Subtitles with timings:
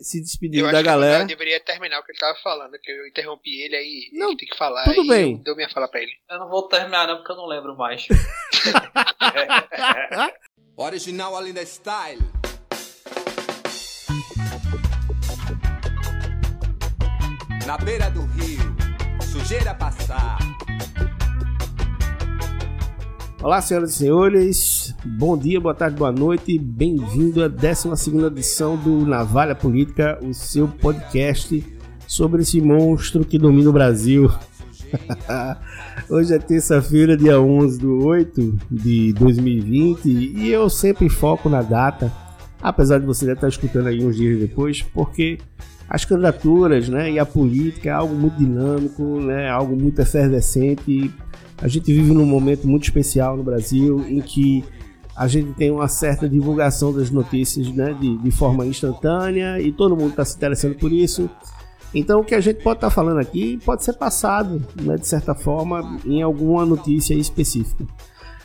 [0.00, 1.22] se despedindo da galera.
[1.22, 4.48] eu deveria terminar o que ele tava falando, que eu interrompi ele aí não, tem
[4.48, 4.84] que falar.
[4.84, 5.36] Tudo bem.
[5.42, 6.12] Deu minha fala pra ele.
[6.28, 8.06] Eu não vou terminar não, porque eu não lembro mais.
[10.76, 12.20] Original Alinda Style.
[17.66, 18.60] Na beira do rio,
[19.22, 20.38] sujeira passar.
[23.42, 24.94] Olá, senhoras e senhores.
[25.04, 26.58] Bom dia, boa tarde, boa noite.
[26.58, 31.62] Bem-vindo à 12 edição do Navalha Política, o seu podcast
[32.08, 34.30] sobre esse monstro que domina o Brasil.
[36.08, 42.10] Hoje é terça-feira, dia 11 de 8 de 2020, e eu sempre foco na data,
[42.60, 45.38] apesar de você já estar escutando aí uns dias depois, porque
[45.88, 51.12] as candidaturas né, e a política é algo muito dinâmico, né, algo muito efervescente.
[51.58, 54.64] A gente vive num momento muito especial no Brasil em que
[55.16, 59.96] a gente tem uma certa divulgação das notícias né, de, de forma instantânea e todo
[59.96, 61.30] mundo está se interessando por isso.
[61.94, 65.06] Então, o que a gente pode estar tá falando aqui pode ser passado, né, de
[65.06, 67.86] certa forma, em alguma notícia específica.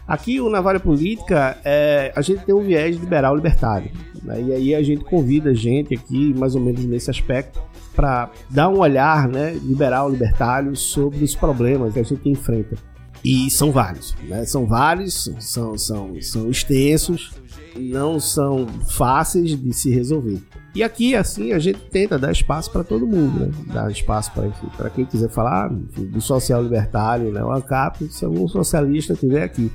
[0.08, 3.92] Aqui, o Navalha Política, é, a gente tem um viés liberal libertário.
[4.24, 7.62] Né, e aí a gente convida a gente aqui, mais ou menos nesse aspecto,
[7.94, 12.91] para dar um olhar né, liberal libertário sobre os problemas que a gente enfrenta.
[13.24, 14.46] E são vários, né?
[14.46, 17.32] São vários, são, são, são extensos,
[17.78, 20.42] não são fáceis de se resolver.
[20.74, 23.52] E aqui, assim, a gente tenta dar espaço para todo mundo, né?
[23.68, 24.32] Dar espaço
[24.78, 27.44] para quem quiser falar enfim, do social libertário, né?
[27.44, 29.72] O ANCAP, se algum socialista estiver aqui.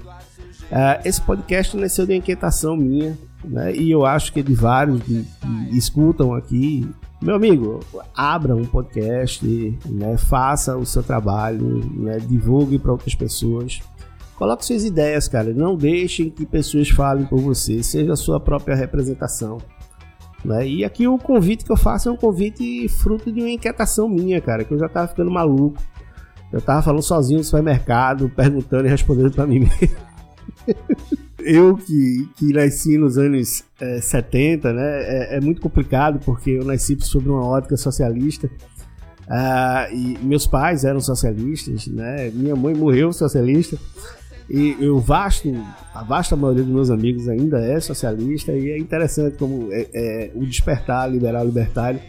[0.71, 3.77] Uh, esse podcast nasceu de inquietação minha, né?
[3.77, 6.89] E eu acho que é de vários que, que escutam aqui
[7.21, 7.81] meu amigo,
[8.15, 9.47] abra um podcast,
[9.87, 10.17] né?
[10.19, 12.19] faça o seu trabalho, né?
[12.19, 13.81] divulgue para outras pessoas.
[14.37, 15.53] Coloque suas ideias, cara.
[15.55, 17.83] Não deixem que pessoas falem por você.
[17.83, 19.59] Seja a sua própria representação.
[20.45, 20.69] Né?
[20.69, 24.41] E aqui o convite que eu faço é um convite fruto de uma inquietação minha,
[24.41, 24.63] cara.
[24.63, 25.83] Que eu já tava ficando maluco.
[26.53, 29.97] Eu tava falando sozinho no supermercado, perguntando e respondendo para mim mesmo.
[31.47, 36.65] eu que, que nasci nos anos é, 70, né, é, é, muito complicado porque eu
[36.65, 38.51] nasci sobre uma ótica socialista.
[39.29, 42.31] Uh, e meus pais eram socialistas, né?
[42.31, 43.77] Minha mãe morreu socialista.
[44.49, 45.53] E eu vasto,
[45.93, 50.31] a vasta maioria dos meus amigos ainda é socialista e é interessante como é, é,
[50.33, 52.01] o despertar liberal libertário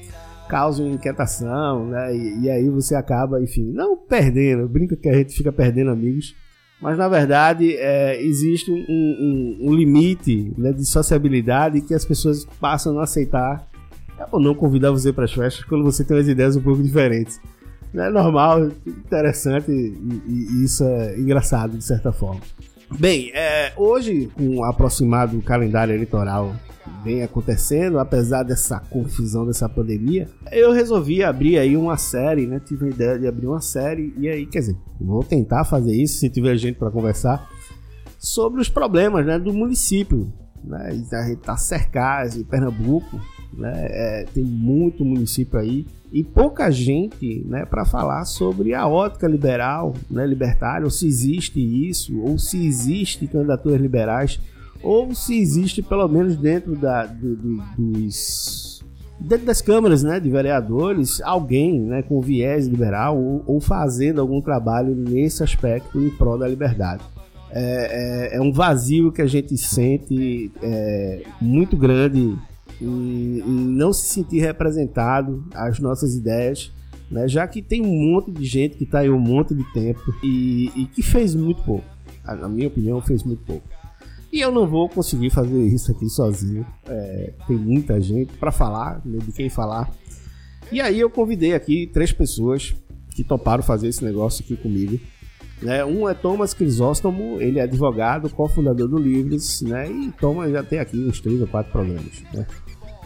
[0.47, 2.15] causa uma inquietação, né?
[2.15, 6.35] E, e, aí você acaba, enfim, não perdendo, brinca que a gente fica perdendo amigos,
[6.81, 12.45] mas na verdade é, existe um, um, um limite né, de sociabilidade que as pessoas
[12.59, 13.67] passam a não aceitar
[14.31, 17.39] ou não convidar você para as festas quando você tem umas ideias um pouco diferentes.
[17.95, 22.41] É normal, interessante e, e isso é engraçado de certa forma.
[22.99, 26.55] Bem, é, hoje, com o aproximado calendário eleitoral
[27.07, 32.59] vem acontecendo, apesar dessa confusão dessa pandemia, eu resolvi abrir aí uma série, né?
[32.59, 36.19] Tive a ideia de abrir uma série e aí, quer dizer, vou tentar fazer isso
[36.19, 37.49] se tiver gente para conversar
[38.19, 40.31] sobre os problemas, né, do município,
[40.61, 40.89] né?
[41.13, 43.21] A gente tá cercado em Pernambuco,
[43.53, 43.73] né?
[43.89, 49.93] É, tem muito município aí e pouca gente, né, para falar sobre a ótica liberal,
[50.09, 54.39] né, libertária, ou se existe isso, ou se existe candidaturas liberais
[54.83, 58.67] ou se existe pelo menos dentro da, do, do, dos
[59.19, 64.41] dentro das câmaras né, de vereadores alguém né, com viés liberal ou, ou fazendo algum
[64.41, 67.03] trabalho nesse aspecto em prol da liberdade.
[67.49, 72.37] É, é, é um vazio que a gente sente é, muito grande
[72.79, 76.71] em, em, não se sentir representado as nossas ideias,
[77.09, 80.13] né, já que tem um monte de gente que está aí um monte de tempo
[80.21, 81.85] e, e que fez muito pouco.
[82.25, 83.63] Na minha opinião, fez muito pouco.
[84.31, 86.65] E eu não vou conseguir fazer isso aqui sozinho.
[86.85, 89.89] É, tem muita gente para falar, né, de quem falar.
[90.71, 92.75] E aí eu convidei aqui três pessoas
[93.15, 94.99] que toparam fazer esse negócio aqui comigo.
[95.61, 95.83] Né?
[95.83, 99.89] Um é Thomas Crisóstomo, ele é advogado, cofundador do Livres, né?
[99.89, 102.21] E Thomas já tem aqui uns três ou quatro programas.
[102.31, 102.45] Né?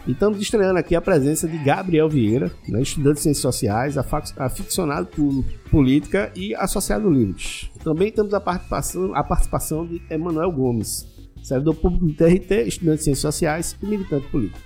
[0.06, 2.82] E estamos estreando aqui a presença de Gabriel Vieira, né?
[2.82, 3.96] estudante de Ciências Sociais,
[4.36, 7.70] aficionado por política e associado ao Livres.
[7.82, 11.06] Também temos a participação, a participação de Emanuel Gomes,
[11.42, 14.60] servidor público do TRT, estudante de ciências sociais e militante político.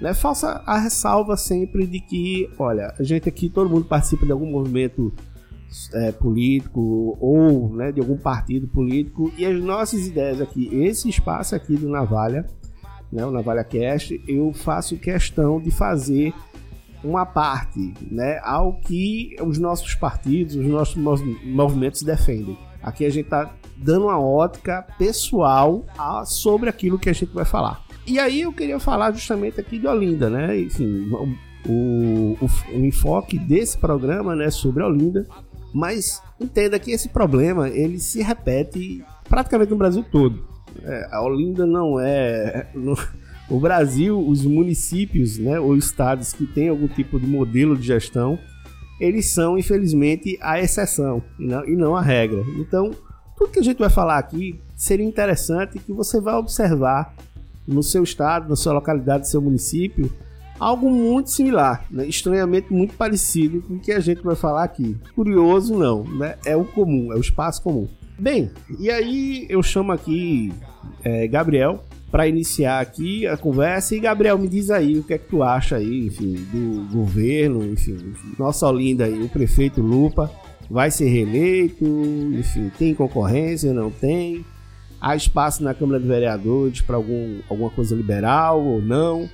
[0.00, 4.32] Né, faça a ressalva sempre de que, olha, a gente aqui, todo mundo participa de
[4.32, 5.12] algum movimento
[5.92, 11.54] é, político ou né, de algum partido político e as nossas ideias aqui, esse espaço
[11.54, 12.46] aqui do Navalha,
[13.10, 16.34] né, o Navalha Cast, eu faço questão de fazer
[17.02, 20.96] uma parte né, ao que os nossos partidos, os nossos
[21.44, 22.58] movimentos defendem.
[22.82, 23.50] Aqui a gente está
[23.84, 25.84] dando uma ótica pessoal
[26.24, 27.84] sobre aquilo que a gente vai falar.
[28.06, 30.58] E aí eu queria falar justamente aqui de Olinda, né?
[30.58, 31.36] Enfim, o,
[31.70, 35.26] o, o enfoque desse programa né, sobre Olinda,
[35.72, 40.42] mas entenda que esse problema ele se repete praticamente no Brasil todo.
[40.82, 42.66] É, a Olinda não é.
[43.50, 48.38] O Brasil, os municípios né, ou estados que têm algum tipo de modelo de gestão,
[48.98, 52.42] eles são, infelizmente, a exceção e não, e não a regra.
[52.58, 52.90] Então,
[53.36, 57.14] tudo que a gente vai falar aqui seria interessante que você vá observar
[57.66, 60.12] no seu estado, na sua localidade, no seu município,
[60.58, 62.06] algo muito similar, né?
[62.06, 64.96] estranhamente muito parecido com o que a gente vai falar aqui.
[65.14, 66.36] Curioso não, né?
[66.44, 67.88] é o comum, é o espaço comum.
[68.18, 70.52] Bem, e aí eu chamo aqui
[71.02, 73.96] é, Gabriel para iniciar aqui a conversa.
[73.96, 77.64] E Gabriel, me diz aí o que é que tu acha aí, enfim, do governo,
[77.64, 80.30] enfim, nossa Olinda aí, o prefeito Lupa
[80.74, 81.84] vai ser reeleito,
[82.34, 84.44] enfim, tem concorrência, não tem?
[85.00, 89.30] Há espaço na Câmara de Vereadores para algum, alguma coisa liberal ou não?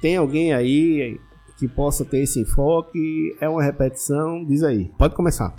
[0.00, 1.20] Tem alguém aí
[1.58, 3.36] que possa ter esse enfoque?
[3.40, 4.44] É uma repetição?
[4.44, 4.84] Diz aí.
[4.96, 5.52] Pode começar.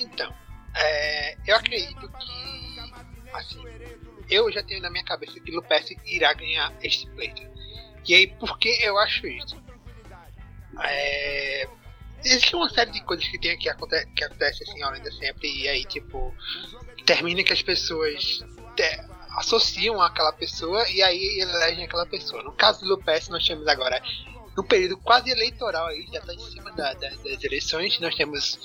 [0.00, 0.34] Então,
[0.76, 3.62] é, eu acredito que, assim,
[4.28, 7.42] eu já tenho na minha cabeça que Lupes irá ganhar este pleito.
[8.04, 9.56] E aí, por que eu acho isso?
[10.82, 11.68] É,
[12.24, 15.48] existe uma série de coisas que tem que acontece, que acontece assim ao longo sempre
[15.48, 16.34] e aí tipo
[17.04, 18.44] termina que as pessoas
[19.36, 22.42] associam aquela pessoa e aí elegem aquela pessoa.
[22.42, 24.02] No caso do Lupes nós temos agora
[24.56, 28.58] no período quase eleitoral aí, já está em cima da, da, das eleições, nós temos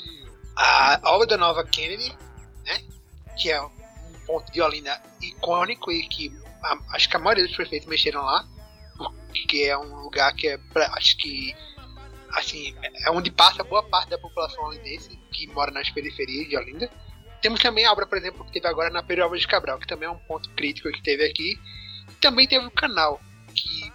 [0.56, 2.16] a obra da nova Kennedy,
[2.66, 2.84] né?
[3.38, 3.70] Que é um
[4.26, 8.48] ponto de Olinda icônico e que a, acho que a maioria dos prefeitos mexeram lá,
[9.28, 11.56] porque é um lugar que é pra, acho que
[12.34, 12.76] assim,
[13.06, 16.90] é onde passa boa parte da população olindense que mora nas periferias de Olinda.
[17.42, 20.08] Temos também a obra, por exemplo, que teve agora na Periópolis de Cabral, que também
[20.08, 21.60] é um ponto crítico que teve aqui.
[22.10, 23.22] E também teve o canal,
[23.54, 23.92] que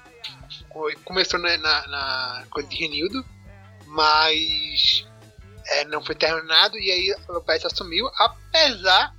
[1.04, 3.24] começou na, na, na coisa de Renildo,
[3.86, 5.06] mas
[5.66, 9.14] é, não foi terminado e aí o Lopes assumiu, apesar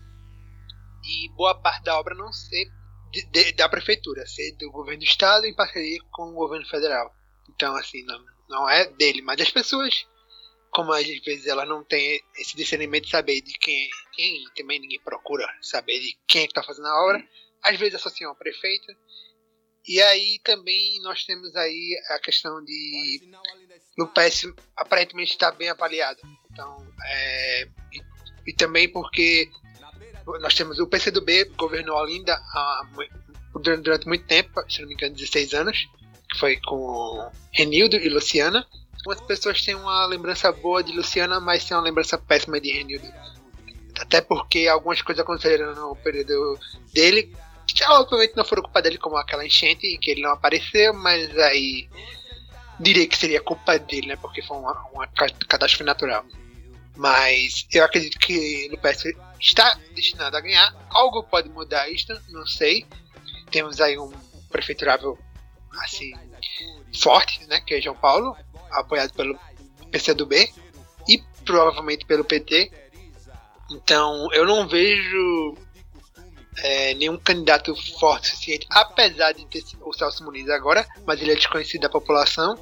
[1.02, 2.72] de boa parte da obra não ser
[3.12, 7.14] de, de, da prefeitura, ser do governo do estado em parceria com o governo federal.
[7.50, 8.20] Então, assim, não,
[8.50, 10.08] não é dele, mas das pessoas.
[10.72, 15.00] Como às vezes ela não tem esse discernimento de saber de quem, quem também ninguém
[15.00, 17.28] procura saber de quem é está fazendo a obra,
[17.64, 18.88] às vezes associam ao prefeito.
[19.88, 23.32] E aí também nós temos aí a questão de
[23.98, 26.20] no PS aparentemente está bem avaliado.
[26.52, 28.02] Então, é, e,
[28.48, 29.50] e, também porque
[30.42, 32.82] nós temos o PCdoB governou Olinda há,
[33.56, 35.88] durante muito tempo, se não me engano, 16 anos
[36.30, 38.66] que foi com Renildo e Luciana.
[39.00, 43.08] Algumas pessoas têm uma lembrança boa de Luciana, mas têm uma lembrança péssima de Renildo.
[44.00, 46.58] Até porque algumas coisas aconteceram no período
[46.94, 47.34] dele,
[47.68, 51.90] que obviamente não foram culpa dele, como aquela enchente, que ele não apareceu, mas aí
[52.80, 54.16] diria que seria culpa dele, né?
[54.16, 56.26] Porque foi uma, uma catástrofe natural.
[56.96, 59.04] Mas eu acredito que Lupes
[59.40, 60.76] está destinado a ganhar.
[60.90, 62.86] Algo pode mudar isto, não sei.
[63.52, 64.12] Temos aí um
[64.50, 65.18] prefeiturável
[65.84, 66.12] assim,
[66.98, 68.36] forte, né, que é João Paulo,
[68.72, 69.38] apoiado pelo
[69.92, 70.52] PCdoB
[71.08, 72.72] e provavelmente pelo PT.
[73.72, 75.58] Então eu não vejo
[76.58, 81.32] é, nenhum candidato forte o suficiente, apesar de ter o Celso Muniz agora, mas ele
[81.32, 82.58] é desconhecido da população.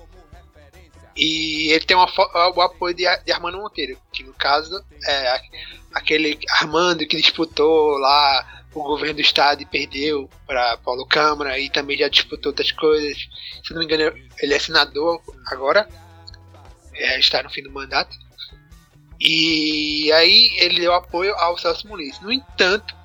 [1.16, 2.08] E ele tem uma,
[2.56, 5.42] o apoio de, de Armando Monteiro, que no caso é
[5.92, 11.70] aquele Armando que disputou lá o governo do estado e perdeu para Paulo Câmara e
[11.70, 13.28] também já disputou outras coisas.
[13.64, 15.88] Se não me engano, ele é senador agora,
[16.94, 18.16] é, está no fim do mandato.
[19.20, 22.20] E aí ele deu apoio ao Celso Muniz.
[22.22, 22.96] No entanto,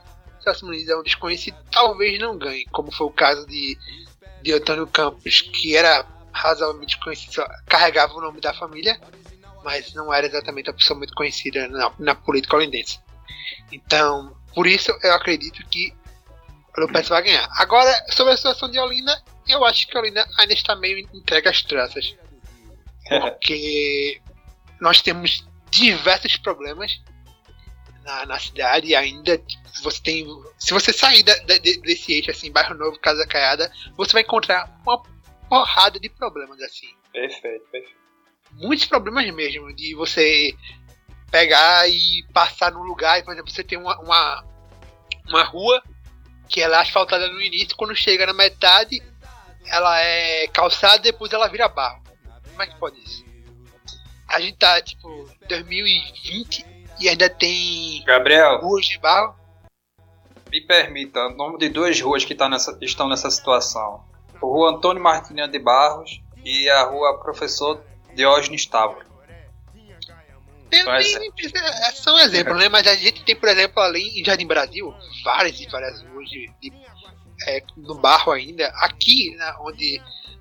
[0.41, 3.79] Celso Muniz é um desconhecido, talvez não ganhe, como foi o caso de,
[4.43, 9.01] de Antônio Campos, que era razoavelmente conhecido, carregava o nome da família,
[9.63, 12.99] mas não era exatamente uma pessoa muito conhecida na, na política holandesa.
[13.71, 15.95] Então, por isso eu acredito que
[16.77, 17.49] o Lopes vai ganhar.
[17.57, 21.49] Agora, sobre a situação de Olinda, eu acho que a Olinda ainda está meio entregue
[21.49, 22.17] às traças.
[23.09, 24.21] Porque
[24.81, 27.01] nós temos diversos problemas
[28.05, 29.41] na, na cidade e ainda
[29.83, 30.27] você tem.
[30.59, 34.81] Se você sair da, da, desse eixo assim, bairro novo, Casa Caiada, você vai encontrar
[34.83, 35.03] uma
[35.49, 36.89] porrada de problemas assim.
[37.13, 38.03] Perfeito, perfeito.
[38.53, 40.55] Muitos problemas mesmo, de você
[41.33, 44.45] pegar e passar num lugar, e, por exemplo, você tem uma, uma,
[45.27, 45.83] uma rua
[46.47, 49.03] que ela é asfaltada no início, quando chega na metade,
[49.67, 52.03] ela é calçada depois ela vira barro.
[52.51, 53.25] Como é que pode isso?
[54.29, 56.67] A gente tá, tipo, 2020
[57.01, 58.61] e ainda tem Gabriel.
[58.61, 59.35] ruas de barro.
[60.51, 64.05] Me permita, o nome de duas ruas que tá nessa, estão nessa situação.
[64.35, 67.83] A rua Antônio Martiniano de Barros e a rua Professor
[68.15, 69.12] Diógenes Távora.
[70.73, 70.85] Tem,
[71.51, 72.69] tem, é, são exemplos, né?
[72.71, 76.51] Mas a gente tem, por exemplo, ali em Jardim Brasil, várias e várias ruas de,
[76.63, 76.73] de,
[77.47, 78.69] é, no barro ainda.
[78.77, 80.01] Aqui, né, onde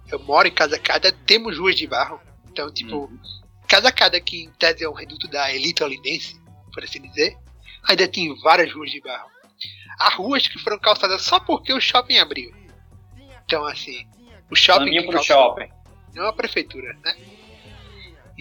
[0.09, 2.19] eu moro, em Casa Cada, temos ruas de barro.
[2.49, 3.19] Então, tipo, Uhum.
[3.67, 6.39] Casa Cada, que em tese é um reduto da elite olindense,
[6.73, 7.37] por assim dizer,
[7.87, 9.29] ainda tem várias ruas de barro.
[9.99, 12.51] Há ruas que foram calçadas só porque o shopping abriu.
[13.45, 14.07] Então, assim,
[14.49, 14.85] o shopping.
[14.85, 15.69] Caminho pro calçou- shopping.
[16.15, 17.15] não a prefeitura, né?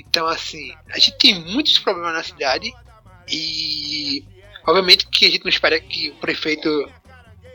[0.00, 2.73] Então, assim, a gente tem muitos problemas na cidade
[3.28, 4.25] e,
[4.66, 6.69] obviamente, que a gente não espera que o prefeito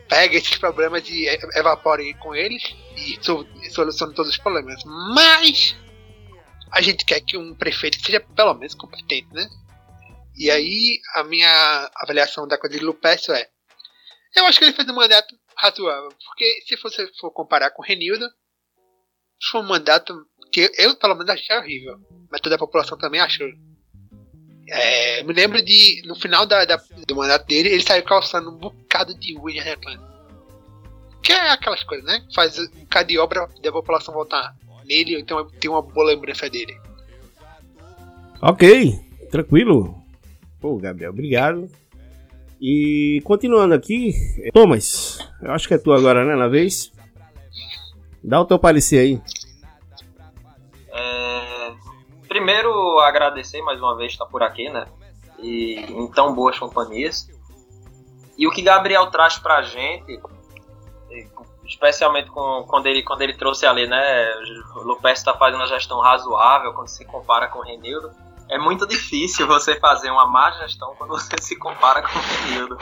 [0.07, 1.25] pegue esses problemas e
[1.55, 2.63] evapore com eles
[2.95, 4.83] e so- solucione todos os problemas.
[5.13, 5.75] Mas
[6.71, 9.49] a gente quer que um prefeito seja pelo menos competente, né?
[10.37, 13.49] E aí, a minha avaliação da coisa de Lupécio é:
[14.35, 18.29] eu acho que ele fez um mandato razoável, porque se você for comparar com Renildo,
[19.49, 20.13] foi um mandato
[20.55, 21.97] que eu, pelo menos, achei horrível.
[22.31, 23.47] Mas toda a população também achou.
[24.67, 28.57] É, me lembro de, no final da, da- do mandato dele, ele saiu calçando um
[28.57, 30.01] bocado de rua em Reclame.
[31.21, 32.23] Que é aquelas coisas, né?
[32.33, 36.75] Faz um bocado de obra da população voltar nele, então tem uma boa lembrança dele.
[38.41, 38.99] Ok,
[39.31, 39.95] tranquilo.
[40.59, 41.69] Pô, Gabriel, obrigado.
[42.61, 44.13] E continuando aqui,
[44.53, 46.91] Thomas, eu acho que é tu agora, né, na vez?
[48.23, 49.21] Dá o teu parecer aí.
[52.99, 54.85] Agradecer mais uma vez estar por aqui, né?
[55.39, 57.27] E em tão boas companhias.
[58.37, 60.19] E o que Gabriel traz pra gente,
[61.65, 64.29] especialmente com, quando, ele, quando ele trouxe ali, né?
[64.75, 68.11] O Lupes está fazendo uma gestão razoável quando se compara com o Renildo.
[68.49, 72.77] É muito difícil você fazer uma má gestão quando você se compara com o Renildo.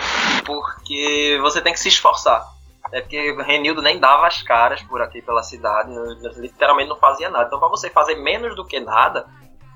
[0.45, 2.45] Porque você tem que se esforçar.
[2.91, 6.97] É porque o Renildo nem dava as caras por aqui pela cidade, né, literalmente não
[6.97, 7.45] fazia nada.
[7.45, 9.25] Então, para você fazer menos do que nada,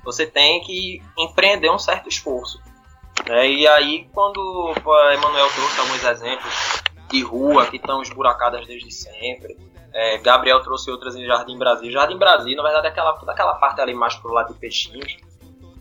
[0.07, 2.61] você tem que empreender um certo esforço.
[3.27, 3.45] né?
[3.49, 4.39] E aí, quando
[4.73, 9.57] a Emanuel trouxe alguns exemplos de rua que estão esburacadas desde sempre,
[9.93, 11.91] é, Gabriel trouxe outras em Jardim Brasil.
[11.91, 15.17] Jardim Brasil, na verdade, é aquela, toda aquela parte ali mais pro lado de Peixinhos,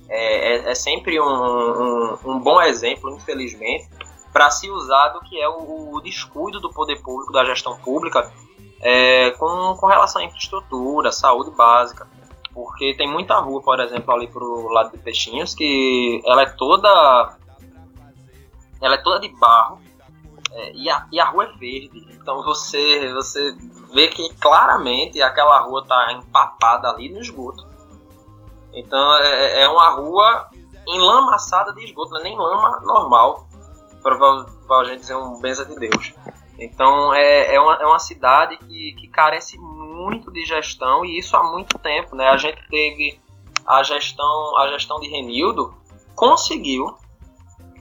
[0.08, 3.88] é, é- é sempre um, um- um bom exemplo, infelizmente,
[4.32, 8.30] para se usar do que é o, o descuido do poder público, da gestão pública,
[8.82, 12.06] é, com, com relação à infraestrutura, saúde básica.
[12.56, 17.36] Porque tem muita rua, por exemplo, ali pro lado de Peixinhos, que ela é toda.
[18.80, 19.78] Ela é toda de barro.
[20.52, 22.08] é, e, a, e a rua é verde.
[22.14, 23.54] Então você, você
[23.92, 27.66] vê que claramente aquela rua tá empapada ali no esgoto.
[28.72, 30.48] Então é, é uma rua
[30.88, 33.46] enlamaçada de esgoto, não é nem lama normal,
[34.02, 36.14] para a gente dizer um benza de Deus.
[36.58, 41.36] Então é, é, uma, é uma cidade que, que carece muito de gestão e isso
[41.36, 42.16] há muito tempo.
[42.16, 42.28] Né?
[42.28, 43.20] A gente teve
[43.66, 45.74] a gestão, a gestão de Renildo
[46.14, 46.96] conseguiu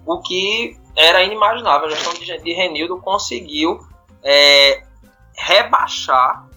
[0.05, 1.87] o que era inimaginável.
[1.87, 3.79] A gestão de, de Renildo conseguiu
[4.23, 4.83] é,
[5.37, 6.47] rebaixar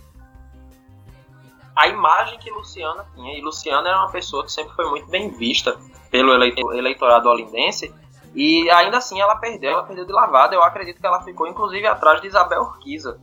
[1.78, 3.38] a imagem que Luciana tinha.
[3.38, 5.78] E Luciana era uma pessoa que sempre foi muito bem vista
[6.10, 7.94] pelo eleitor, eleitorado olindense.
[8.35, 10.54] E ainda assim ela perdeu, ela perdeu de lavada.
[10.54, 13.18] Eu acredito que ela ficou inclusive atrás de Isabel Urquiza.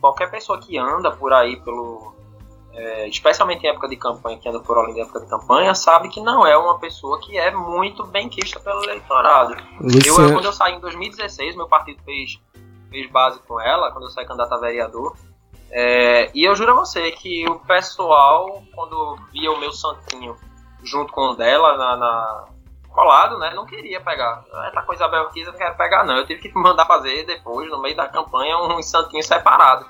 [0.00, 2.14] Qualquer pessoa que anda por aí pelo.
[2.72, 6.08] É, especialmente em época de campanha, que anda por Olinda em época de campanha, sabe
[6.08, 9.54] que não é uma pessoa que é muito bem quista pelo eleitorado.
[9.80, 12.40] Eu, Luciano, quando eu saí em 2016, meu partido fez,
[12.88, 15.16] fez base com ela, quando eu saí candidato a vereador.
[15.72, 20.36] É, e eu juro a você que o pessoal, quando via o meu santinho
[20.82, 22.44] junto com o dela na, na-
[23.00, 24.44] colado, né, não queria pegar.
[24.52, 26.16] Ah, Tá com a Isabel eu não quero pegar não.
[26.16, 29.86] Eu tive que mandar fazer depois, no meio da campanha, um santinho separado.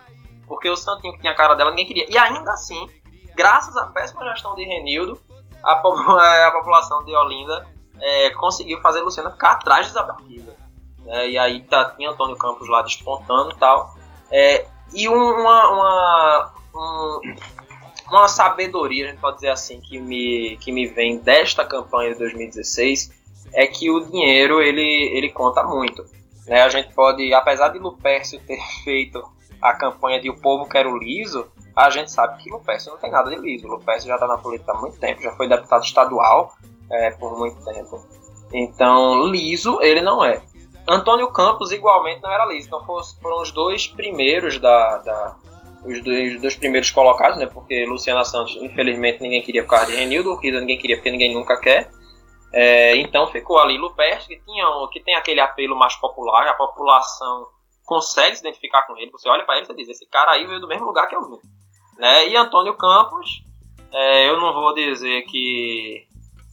[0.46, 2.06] Porque o santinho que tinha a cara dela ninguém queria.
[2.10, 2.88] E ainda assim,
[3.34, 5.20] graças à péssima gestão de Renildo,
[5.62, 7.66] a, po- a população de Olinda
[8.00, 10.16] é, conseguiu fazer Luciana ficar atrás de Isabel.
[11.06, 13.94] É, e aí tá, tinha Antônio Campos lá despontando e tal.
[14.30, 17.20] É, e um- uma, uma, um-
[18.18, 22.18] uma sabedoria, a gente pode dizer assim, que me, que me vem desta campanha de
[22.18, 23.12] 2016
[23.52, 26.04] é que o dinheiro ele, ele conta muito.
[26.46, 26.62] Né?
[26.62, 29.22] A gente pode, apesar de Lupércio ter feito
[29.60, 33.10] a campanha de O Povo Quer o Liso, a gente sabe que Lupércio não tem
[33.10, 33.68] nada de liso.
[33.68, 36.54] Lupércio já está na política há muito tempo, já foi deputado estadual
[36.90, 38.04] é, por muito tempo.
[38.52, 40.42] Então, liso ele não é.
[40.88, 42.66] Antônio Campos igualmente não era liso.
[42.66, 45.36] Então foram, foram os dois primeiros da, da-
[45.84, 47.46] os dois, dois primeiros colocados, né?
[47.46, 51.34] Porque Luciana Santos, infelizmente, ninguém queria por causa de Renildo, Urquiza ninguém queria porque ninguém
[51.34, 51.90] nunca quer.
[52.52, 57.46] É, então ficou ali Luperce, que, tinha, que tem aquele apelo mais popular, a população
[57.86, 59.10] consegue se identificar com ele.
[59.12, 61.22] Você olha para ele e diz: esse cara aí veio do mesmo lugar que eu
[61.28, 61.38] vim.
[61.98, 62.28] Né?
[62.28, 63.42] E Antônio Campos,
[63.92, 66.06] é, eu não vou dizer que,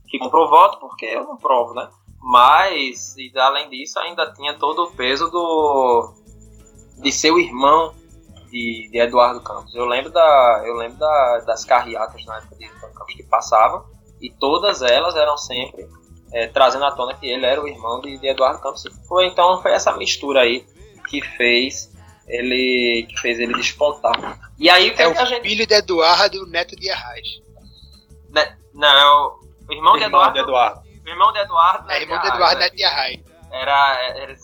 [0.08, 1.90] que comprou voto, porque eu não provo, né?
[2.22, 6.14] Mas, além disso, ainda tinha todo o peso do
[6.98, 7.94] de seu irmão
[8.50, 9.74] de, de Eduardo Campos.
[9.76, 13.86] Eu lembro, da, eu lembro da, das carreatas na época de Eduardo Campos que passavam,
[14.22, 15.88] e todas elas eram sempre
[16.34, 18.84] é, trazendo à tona que ele era o irmão de, de Eduardo Campos.
[19.08, 20.66] Foi, então foi essa mistura aí
[21.08, 21.96] que fez
[22.28, 24.40] ele que fez ele despontar.
[24.60, 25.48] E aí é, é o gente...
[25.48, 27.42] filho de Eduardo, neto de Arraes.
[28.30, 28.58] Ne...
[28.74, 30.34] Não, o irmão, irmão de Eduardo.
[30.34, 30.82] De Eduardo.
[31.06, 31.92] O irmão de Eduardo.
[31.92, 33.20] É, irmão de Eduardo, neto de Arraes.
[33.50, 34.36] Era, era,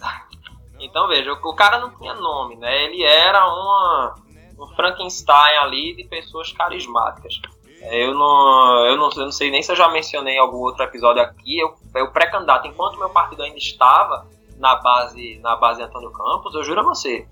[0.86, 2.84] Então veja, o cara não tinha nome, né?
[2.84, 4.16] Ele era uma,
[4.60, 7.40] um Frankenstein ali de pessoas carismáticas.
[7.82, 11.22] Eu não, eu não, eu não sei nem se eu já mencionei algum outro episódio
[11.22, 11.60] aqui.
[11.60, 16.64] Eu, eu pré-candidato, enquanto meu partido ainda estava na base, na base Antônio Campos, eu
[16.64, 17.28] juro a você,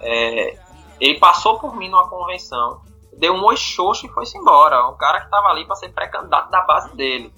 [0.00, 0.58] é,
[1.00, 2.82] ele passou por mim numa convenção,
[3.16, 4.86] deu um oi xoxo e foi-se embora.
[4.88, 7.32] Um cara que estava ali para ser pré-candidato da base dele.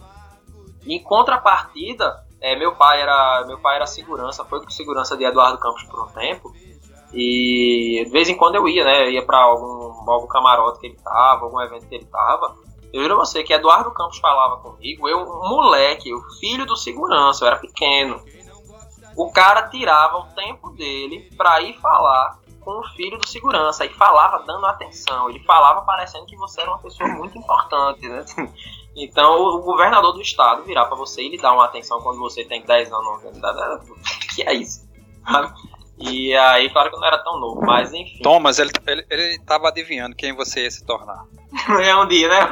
[0.84, 5.58] Em contrapartida, é, meu pai era meu pai era segurança, foi com segurança de Eduardo
[5.58, 6.52] Campos por um tempo.
[7.12, 9.06] E de vez em quando eu ia, né?
[9.06, 12.56] Eu ia para algum, algum camarote que ele tava, algum evento que ele tava.
[12.92, 17.44] Eu juro a você que Eduardo Campos falava comigo, eu, moleque, o filho do segurança,
[17.44, 18.22] eu era pequeno.
[19.16, 23.88] O cara tirava o tempo dele para ir falar com o filho do segurança e
[23.90, 25.30] falava dando atenção.
[25.30, 28.24] Ele falava parecendo que você era uma pessoa muito importante, né?
[28.96, 32.44] Então o governador do estado virar para você e lhe dar uma atenção quando você
[32.44, 33.22] tem 10 anos,
[34.34, 34.86] que é isso?
[35.98, 38.22] E aí, claro que eu não era tão novo, mas enfim.
[38.22, 41.24] Thomas, ele, ele, ele tava adivinhando quem você ia se tornar.
[41.82, 42.40] é um dia, né?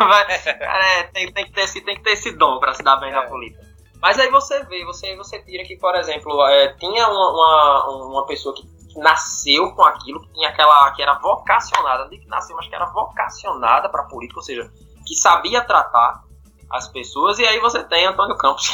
[0.60, 3.10] é, tem, tem, que ter esse, tem que ter esse dom para se dar bem
[3.10, 3.14] é.
[3.14, 3.62] na política.
[4.00, 8.26] Mas aí você vê, você, você tira que, por exemplo, é, tinha uma, uma, uma
[8.26, 8.66] pessoa que
[8.98, 12.74] nasceu com aquilo, que tinha aquela que era vocacionada, não digo que nasceu, mas que
[12.74, 14.70] era vocacionada para política, ou seja,
[15.06, 16.22] que sabia tratar
[16.70, 18.70] as pessoas, e aí você tem Antônio Campos,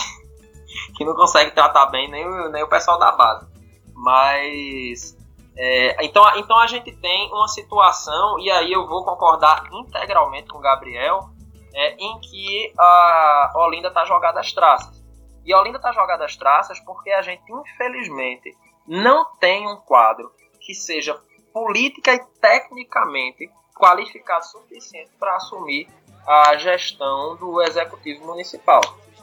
[0.96, 3.46] que não consegue tratar bem nem, nem o pessoal da base.
[3.94, 5.16] Mas.
[5.56, 10.58] É, então, então a gente tem uma situação, e aí eu vou concordar integralmente com
[10.58, 11.28] o Gabriel,
[11.74, 15.00] é, em que a Olinda está jogada às traças.
[15.44, 20.30] E a Olinda está jogada às traças porque a gente, infelizmente, não tem um quadro
[20.60, 21.20] que seja
[21.52, 25.88] política e tecnicamente qualificado o suficiente para assumir
[26.26, 28.80] a gestão do executivo municipal.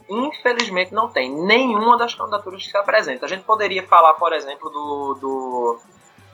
[0.10, 3.26] Infelizmente não tem nenhuma das candidaturas que se apresenta.
[3.26, 5.80] A gente poderia falar, por exemplo, do, do,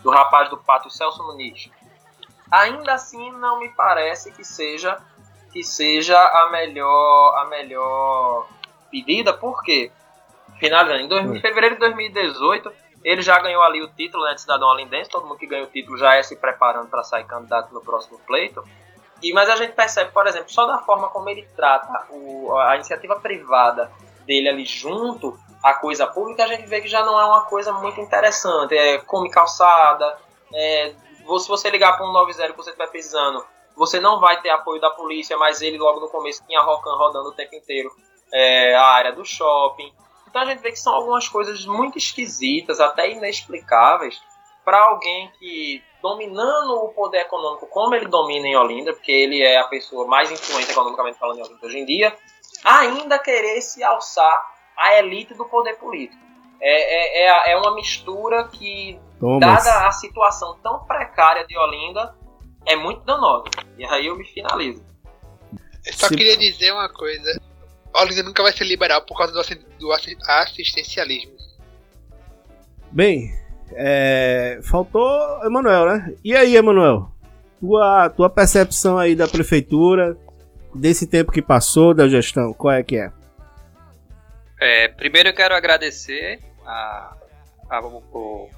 [0.04, 1.70] do rapaz do Pátio Celso Muniz.
[2.52, 4.98] Ainda assim, não me parece que seja
[5.52, 8.48] que seja a melhor a melhor
[8.90, 9.92] pedida, porque
[10.60, 11.42] finalizando em hum.
[11.42, 12.72] fevereiro de 2018
[13.04, 15.68] ele já ganhou ali o título né, de cidadão alindense, todo mundo que ganha o
[15.68, 18.64] título já é se preparando para sair candidato no próximo pleito.
[19.24, 22.76] E, mas a gente percebe, por exemplo, só da forma como ele trata o, a
[22.76, 23.90] iniciativa privada
[24.26, 27.72] dele ali junto à coisa pública, a gente vê que já não é uma coisa
[27.72, 28.76] muito interessante.
[28.76, 30.18] É come calçada,
[30.54, 30.94] é,
[31.40, 34.82] se você ligar para um 90 que você estiver precisando, você não vai ter apoio
[34.82, 37.90] da polícia, mas ele logo no começo tinha Rocan rodando o tempo inteiro
[38.32, 39.92] é, a área do shopping.
[40.28, 44.22] Então a gente vê que são algumas coisas muito esquisitas, até inexplicáveis,
[44.66, 49.58] para alguém que dominando o poder econômico como ele domina em Olinda, porque ele é
[49.58, 52.14] a pessoa mais influente economicamente falando em Olinda hoje em dia,
[52.62, 54.44] ainda querer se alçar
[54.78, 56.22] à elite do poder político.
[56.60, 59.40] É, é, é, é uma mistura que, Thomas.
[59.40, 62.14] dada a situação tão precária de Olinda,
[62.66, 63.46] é muito danosa.
[63.78, 64.84] E aí eu me finalizo.
[65.86, 67.42] Eu só queria dizer uma coisa.
[67.96, 69.34] Olinda nunca vai ser liberal por causa
[69.80, 71.34] do assistencialismo.
[72.92, 73.32] Bem,
[73.76, 76.14] é, faltou Emanuel, né?
[76.24, 77.12] E aí, Emanuel?
[77.60, 80.18] Tua, tua percepção aí da prefeitura,
[80.74, 83.12] desse tempo que passou, da gestão, qual é que é?
[84.60, 87.16] é primeiro eu quero agradecer a,
[87.70, 88.50] a, o,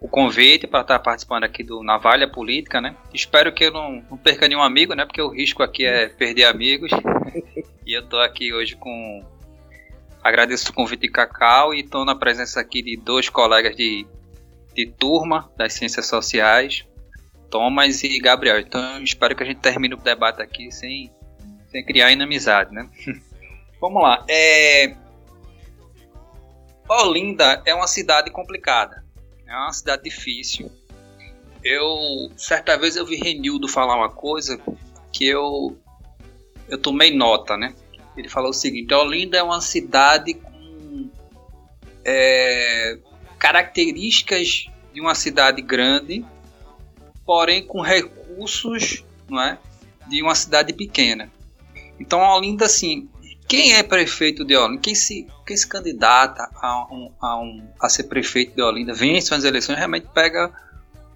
[0.00, 2.94] o, convite para estar participando aqui do Navalha Política, né?
[3.12, 5.04] Espero que eu não, não perca nenhum amigo, né?
[5.04, 6.90] Porque o risco aqui é perder amigos.
[7.86, 9.24] e eu estou aqui hoje com
[10.22, 14.06] agradeço o convite de Cacau e estou na presença aqui de dois colegas de
[14.74, 16.84] de turma das ciências sociais,
[17.50, 18.58] Thomas e Gabriel.
[18.58, 21.12] Então espero que a gente termine o debate aqui sem,
[21.70, 22.88] sem criar inimizade, né?
[23.80, 24.24] Vamos lá.
[24.28, 24.94] É...
[26.88, 29.04] Olinda é uma cidade complicada,
[29.46, 30.70] é uma cidade difícil.
[31.64, 34.60] Eu certa vez eu vi Renildo falar uma coisa
[35.12, 35.78] que eu
[36.68, 37.74] eu tomei nota, né?
[38.16, 41.10] Ele falou o seguinte: Olinda é uma cidade com
[42.04, 42.98] é,
[43.42, 46.24] características de uma cidade grande,
[47.26, 49.58] porém com recursos, não é,
[50.06, 51.28] de uma cidade pequena.
[51.98, 53.08] Então, Olinda, assim,
[53.48, 57.88] quem é prefeito de Olinda, quem se, quem se candidata a, um, a, um, a
[57.88, 60.52] ser prefeito de Olinda, vence as eleições, realmente pega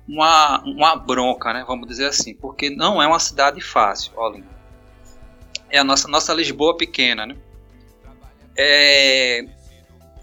[0.09, 4.49] uma, uma bronca, né, vamos dizer assim, porque não é uma cidade fácil, Olinda.
[5.71, 7.37] É a nossa, nossa Lisboa pequena, né?
[8.57, 9.47] É,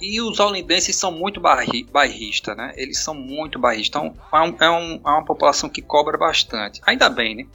[0.03, 2.73] e os olindenses são muito bairristas, né?
[2.75, 4.01] Eles são muito bairristas.
[4.01, 6.81] Então, é, um, é, um, é, uma população que cobra bastante.
[6.85, 7.45] Ainda bem, né?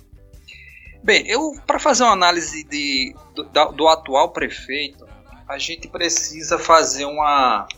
[1.04, 5.06] Bem, eu para fazer uma análise de, do, do, atual prefeito,
[5.46, 7.68] a gente precisa fazer uma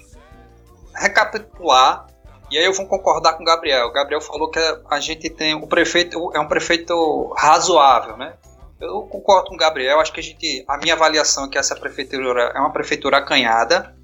[0.95, 2.07] recapitular.
[2.49, 3.89] E aí eu vou concordar com o Gabriel.
[3.89, 8.35] O Gabriel falou que a gente tem o prefeito é um prefeito razoável, né?
[8.81, 10.65] Eu concordo com o Gabriel, acho que a gente.
[10.67, 13.95] A minha avaliação é que essa prefeitura é uma prefeitura acanhada.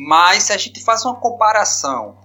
[0.00, 2.16] Mas se a gente faz uma comparação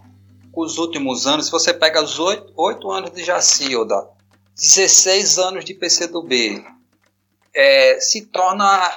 [0.52, 4.08] com os últimos anos, se você pega os oito anos de Jacilda,
[4.56, 6.64] 16 anos de PCdoB,
[7.52, 8.96] é, se torna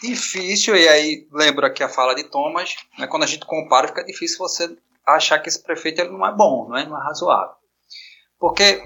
[0.00, 4.04] difícil, e aí lembro aqui a fala de Thomas, né, quando a gente compara, fica
[4.04, 7.56] difícil você achar que esse prefeito ele não é bom, não é, não é razoável.
[8.38, 8.80] Porque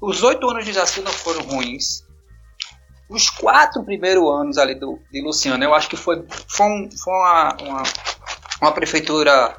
[0.00, 2.06] os oito anos de Jacilda foram ruins,
[3.10, 7.12] os quatro primeiros anos ali do, de Luciano, eu acho que foi, foi, um, foi
[7.12, 7.82] uma, uma,
[8.60, 9.56] uma, prefeitura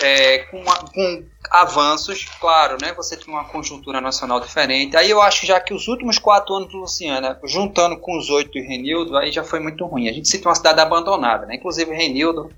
[0.00, 2.92] é, com, uma, com, avanços, claro, né?
[2.94, 4.96] Você tem uma conjuntura nacional diferente.
[4.96, 8.52] Aí eu acho já que os últimos quatro anos do Luciano, juntando com os oito
[8.52, 10.08] de Renildo, aí já foi muito ruim.
[10.08, 11.56] A gente se tem uma cidade abandonada, né?
[11.56, 12.50] Inclusive Renildo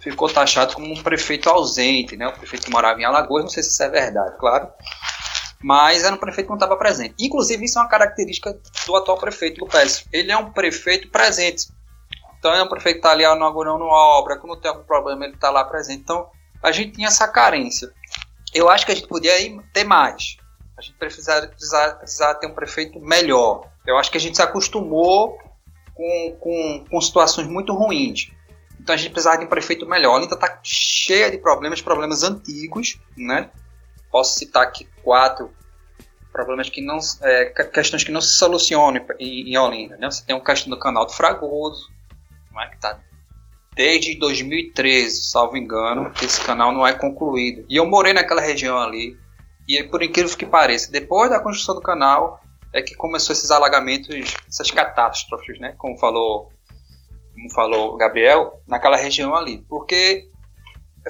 [0.00, 2.26] ficou taxado como um prefeito ausente, né?
[2.26, 4.68] O prefeito que morava em Alagoas, não sei se isso é verdade, claro
[5.62, 7.14] mas era um prefeito que não estava presente.
[7.20, 10.04] Inclusive, isso é uma característica do atual prefeito Lupes.
[10.12, 11.68] Ele é um prefeito presente.
[12.42, 15.34] Então, é um prefeito que está ali inaugurando uma obra, quando tem algum problema, ele
[15.34, 16.00] está lá presente.
[16.00, 16.28] Então,
[16.60, 17.92] a gente tinha essa carência.
[18.52, 19.32] Eu acho que a gente podia
[19.72, 20.38] ter mais.
[20.76, 23.70] A gente precisava, precisava, precisava ter um prefeito melhor.
[23.86, 25.38] Eu acho que a gente se acostumou
[25.94, 28.32] com, com, com situações muito ruins.
[28.80, 30.14] Então a gente precisava de um prefeito melhor.
[30.14, 33.50] A Olinda está cheia de problemas, problemas antigos, né?
[34.10, 35.48] Posso citar aqui quatro
[36.32, 39.96] problemas que não é, questões que não se solucionam em, em Olinda.
[39.96, 40.10] Né?
[40.10, 41.92] Você tem uma questão do canal do Fragoso,
[42.60, 42.98] é, que está
[43.74, 47.64] desde 2013, salvo engano, que esse canal não é concluído.
[47.68, 49.16] E eu morei naquela região ali,
[49.66, 52.40] e por incrível que pareça, depois da construção do canal
[52.72, 55.74] é que começou esses alagamentos, essas catástrofes, né?
[55.78, 56.50] Como falou,
[57.34, 60.28] como falou Gabriel, naquela região ali, porque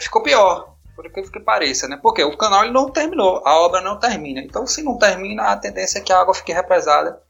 [0.01, 1.99] ficou pior por incrível que pareça, né?
[2.01, 4.41] Porque o canal ele não terminou, a obra não termina.
[4.41, 7.21] Então, se não termina, a tendência é que a água fique represada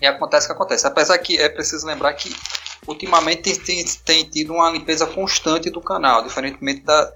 [0.00, 0.86] e acontece o que acontece.
[0.86, 2.30] Apesar que é preciso lembrar que
[2.86, 7.12] ultimamente tem, tem, tem tido uma limpeza constante do canal, diferentemente da,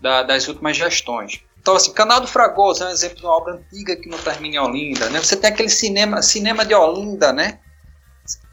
[0.00, 1.42] da, das últimas gestões.
[1.60, 4.56] Então, assim, Canal do Fragoso é um exemplo de uma obra antiga que não termina
[4.56, 5.18] em Olinda, né?
[5.18, 7.60] Você tem aquele cinema, cinema de Olinda, né?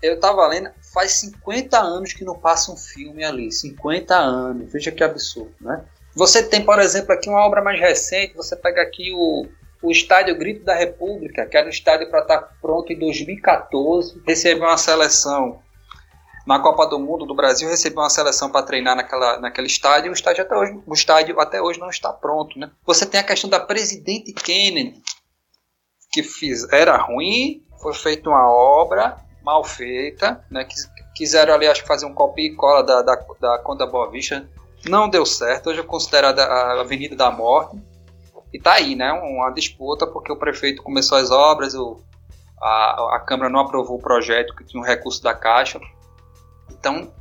[0.02, 4.92] Eu estava lendo, faz 50 anos que não passa um filme ali, 50 anos, veja
[4.92, 5.84] que absurdo, né?
[6.16, 9.46] Você tem, por exemplo, aqui uma obra mais recente, você pega aqui o,
[9.82, 14.68] o Estádio Grito da República, que era um estádio para estar pronto em 2014, recebeu
[14.68, 15.62] uma seleção
[16.48, 20.10] na Copa do Mundo do Brasil, recebeu uma seleção para treinar naquela, naquele estádio, e
[20.12, 22.72] o estádio até hoje, o estádio até hoje não está pronto, né?
[22.86, 25.04] Você tem a questão da Presidente Kennedy,
[26.10, 30.66] que fiz, era ruim, foi feita uma obra mal feita, né?
[31.14, 34.50] Quiseram ali, acho fazer um copia e cola da, da, da Conda Boa Vista,
[34.86, 37.78] não deu certo, hoje é considerada a Avenida da Morte.
[38.54, 39.12] E tá aí, né?
[39.12, 42.00] Uma disputa porque o prefeito começou as obras, o,
[42.62, 45.78] a, a Câmara não aprovou o projeto que tinha um recurso da Caixa.
[46.80, 47.12] Então,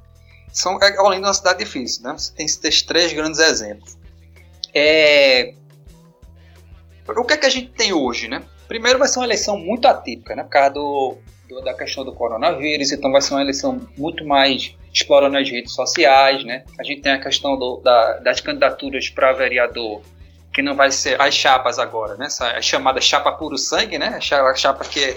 [0.52, 2.14] são, é, Olinda é uma cidade difícil, né?
[2.16, 3.96] Você tem esses três grandes exemplos.
[4.74, 5.54] É...
[7.08, 8.42] O que é que a gente tem hoje, né?
[8.66, 10.42] Primeiro vai ser uma eleição muito atípica, né?
[10.42, 14.74] Por causa do, do, da questão do coronavírus, então vai ser uma eleição muito mais
[14.92, 16.64] explorando as redes sociais, né?
[16.80, 20.00] A gente tem a questão do, da, das candidaturas para vereador,
[20.52, 22.26] que não vai ser as chapas agora, né?
[22.26, 24.08] Essa, a chamada chapa puro sangue, né?
[24.16, 25.14] A chapa que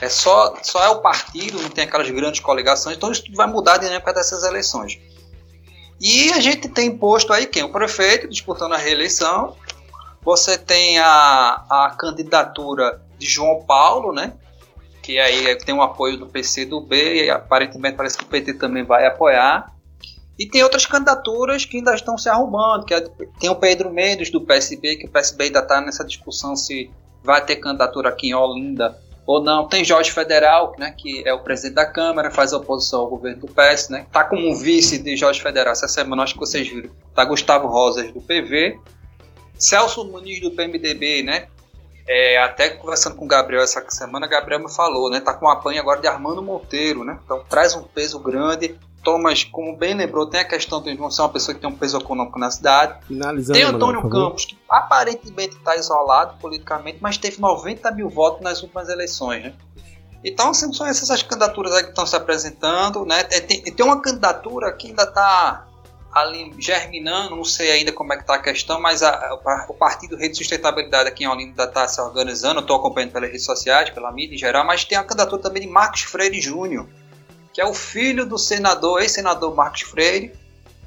[0.00, 3.46] é, só, só é o partido, não tem aquelas grandes coligações, então isso tudo vai
[3.46, 4.98] mudar a dinâmica dessas eleições.
[6.00, 7.62] E a gente tem posto aí quem?
[7.62, 9.54] O prefeito disputando a reeleição.
[10.22, 14.32] Você tem a, a candidatura de João Paulo, né?
[15.02, 18.54] que aí tem o apoio do PC do B, e aparentemente parece que o PT
[18.54, 19.74] também vai apoiar.
[20.38, 23.00] E tem outras candidaturas que ainda estão se arrumando, que é,
[23.38, 26.90] tem o Pedro Mendes do PSB, que o PSB ainda está nessa discussão se
[27.22, 28.96] vai ter candidatura aqui em Olinda
[29.30, 29.68] ou não.
[29.68, 33.46] Tem Jorge Federal, né, que é o presidente da Câmara, faz oposição ao governo do
[33.46, 37.24] PS, né, tá como vice de Jorge Federal essa semana, acho que vocês viram, tá
[37.24, 38.78] Gustavo Rosas do PV.
[39.56, 41.46] Celso Muniz do PMDB, né?
[42.08, 45.20] É, até conversando com o Gabriel essa semana, Gabriel me falou, né?
[45.20, 47.18] Tá com a apanha agora de Armando Monteiro, né?
[47.22, 48.74] Então traz um peso grande.
[49.02, 51.74] Thomas, como bem lembrou, tem a questão de não ser uma pessoa que tem um
[51.76, 52.98] peso econômico na cidade.
[53.06, 54.26] Finalizando, Tem Antônio favor.
[54.26, 59.52] Campos, que aparentemente está isolado politicamente, mas teve 90 mil votos nas últimas eleições, né?
[60.22, 63.22] Então, assim, são essas as candidaturas aí que estão se apresentando, né?
[63.24, 65.66] Tem, tem- tem uma candidatura que ainda está
[66.12, 69.74] ali germinando, não sei ainda como é que está a questão, mas a- a- o
[69.74, 73.46] Partido Rede de Sustentabilidade aqui em Olinda ainda está se organizando, estou acompanhando pelas redes
[73.46, 76.86] sociais, pela mídia em geral, mas tem a candidatura também de Marcos Freire Júnior,
[77.60, 80.32] que é o filho do senador, ex-senador Marcos Freire,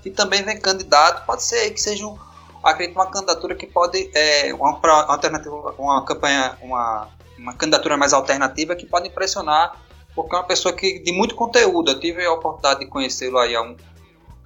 [0.02, 2.18] que também vem candidato, pode ser que seja um,
[2.64, 8.12] acredito uma candidatura que pode é, uma, uma alternativa, uma campanha, uma, uma candidatura mais
[8.12, 9.80] alternativa que pode impressionar,
[10.16, 11.92] porque é uma pessoa que de muito conteúdo.
[11.92, 13.78] Eu tive a oportunidade de conhecê-lo aí um-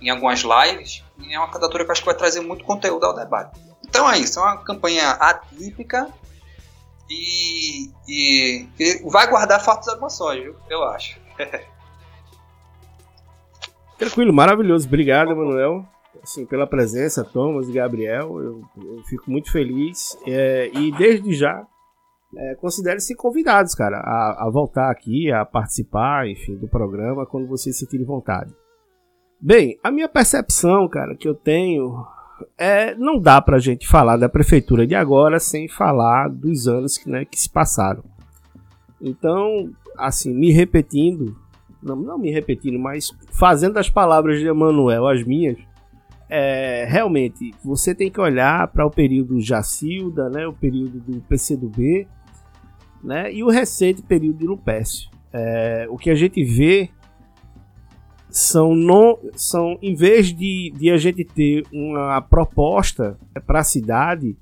[0.02, 3.16] em algumas lives e é uma candidatura que acho que vai trazer muito conteúdo ao
[3.16, 3.58] debate.
[3.88, 6.10] Então é isso, é uma campanha atípica
[7.10, 10.54] e, e, e vai guardar fortes emoções?
[10.70, 11.18] Eu acho.
[13.98, 14.88] Tranquilo, maravilhoso.
[14.88, 15.86] Obrigado, Manuel,
[16.22, 18.40] assim, pela presença, Thomas e Gabriel.
[18.40, 20.18] Eu, eu fico muito feliz.
[20.26, 21.66] É, e desde já,
[22.36, 27.78] é, considere-se convidados, cara, a, a voltar aqui, a participar, enfim, do programa quando vocês
[27.78, 28.54] sentirem vontade.
[29.40, 32.06] Bem, a minha percepção, cara, que eu tenho
[32.58, 37.10] é não dá pra gente falar da prefeitura de agora sem falar dos anos que,
[37.10, 38.04] né, que se passaram.
[39.02, 41.36] Então, assim, me repetindo,
[41.82, 45.58] não, não me repetindo, mas fazendo as palavras de Emanuel as minhas,
[46.30, 52.08] é, realmente você tem que olhar para o período Jacilda, né, o período do PCdoB,
[53.04, 55.10] né, e o recente período de Lupécio.
[55.32, 56.90] É, o que a gente vê
[58.30, 64.38] são, não, são em vez de, de a gente ter uma proposta para a cidade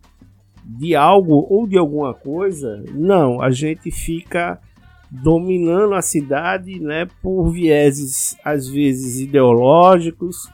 [0.64, 4.60] de algo ou de alguma coisa, não, a gente fica
[5.10, 10.50] dominando a cidade, né, por vieses às vezes ideológicos,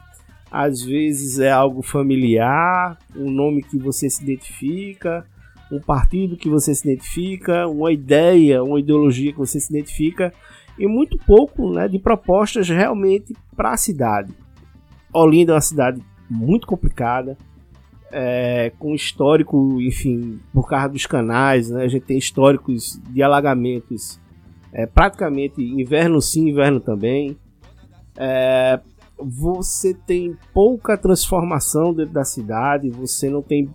[0.50, 5.26] às vezes é algo familiar, um nome que você se identifica,
[5.70, 10.32] um partido que você se identifica, uma ideia, uma ideologia que você se identifica
[10.78, 14.34] e muito pouco, né, de propostas realmente para a cidade.
[15.12, 17.36] Olinda é uma cidade muito complicada,
[18.10, 24.20] é, com histórico, enfim, por causa dos canais, né, a gente tem históricos de alagamentos
[24.72, 27.36] é, praticamente inverno sim, inverno também.
[28.16, 28.80] É,
[29.18, 33.70] você tem pouca transformação dentro da cidade, você não tem.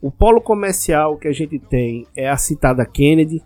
[0.00, 3.42] O polo comercial que a gente tem é a citada Kennedy,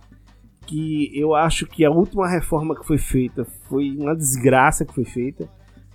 [0.67, 5.05] que eu acho que a última reforma que foi feita foi uma desgraça que foi
[5.05, 5.49] feita.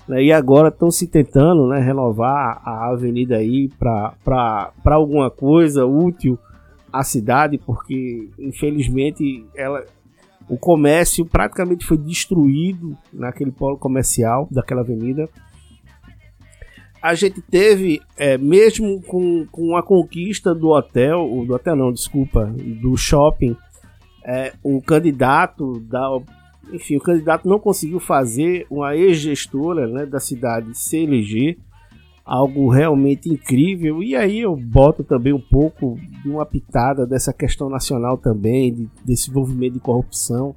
[0.08, 6.38] Né, e agora estão se tentando né, renovar a avenida aí para alguma coisa útil
[6.92, 9.86] à cidade, porque infelizmente ela,
[10.50, 15.30] o comércio praticamente foi destruído naquele polo comercial daquela avenida.
[17.02, 22.46] A gente teve, é, mesmo com, com a conquista do hotel, do hotel não, desculpa,
[22.82, 23.56] do shopping,
[24.26, 26.20] é, o candidato da.
[26.74, 31.58] Enfim, o candidato não conseguiu fazer uma ex-gestora né, da cidade se eleger,
[32.30, 34.04] algo realmente incrível.
[34.04, 38.90] E aí eu boto também um pouco de uma pitada dessa questão nacional também, de,
[39.04, 40.54] desse envolvimento de corrupção.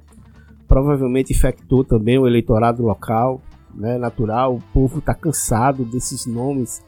[0.67, 3.41] Provavelmente infectou também o eleitorado local,
[3.73, 4.57] né, natural.
[4.57, 6.85] O povo está cansado desses nomes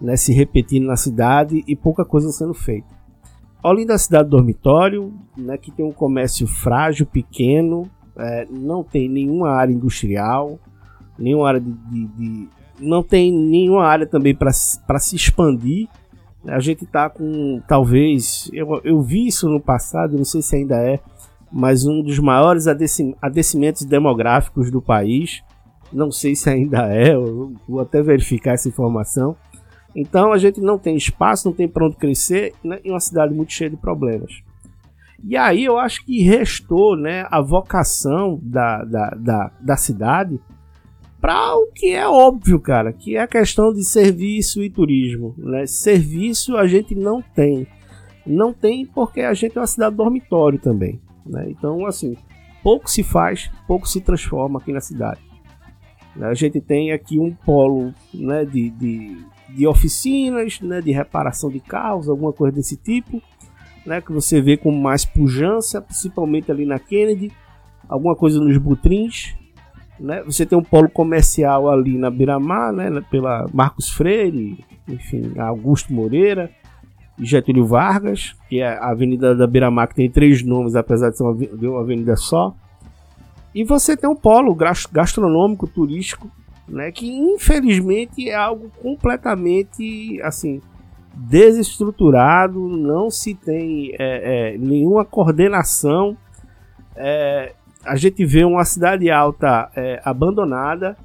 [0.00, 2.86] né, se repetindo na cidade e pouca coisa sendo feita.
[3.60, 9.08] Olinda é a cidade dormitório, né, que tem um comércio frágil, pequeno, é, não tem
[9.08, 10.60] nenhuma área industrial,
[11.18, 15.88] nenhuma área de, de, de não tem nenhuma área também para se expandir.
[16.46, 20.76] A gente está com, talvez, eu, eu vi isso no passado, não sei se ainda
[20.76, 21.00] é,
[21.50, 22.66] mas um dos maiores
[23.20, 25.42] adecimentos demográficos do país.
[25.92, 27.14] Não sei se ainda é,
[27.66, 29.34] vou até verificar essa informação.
[29.96, 33.34] Então a gente não tem espaço, não tem para onde crescer né, em uma cidade
[33.34, 34.42] muito cheia de problemas.
[35.24, 40.38] E aí eu acho que restou né, a vocação da, da, da, da cidade
[41.20, 45.34] para o que é óbvio, cara, que é a questão de serviço e turismo.
[45.36, 45.66] Né?
[45.66, 47.66] Serviço a gente não tem.
[48.26, 51.00] Não tem porque a gente é uma cidade dormitório também.
[51.26, 51.46] Né?
[51.50, 52.16] Então, assim,
[52.62, 55.20] pouco se faz, pouco se transforma aqui na cidade.
[56.20, 61.60] A gente tem aqui um polo né, de, de, de oficinas, né, de reparação de
[61.60, 63.22] carros, alguma coisa desse tipo,
[63.86, 67.30] né, que você vê com mais pujança, principalmente ali na Kennedy,
[67.88, 69.36] alguma coisa nos Butrins.
[69.98, 70.22] Né?
[70.24, 76.50] Você tem um polo comercial ali na Biramar, né, pela Marcos Freire, enfim, Augusto Moreira.
[77.20, 81.24] Getúlio Vargas, que é a Avenida da Beira-Mar, que tem três nomes, apesar de ser
[81.24, 82.54] uma avenida só.
[83.54, 84.56] E você tem um polo
[84.92, 86.30] gastronômico, turístico,
[86.68, 90.60] né, que infelizmente é algo completamente assim
[91.14, 96.16] desestruturado, não se tem é, é, nenhuma coordenação.
[96.94, 97.52] É,
[97.84, 100.96] a gente vê uma cidade alta é, abandonada,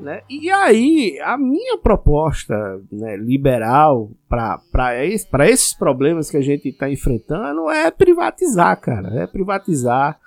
[0.00, 0.22] né?
[0.30, 2.54] E aí a minha proposta
[2.90, 9.26] né, liberal para esse, esses problemas que a gente está enfrentando é privatizar, cara, é
[9.26, 10.18] privatizar,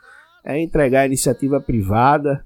[0.43, 2.45] é entregar a iniciativa privada.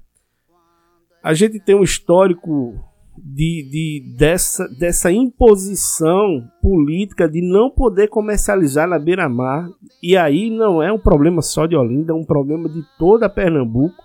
[1.22, 2.78] A gente tem um histórico
[3.22, 9.68] de, de, dessa, dessa imposição política de não poder comercializar na beira-mar.
[10.02, 14.04] E aí não é um problema só de Olinda, é um problema de toda Pernambuco.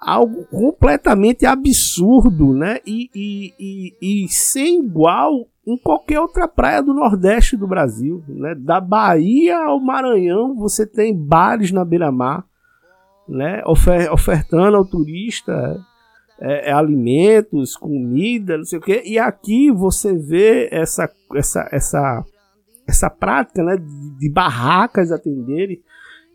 [0.00, 2.78] Algo completamente absurdo, né?
[2.86, 8.22] E, e, e, e sem igual em qualquer outra praia do Nordeste do Brasil.
[8.26, 8.54] Né?
[8.54, 12.44] Da Bahia ao Maranhão, você tem bares na beira-mar,
[13.28, 13.62] né?
[13.66, 15.78] Ofer ofertando ao turista
[16.40, 19.02] é, é, alimentos, comida, não sei o quê.
[19.04, 22.24] E aqui você vê essa, essa, essa,
[22.86, 23.76] essa prática né,
[24.18, 25.80] de, barracas atenderem.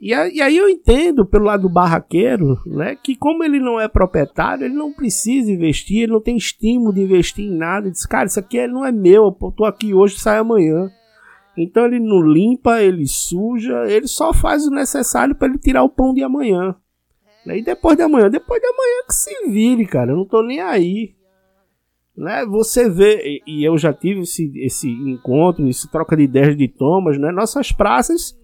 [0.01, 3.79] E, a, e, aí eu entendo pelo lado do barraqueiro, né, que como ele não
[3.79, 7.87] é proprietário, ele não precisa investir, ele não tem estímulo de investir em nada.
[7.87, 10.89] Ele diz, cara, isso aqui não é meu, eu tô aqui hoje, sai amanhã.
[11.57, 15.89] Então ele não limpa, ele suja, ele só faz o necessário para ele tirar o
[15.89, 16.75] pão de amanhã.
[17.45, 18.29] E depois de amanhã?
[18.29, 20.11] Depois de amanhã que se vire, cara.
[20.11, 21.13] Eu não tô nem aí.
[22.15, 22.45] Né?
[22.45, 27.17] Você vê, e eu já tive esse, esse encontro, esse troca de ideias de Thomas,
[27.17, 27.31] né?
[27.31, 28.37] Nossas praças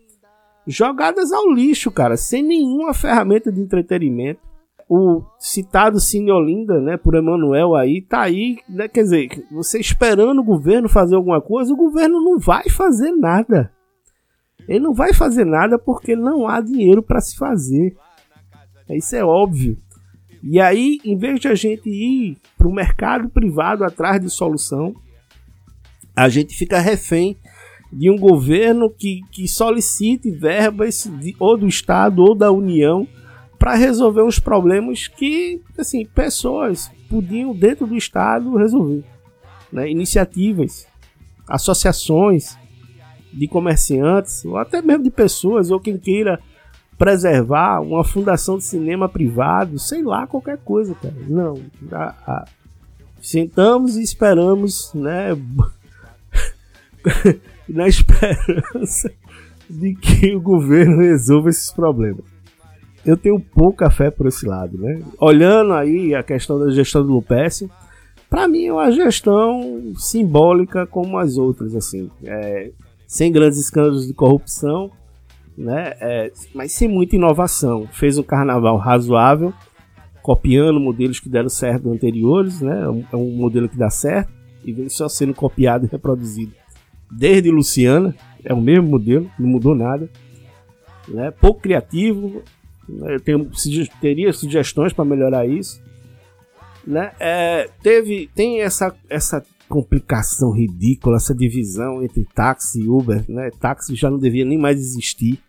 [0.66, 4.42] jogadas ao lixo, cara, sem nenhuma ferramenta de entretenimento.
[4.88, 10.40] O citado Cine Olinda, né, por Emanuel aí, tá aí, né, quer dizer, você esperando
[10.40, 13.72] o governo fazer alguma coisa, o governo não vai fazer nada.
[14.68, 17.96] Ele não vai fazer nada porque não há dinheiro para se fazer.
[18.98, 19.78] Isso é óbvio.
[20.42, 24.96] E aí, em vez de a gente ir para o mercado privado atrás de solução,
[26.16, 27.38] a gente fica refém
[27.92, 33.08] de um governo que, que solicite verbas de, ou do Estado ou da União
[33.58, 39.04] para resolver os problemas que assim pessoas podiam dentro do Estado resolver.
[39.72, 39.90] Né?
[39.90, 40.88] Iniciativas,
[41.48, 42.58] associações
[43.34, 46.40] de comerciantes, ou até mesmo de pessoas, ou quem queira
[47.00, 51.16] preservar uma fundação de cinema privado, sei lá, qualquer coisa, cara.
[51.28, 51.58] Não.
[51.94, 52.46] A, a,
[53.22, 55.30] sentamos e esperamos, né?
[57.70, 59.10] na esperança
[59.70, 62.26] de que o governo resolva esses problemas.
[63.06, 65.02] Eu tenho pouca fé por esse lado, né?
[65.18, 67.72] Olhando aí a questão da gestão do Lupécio,
[68.30, 72.72] para mim é uma gestão simbólica como as outras, assim, é,
[73.08, 74.92] sem grandes escândalos de corrupção,
[75.60, 75.94] né?
[76.00, 77.86] É, mas sem muita inovação.
[77.92, 79.54] Fez um carnaval razoável,
[80.22, 82.84] copiando modelos que deram certo anteriores, né?
[83.12, 84.32] É um modelo que dá certo
[84.64, 86.54] e vem só sendo copiado e reproduzido.
[87.12, 90.10] Desde Luciana, é o mesmo modelo, não mudou nada.
[91.08, 91.32] Né?
[91.32, 92.42] Pouco criativo,
[92.88, 93.16] né?
[93.16, 93.50] eu tenho,
[94.00, 95.82] teria sugestões para melhorar isso.
[96.86, 97.12] Né?
[97.20, 103.26] É, teve, tem essa, essa complicação ridícula, essa divisão entre táxi e Uber.
[103.28, 103.50] Né?
[103.60, 105.40] Táxi já não devia nem mais existir.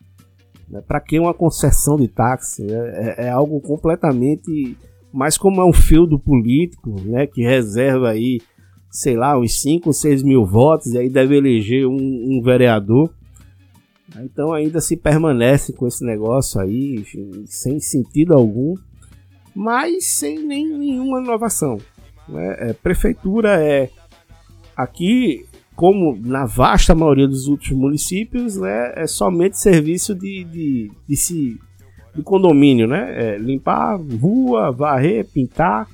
[0.71, 0.81] Né?
[0.87, 2.65] Para que uma concessão de táxi?
[2.71, 4.77] É, é, é, algo completamente.
[5.13, 8.41] Mas como é um feudo político, né, que reserva aí,
[8.89, 13.13] sei lá, uns 5 ou 6 mil votos, e aí deve eleger um, um vereador.
[14.23, 18.75] Então ainda se permanece com esse negócio aí, enfim, sem sentido algum,
[19.55, 21.79] mas sem nem, nenhuma inovação.
[22.29, 22.71] Né?
[22.71, 23.91] É, prefeitura é
[24.77, 25.45] aqui
[25.81, 31.59] como na vasta maioria dos outros municípios, né, é somente serviço de, de, de, se,
[32.15, 33.35] de condomínio, né?
[33.35, 35.89] É limpar rua, varrer, pintar,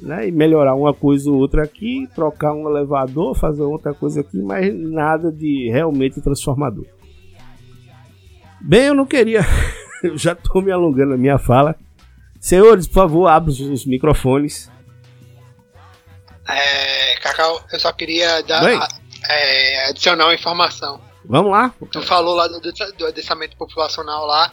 [0.00, 0.26] né?
[0.26, 4.74] E melhorar uma coisa ou outra aqui, trocar um elevador, fazer outra coisa aqui, mas
[4.74, 6.86] nada de realmente transformador.
[8.58, 9.42] Bem, eu não queria.
[10.02, 11.76] eu já estou me alongando na minha fala.
[12.40, 14.72] Senhores, por favor, abram os microfones.
[16.48, 18.62] É, Cacau, eu só queria dar,
[19.26, 21.00] é, adicionar uma informação.
[21.24, 21.74] Vamos lá.
[21.90, 24.52] Tu falou lá do, do adensamento populacional lá.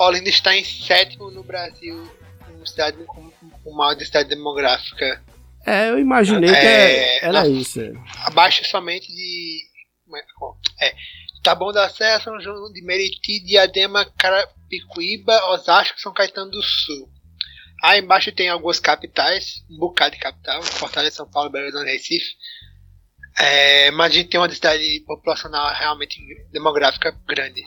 [0.00, 2.10] Olinda está em sétimo no Brasil
[2.44, 3.30] com, cidade, com,
[3.62, 5.22] com maior densidade demográfica.
[5.64, 7.80] É, eu imaginei que é, era na, isso.
[8.24, 9.62] Abaixo somente de.
[10.80, 10.92] É,
[11.44, 17.08] Taboão da Serra, São João de Meriti, Diadema, Carapicuíba, Osasco, São Caetano do Sul.
[17.86, 22.34] Aí embaixo tem algumas capitais, um bocado de capital, Fortaleza, São Paulo, Belo Horizonte, Recife.
[23.38, 26.18] É, mas a gente tem uma densidade populacional realmente
[26.50, 27.62] demográfica grande.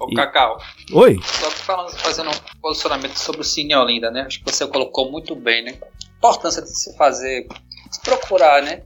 [0.00, 0.60] Ô, E- Cacau,
[0.92, 1.20] Oi?
[1.22, 4.22] só falando, fazendo um posicionamento sobre o Cine Olinda, né?
[4.22, 5.78] Acho que você colocou muito bem, né?
[5.80, 8.82] A importância de se fazer, de se procurar, né?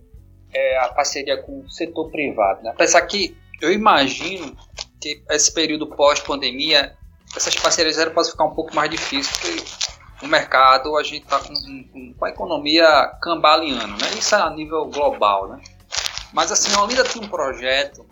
[0.53, 2.71] É, a parceria com o setor privado, né?
[2.71, 4.55] Apesar que eu imagino
[5.01, 6.95] que esse período pós-pandemia,
[7.35, 11.39] essas parcerias eram para ficar um pouco mais difícil, porque o mercado, a gente está
[11.39, 14.11] com, com- com a economia cambaleando, né?
[14.17, 15.61] Isso é a nível global, né?
[16.33, 18.07] Mas assim, a Olinda tinha um projeto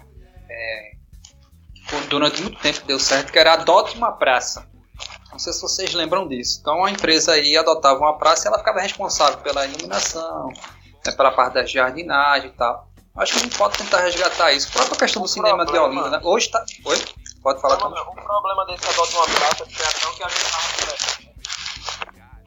[0.50, 0.90] é,
[2.08, 4.68] durante muito tempo deu certo, que era adote uma praça.
[5.32, 6.58] Não sei se vocês lembram disso.
[6.60, 10.48] Então a empresa aí adotava uma praça e ela ficava responsável pela iluminação,
[11.06, 12.88] né, pela parte da jardinagem e tal.
[13.16, 14.68] Acho que a gente pode tentar resgatar isso.
[14.68, 16.22] A própria questão do cinema de problema- Olinda, né?
[16.24, 16.64] Hoje tá.
[16.84, 17.04] Oi?
[17.42, 18.02] Pode falar Não, também.
[18.02, 21.29] o problema desse adote uma praça até o que a gente tava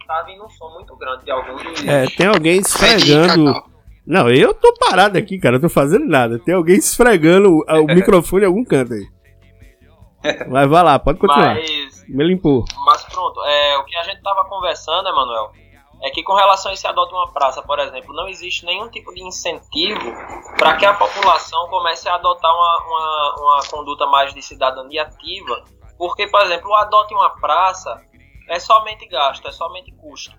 [0.04, 0.08] conversando.
[0.08, 1.88] Tá vindo um som muito grande de alguns dos.
[1.88, 3.64] É, tem alguém esfregando.
[4.06, 5.56] Não, eu tô parado aqui, cara.
[5.56, 6.40] Eu tô fazendo nada.
[6.40, 9.08] Tem alguém esfregando o, o microfone em algum canto aí.
[10.50, 11.56] Mas vai lá, pode continuar.
[11.56, 12.64] Mas, Me limpou.
[12.86, 15.52] mas pronto, é, o que a gente tava conversando, Emanuel,
[16.02, 19.14] é que com relação a esse adote uma praça, por exemplo, não existe nenhum tipo
[19.14, 20.14] de incentivo
[20.58, 25.64] para que a população comece a adotar uma, uma, uma conduta mais de cidadania ativa,
[25.98, 28.02] porque, por exemplo, o adote uma praça
[28.50, 30.36] é somente gasto, é somente custo.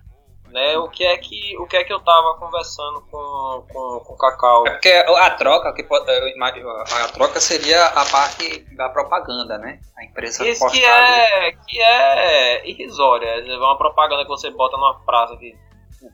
[0.47, 0.77] Né?
[0.77, 4.17] O que é que o que é que eu tava conversando com, com, com o
[4.17, 4.65] Cacau?
[4.67, 9.57] É porque a troca, que pode- eu imagino, a troca seria a parte da propaganda,
[9.57, 9.81] né?
[9.97, 11.19] A empresa Isso que ali.
[11.19, 13.25] é, que é irrisória.
[13.27, 15.57] É uma propaganda que você bota numa praça que.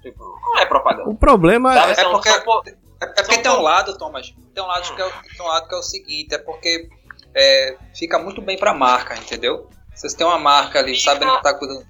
[0.02, 1.10] Tipo, não é propaganda.
[1.10, 1.92] O problema Sabe?
[1.92, 1.96] é.
[1.96, 2.62] São- porque- são
[3.02, 5.42] É é porque São tem um lado, Thomas, tem um lado, que é, o- tem
[5.46, 6.88] um lado que é o seguinte, é porque
[7.36, 9.70] é, fica muito bem pra marca, entendeu?
[9.94, 11.86] Vocês têm uma marca ali, Fica- sabendo que tá cuidando.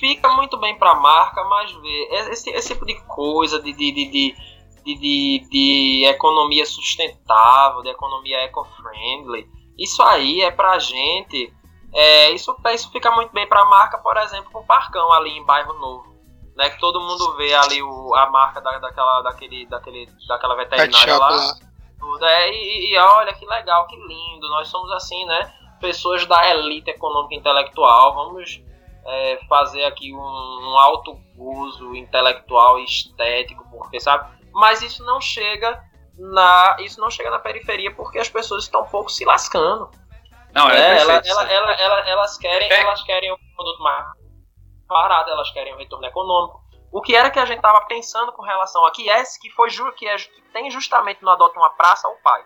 [0.00, 4.04] fica muito bem pra marca, mas vê, esse, esse tipo de coisa de, de, de,
[4.10, 4.34] de,
[4.84, 9.46] de, de- de economia sustentável, de economia eco-friendly,
[9.78, 11.52] isso aí é pra gente.
[11.94, 15.44] É, isso, isso fica muito bem pra marca, por exemplo, com o Parcão ali em
[15.44, 16.12] Bairro Novo.
[16.56, 21.16] Né, que todo mundo vê ali o, a marca da, daquela, daquele, daquele, daquela veterinária
[21.16, 21.30] lá.
[21.30, 21.54] lá.
[21.98, 22.24] tudo.
[22.26, 24.46] É, e, e olha que legal, que lindo.
[24.50, 25.50] Nós somos assim, né?
[25.82, 28.14] Pessoas da elite econômica e intelectual.
[28.14, 28.62] Vamos
[29.04, 34.30] é, fazer aqui um, um alto uso intelectual e estético, porque sabe?
[34.52, 35.82] Mas isso não chega
[36.16, 39.90] na isso não chega na periferia porque as pessoas estão um pouco se lascando.
[40.54, 41.00] Não, é, né?
[41.00, 42.80] Ela- ela- ela- ela- elas querem É.
[42.80, 44.06] elas querem um produto mais
[44.86, 46.62] barato, elas querem um retorno econômico.
[46.92, 50.06] O que era que a gente estava pensando com relação aqui é que foi que,
[50.06, 52.42] é, que tem justamente no adote uma praça o pai,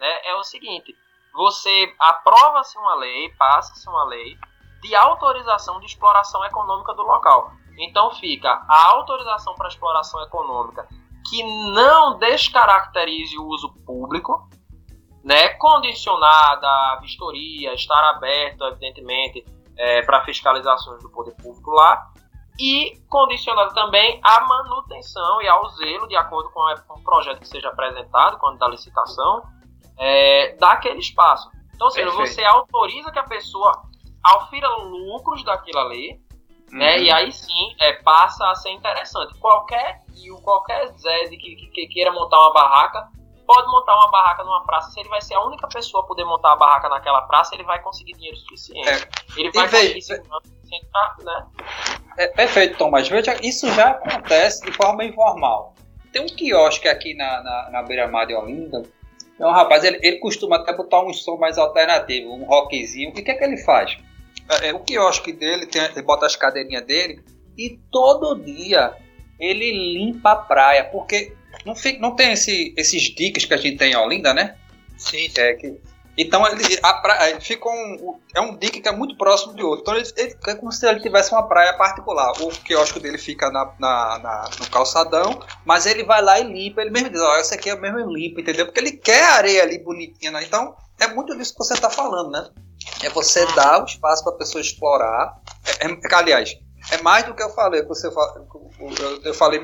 [0.00, 0.20] né?
[0.26, 0.94] É o seguinte:
[1.32, 4.36] você aprova-se uma lei, passa-se uma lei
[4.82, 7.52] de autorização de exploração econômica do local.
[7.78, 10.88] Então fica a autorização para exploração econômica
[11.28, 14.48] que não descaracterize o uso público,
[15.22, 19.44] né, condicionada à vistoria, estar aberto, evidentemente,
[20.06, 22.10] para fiscalizações do poder público lá,
[22.58, 26.60] e condicionado também à manutenção e ao zelo, de acordo com
[26.94, 29.42] o projeto que seja apresentado, quando da licitação,
[29.98, 31.50] é, daquele espaço.
[31.74, 32.32] Então, ou seja, Perfeito.
[32.34, 33.72] você autoriza que a pessoa
[34.22, 36.20] aufira lucros daquilo ali,
[36.72, 36.96] né?
[36.96, 37.02] Uhum.
[37.02, 39.34] E aí sim é, passa a ser interessante.
[39.38, 43.08] Qualquer tio, qualquer Zé que, que- que queira montar uma barraca,
[43.46, 44.90] pode montar uma barraca numa praça.
[44.90, 47.64] Se ele vai ser a única pessoa a poder montar a barraca naquela praça, ele
[47.64, 48.86] vai conseguir dinheiro suficiente.
[48.88, 49.08] É.
[49.36, 51.46] Ele vai E conseguir segurança suficiente pra, né?
[52.18, 53.08] É, perfeito, Thomas.
[53.08, 55.74] Veja, isso já acontece de forma informal.
[56.12, 58.82] Tem um quiosque aqui na, na, na beira-mar de Olinda.
[59.40, 63.10] Um rapaz, ele, ele costuma até botar um som mais alternativo, um rockzinho.
[63.10, 63.96] O que é que ele faz?
[64.50, 67.20] É, é, o quiosque dele, tem, ele bota as cadeirinhas dele
[67.56, 68.94] e todo dia
[69.38, 70.84] ele limpa a praia.
[70.84, 71.32] Porque
[71.64, 74.56] não, fica, não tem esse, esses diques que a gente tem em Olinda, né?
[74.96, 75.78] Sim, É, que-
[76.18, 79.82] então ele, praia, ele fica um, é um dique que é muito próximo de outro.
[79.82, 82.32] Então ele, ele- é como se ele tivesse uma praia particular.
[82.40, 86.80] O quiosque dele fica na, na- na- no calçadão, mas ele vai lá e limpa.
[86.82, 88.66] Ele mesmo diz: Ó, esse aqui é mesmo limpo, entendeu?
[88.66, 90.30] Porque ele quer a areia ali bonitinha.
[90.32, 90.42] Né?
[90.44, 92.48] Então é muito disso que você está falando, né?
[93.02, 95.36] É você dar o espaço para a pessoa explorar.
[95.80, 96.56] É, é- aliás,
[96.90, 97.82] é mais do que eu falei.
[97.82, 98.08] Você,
[99.24, 99.60] eu, falei,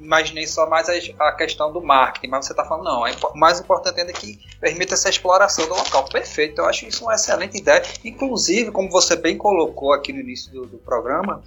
[0.00, 3.06] imaginei só mais a, questão do marketing, mas você está falando, não.
[3.06, 6.04] É mais importante ainda é que permita essa exploração do local.
[6.08, 7.82] Perfeito, eu acho isso uma excelente ideia.
[8.04, 11.42] Inclusive, como você bem colocou aqui no início do, do programa,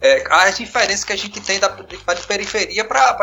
[0.00, 3.18] é, as diferenças que a gente tem da, da periferia para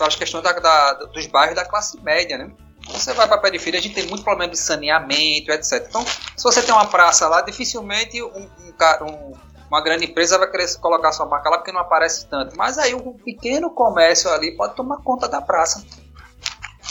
[0.00, 2.50] as questões da, da- dos bairros da classe média, né?
[2.88, 5.86] Você vai para a periferia, a gente tem muito problema de saneamento, etc.
[5.88, 10.50] Então, se você tem uma praça lá, dificilmente um, um, um- uma grande empresa vai
[10.50, 12.56] querer colocar sua marca lá porque não aparece tanto.
[12.56, 15.84] Mas aí um pequeno comércio ali pode tomar conta da praça.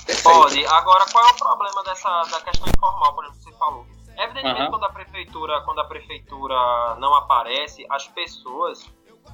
[0.06, 0.24] Perfeito.
[0.24, 0.66] Pode.
[0.68, 3.86] Agora, qual é o problema dessa da questão informal, por exemplo, que você falou?
[4.18, 4.70] Evidentemente, uhum.
[4.70, 6.56] quando a prefeitura, quando a prefeitura
[7.00, 8.86] não aparece, as pessoas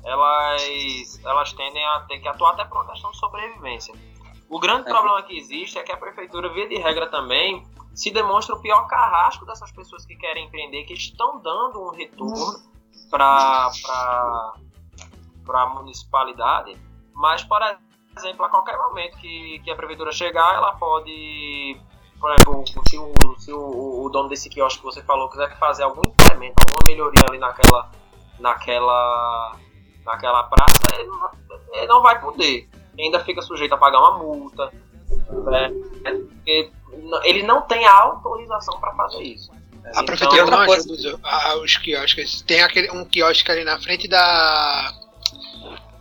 [0.04, 3.94] elas, elas tendem a ter que atuar até por uma questão de sobrevivência.
[4.54, 4.92] O grande é.
[4.94, 8.86] problema que existe é que a prefeitura, via de regra também, se demonstra o pior
[8.86, 12.62] carrasco dessas pessoas que querem empreender, que estão dando um retorno
[13.10, 13.72] para
[15.54, 16.78] a municipalidade,
[17.16, 17.60] mas, por
[18.16, 21.82] exemplo, a qualquer momento que, que a prefeitura chegar, ela pode
[22.20, 25.84] por exemplo, se, o, se o, o, dono desse quiosque que você falou quiser fazer
[25.84, 27.92] algum incremento, alguma melhoria ali naquela,
[28.40, 29.58] naquela,
[30.06, 31.32] naquela praça, ele não,
[31.74, 32.70] ele não vai poder.
[33.00, 34.72] Ainda fica sujeito a pagar uma multa.
[35.10, 35.72] Né?
[36.04, 36.72] Porque
[37.24, 39.52] ele não tem a autorização para fazer isso.
[39.52, 41.20] A então, prefeitura não ajuda
[41.62, 42.42] os quiosques.
[42.42, 44.94] Tem aquele, um quiosque ali na frente da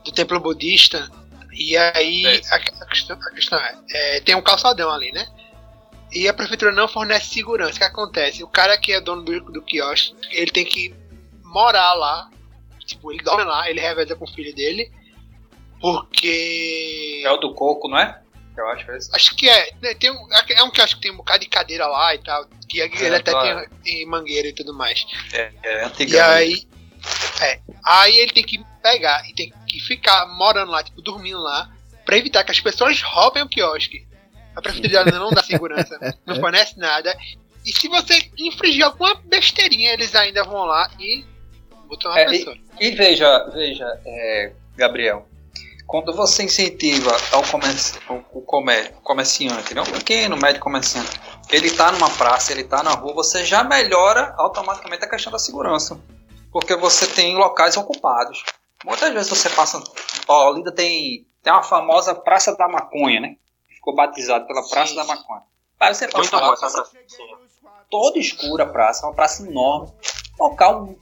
[0.05, 1.11] do templo budista.
[1.53, 2.41] E aí é.
[2.51, 5.27] a, a, questão, a questão é, é, tem um calçadão ali, né?
[6.13, 7.75] E a prefeitura não fornece segurança.
[7.75, 8.45] O que acontece?
[8.45, 10.95] O cara que é dono do, do quiosque, ele tem que
[11.45, 12.29] morar lá.
[12.85, 14.91] Tipo, ele dorme lá, ele reveza com o filho dele.
[15.83, 17.23] Porque.
[17.25, 18.23] É o do coco, não é?
[18.57, 19.15] Eu acho que é esse.
[19.15, 19.71] Acho que é.
[19.83, 22.47] Né, tem um, é um quiosque que tem um bocado de cadeira lá e tal.
[22.69, 25.05] Que é, ele até tem, tem, mangueira e tudo mais.
[25.33, 26.13] É, é antigo.
[26.13, 26.63] E aí.
[27.43, 27.59] É.
[27.85, 31.69] Aí ele tem que pegar e tem que ficar morando lá, tipo, dormindo lá,
[32.05, 34.07] pra evitar que as pessoas roubem o quiosque.
[34.55, 37.17] A prefeitura não dá segurança, não fornece nada.
[37.67, 41.25] E se você infringir alguma besteirinha, eles ainda vão lá e
[41.89, 42.57] botam uma é, pessoa.
[42.81, 45.29] E, e, veja, veja, é, Gabriel,
[45.87, 51.21] quando você incentiva ao comerci o, comer, comerciante, não, o pequeno, médio comerciante,
[51.51, 55.39] ele está numa praça, ele está na rua, você já melhora automaticamente a questão da
[55.39, 56.01] segurança.
[56.51, 58.43] Porque você tem locais ocupados.
[58.85, 59.83] Muitas vezes você passa.
[60.29, 63.37] Ó, Olinda tem, tem uma famosa Praça da Maconha, né?
[63.83, 64.97] ficou batizado pela Praça Sim.
[64.97, 65.43] da Maconha.
[65.81, 66.85] Aí você passa lá, praça,
[67.91, 69.93] toda escura a praça, uma praça enorme,
[70.39, 70.95] local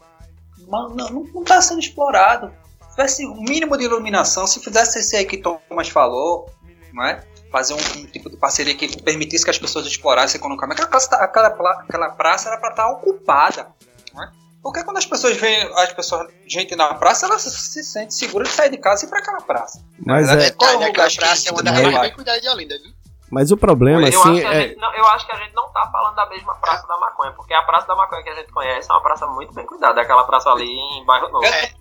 [0.67, 2.51] não está sendo explorado.
[2.91, 6.51] Se tivesse o um mínimo de iluminação, se fizesse esse aí que Thomas falou,
[6.93, 7.25] não é?
[7.51, 11.11] fazer um, um, tipo de parceria que permitisse que as pessoas explorassem economicamente, aquela praça,
[11.11, 13.67] tá, aquela, aquela praça era para estar tá ocupada.
[14.15, 14.31] Não é?
[14.63, 18.45] Porque quando as pessoas veem as pessoas, gente na praça, elas se, se sente segura
[18.45, 19.83] de sair de casa e ir para aquela praça.
[20.05, 22.79] Mas é, é, qual é o praça é uma das mais bem cuidadas de Olinda,
[22.79, 22.93] viu?
[23.31, 24.45] Mas o problema, eu assim.
[24.45, 24.75] Acho é...
[24.75, 27.55] não, eu acho que a gente não tá falando da mesma Praça da Maconha, porque
[27.55, 30.03] a Praça da Maconha que a gente conhece é uma praça muito bem cuidada, é
[30.03, 31.47] aquela praça ali em Bairro Novo.
[31.47, 31.73] É,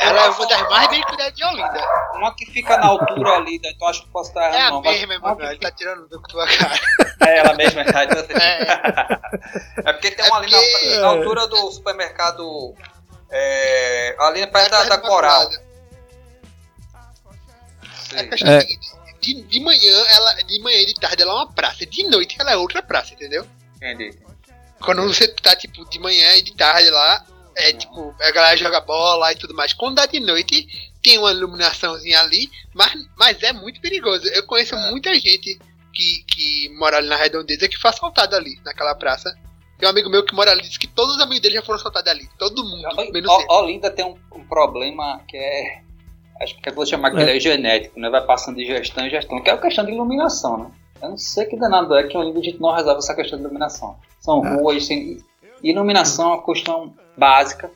[0.00, 1.80] ela é uma das mais bem cuidadas de Olinda.
[2.14, 4.54] Uma que fica na altura ali, então acho que posso estar errado.
[4.54, 5.50] É a não, mesma, mas...
[5.50, 6.74] Ele tá tirando do tua cara.
[7.26, 7.84] É ela mesma, é.
[7.84, 9.88] é.
[9.88, 12.74] é porque tem uma é ali na, na, altura do supermercado.
[13.30, 15.50] É, ali perto da, da Coral.
[18.14, 18.66] É,
[19.20, 22.36] de, de manhã, ela, de manhã e de tarde ela é uma praça, de noite
[22.38, 23.46] ela é outra praça, entendeu?
[23.76, 24.18] Entendi.
[24.80, 27.24] Quando você tá, tipo, de manhã e de tarde lá,
[27.56, 29.72] é tipo, a galera joga bola e tudo mais.
[29.72, 30.66] Quando dá de noite,
[31.02, 34.26] tem uma iluminaçãozinha ali, mas, mas é muito perigoso.
[34.28, 34.90] Eu conheço é.
[34.90, 35.58] muita gente
[35.92, 39.36] que, que mora ali na redondeza que foi assaltado ali, naquela praça.
[39.78, 41.78] Tem um amigo meu que mora ali, disse que todos os amigos dele já foram
[41.78, 42.28] assaltados ali.
[42.38, 45.82] Todo mundo, menos o, Olinda tem um, um, problema que é
[46.40, 47.22] acho que eu vou chamar que é.
[47.22, 48.08] ele é genético, né?
[48.10, 50.70] Vai passando de gestão em gestão, que é a questão de iluminação, né?
[51.02, 53.96] Eu não sei que danado é que a gente não resolve essa questão de iluminação.
[54.20, 54.54] São é.
[54.54, 55.18] ruas sem.
[55.64, 57.70] Iluminação é uma questão básica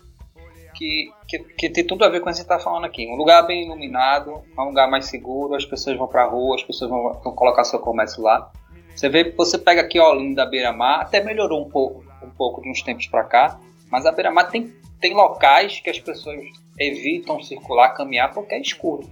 [0.75, 3.09] que, que, que, tem tudo a ver com o que gente está falando aqui.
[3.09, 6.63] Um lugar bem iluminado, um lugar mais seguro, as pessoas vão para a rua, as
[6.63, 8.53] pessoas vão, vão, colocar seu comércio lá.
[8.95, 12.71] Você vê, você pega aqui Olinda da Beira-Mar, até melhorou um pouco, um pouco de
[12.71, 13.59] uns tempos para cá,
[13.91, 14.71] mas a Beira-Mar tem,
[15.01, 16.41] tem locais que as pessoas
[16.79, 19.09] evitam circular, caminhar porque é escuro.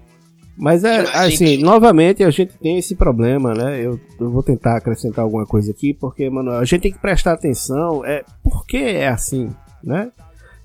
[0.56, 3.78] Mas é assim, novamente a gente tem esse problema, né?
[3.80, 7.32] Eu, eu, vou tentar acrescentar alguma coisa aqui, porque, mano, a gente tem que prestar
[7.32, 10.10] atenção, é por que é assim, né?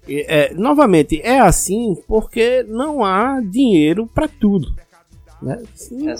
[0.07, 4.73] É, novamente, é assim porque não há dinheiro para tudo.
[5.41, 5.61] Né?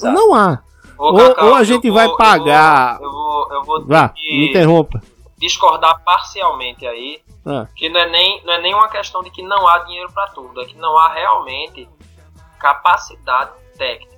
[0.02, 0.62] Não há.
[0.98, 3.00] Ô, ou, Cacau, ou, a gente vai pagar.
[3.02, 5.02] Eu vou, eu vou, eu vou Vá, me interrompa.
[5.40, 7.68] Discordar parcialmente aí ah.
[7.76, 10.28] Que não é, nem, não é nem uma questão de que não há dinheiro para
[10.28, 11.90] tudo, é que não há realmente
[12.60, 13.52] capacidade
[13.82, 14.12] técnica.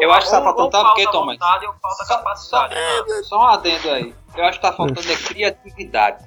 [0.00, 1.38] Eu acho que tá faltando sabe o que, Thomas?
[1.38, 2.36] Vontade, falta
[3.22, 4.14] só, um adendo aí.
[4.34, 6.24] Eu acho que tá faltando é criatividade.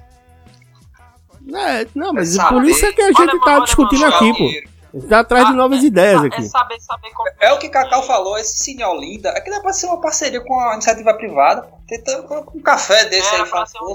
[1.54, 4.14] É, não, mas é por isso é que a gente olha, tá olha, discutindo olha,
[4.14, 4.98] aqui, pô.
[4.98, 6.42] Está atrás de ah, novas é, ideias é aqui.
[6.42, 7.30] É, saber, saber como...
[7.40, 10.40] é o que Cacau falou, esse Cine Olinda, é que dá pra ser uma parceria
[10.40, 13.94] com a iniciativa privada, tentando com um café desse é, aí, pra ser um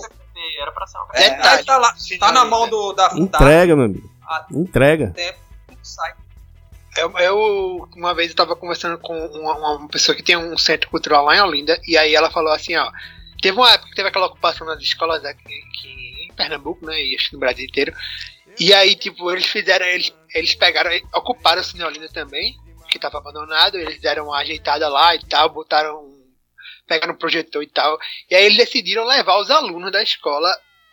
[0.62, 4.10] era pra ser uma é, tá, lá, tá na mão do, da, Entrega, meu amigo.
[4.51, 5.12] Entrega.
[5.16, 5.39] tempo
[5.82, 6.14] sai.
[6.98, 10.89] Eu, eu, uma vez eu tava conversando com uma, uma pessoa que tem um centro
[10.89, 12.89] cultural lá em Olinda, e aí ela falou assim, ó.
[13.41, 17.00] Teve uma época que teve aquela ocupação nas escolas aqui, aqui em Pernambuco, né?
[17.04, 17.93] E acho que no Brasil inteiro.
[18.58, 22.56] E aí, tipo, eles fizeram, eles, eles pegaram, ocuparam o Olinda também,
[22.89, 26.02] que tava abandonado, eles deram uma ajeitada lá e tal, botaram.
[26.88, 28.00] pegaram um projetor e tal.
[28.30, 30.50] E aí eles decidiram levar os alunos da escola.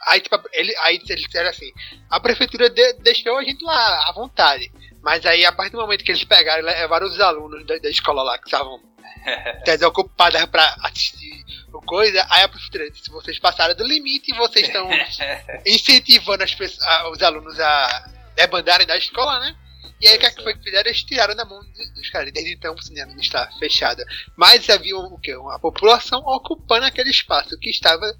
[0.08, 1.70] Aí, tipo, ele, aí eles disseram assim,
[2.10, 4.68] a prefeitura de- deixou a gente lá à vontade.
[5.02, 7.90] Mas aí, a partir do momento que eles pegaram e levaram os alunos da, da
[7.90, 8.80] escola lá, que estavam
[9.64, 11.42] desocupadas pra assistir
[11.72, 14.88] o coisa, aí a prefeitura disse, vocês passaram do limite e vocês estão
[15.66, 19.56] incentivando as pessoas, a- os alunos a debandarem da escola, né?
[20.00, 20.88] E aí o que, é foi que fizeram?
[20.88, 21.60] Eles tiraram da mão
[21.94, 22.32] dos caras.
[22.32, 24.02] Desde então o cinema está fechado.
[24.36, 25.32] Mas havia o quê?
[25.52, 28.12] A população ocupando aquele espaço que estava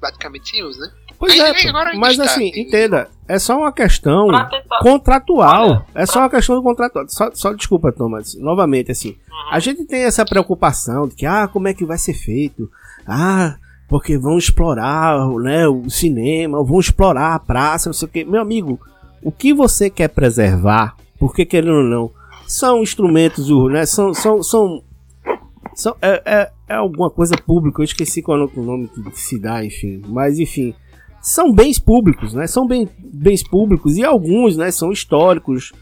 [0.00, 0.92] basicamente sem uso, né?
[1.18, 1.52] Pois é,
[1.98, 4.28] mas assim, tem- entenda, é só uma questão
[4.80, 5.68] contratual.
[5.68, 7.06] Olha, é só uma questão do contratual.
[7.08, 8.34] Só, só desculpa, Thomas.
[8.34, 9.16] Novamente, assim,
[9.50, 12.70] a gente tem essa preocupação de que, ah, como é que vai ser feito?
[13.06, 13.56] Ah,
[13.88, 18.24] porque vão explorar né, o cinema, vão explorar a praça, não sei o quê.
[18.24, 18.80] Meu amigo,
[19.22, 22.10] o que você quer preservar, porque querendo ou não,
[22.46, 23.86] são instrumentos, né?
[23.86, 24.12] São.
[24.12, 24.82] são, são,
[25.74, 29.38] são é, é, é alguma coisa pública, eu esqueci qual é o nome que se
[29.38, 30.02] dá, enfim.
[30.08, 30.74] Mas enfim.
[31.24, 32.46] São bens públicos, né?
[32.46, 35.72] São bem, bens públicos e alguns, né, são históricos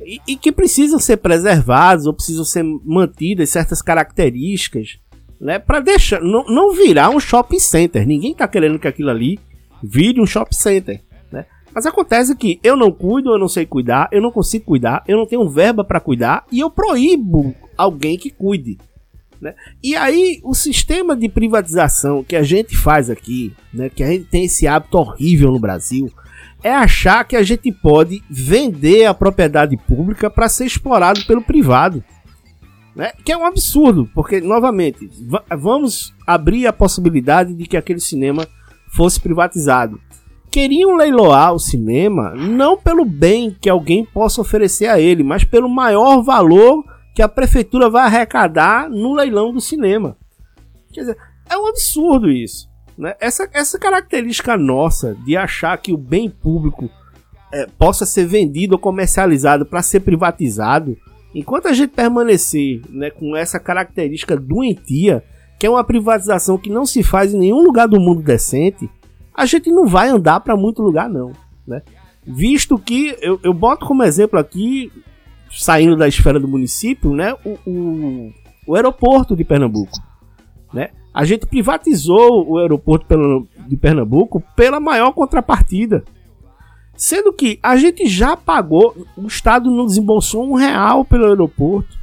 [0.00, 4.98] e, e que precisam ser preservados ou precisam ser mantidas certas características,
[5.38, 8.06] né, para deixar não, não virar um shopping center.
[8.06, 9.38] Ninguém tá querendo que aquilo ali
[9.82, 11.44] vire um shopping center, né?
[11.74, 15.18] Mas acontece que eu não cuido, eu não sei cuidar, eu não consigo cuidar, eu
[15.18, 18.78] não tenho verba para cuidar e eu proíbo alguém que cuide.
[19.40, 19.54] Né?
[19.82, 24.24] E aí, o sistema de privatização que a gente faz aqui, né, que a gente
[24.24, 26.10] tem esse hábito horrível no Brasil,
[26.62, 32.02] é achar que a gente pode vender a propriedade pública para ser explorado pelo privado.
[32.94, 33.12] Né?
[33.24, 38.46] Que é um absurdo, porque, novamente, va- vamos abrir a possibilidade de que aquele cinema
[38.90, 40.00] fosse privatizado.
[40.50, 45.68] Queriam leiloar o cinema não pelo bem que alguém possa oferecer a ele, mas pelo
[45.68, 46.82] maior valor
[47.16, 50.18] que a prefeitura vai arrecadar no leilão do cinema.
[50.92, 51.16] Quer dizer,
[51.48, 52.68] é um absurdo isso.
[52.96, 53.14] Né?
[53.18, 56.90] Essa, essa característica nossa de achar que o bem público
[57.50, 60.94] é, possa ser vendido ou comercializado para ser privatizado,
[61.34, 65.24] enquanto a gente permanecer né, com essa característica doentia,
[65.58, 68.90] que é uma privatização que não se faz em nenhum lugar do mundo decente,
[69.34, 71.32] a gente não vai andar para muito lugar, não.
[71.66, 71.80] Né?
[72.26, 74.92] Visto que, eu, eu boto como exemplo aqui,
[75.50, 78.32] saindo da esfera do município, né, o, o,
[78.66, 79.98] o aeroporto de Pernambuco.
[80.72, 80.90] Né?
[81.14, 83.06] A gente privatizou o aeroporto
[83.66, 86.04] de Pernambuco pela maior contrapartida.
[86.96, 91.96] Sendo que a gente já pagou, o Estado não desembolsou um real pelo aeroporto.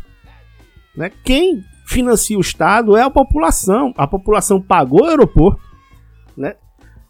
[0.95, 1.11] Né?
[1.23, 3.93] Quem financia o Estado é a população.
[3.97, 5.61] A população pagou o aeroporto.
[6.37, 6.55] Né?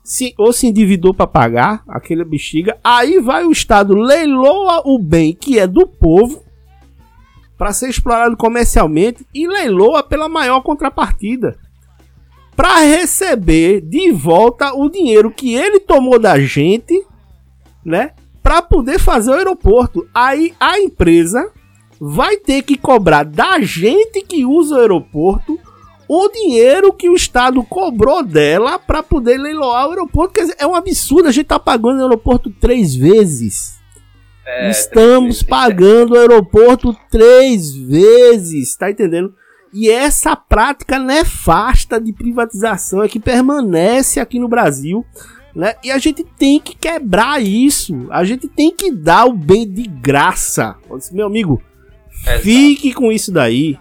[0.03, 2.77] Se, ou se endividou para pagar aquele bexiga.
[2.83, 6.43] Aí vai o Estado, leiloa o bem que é do povo
[7.57, 11.57] para ser explorado comercialmente e leiloa pela maior contrapartida
[12.55, 17.05] para receber de volta o dinheiro que ele tomou da gente,
[17.83, 18.11] né?
[18.41, 20.07] Para poder fazer o aeroporto.
[20.13, 21.51] Aí a empresa
[21.99, 25.59] vai ter que cobrar da gente que usa o aeroporto
[26.15, 30.33] o dinheiro que o Estado cobrou dela para poder leiloar o aeroporto.
[30.35, 31.27] Quer dizer, é um absurdo.
[31.27, 33.79] A gente tá pagando o aeroporto três vezes.
[34.45, 35.43] É, Estamos três vezes.
[35.43, 39.33] pagando o aeroporto três vezes, tá entendendo?
[39.73, 45.03] E essa prática nefasta de privatização é que permanece aqui no Brasil,
[45.55, 45.73] né?
[45.83, 48.07] E a gente tem que quebrar isso.
[48.11, 50.75] A gente tem que dar o bem de graça.
[51.11, 51.59] Meu amigo,
[52.41, 53.79] fique com isso daí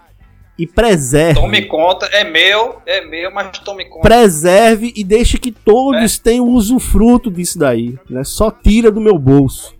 [0.57, 1.39] e preserve.
[1.39, 4.07] Tome conta, é meu, é meu, mas tome conta.
[4.07, 8.23] Preserve e deixe que todos tenham usufruto disso daí, né?
[8.23, 9.75] Só tira do meu bolso.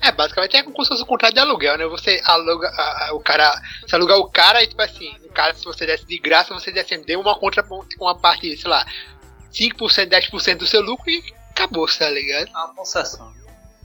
[0.00, 1.84] É, basicamente é como se fosse um contrato de aluguel, né?
[1.86, 3.50] Você aluga a- a- o cara.
[3.84, 6.70] Você aluga o cara e, tipo assim, o cara, se você desse de graça, você
[6.70, 8.86] desse deu uma contra com uma parte, sei lá,
[9.50, 12.48] 5%, 10% do seu lucro e acabou, tá ligado?
[12.54, 13.32] A concessão.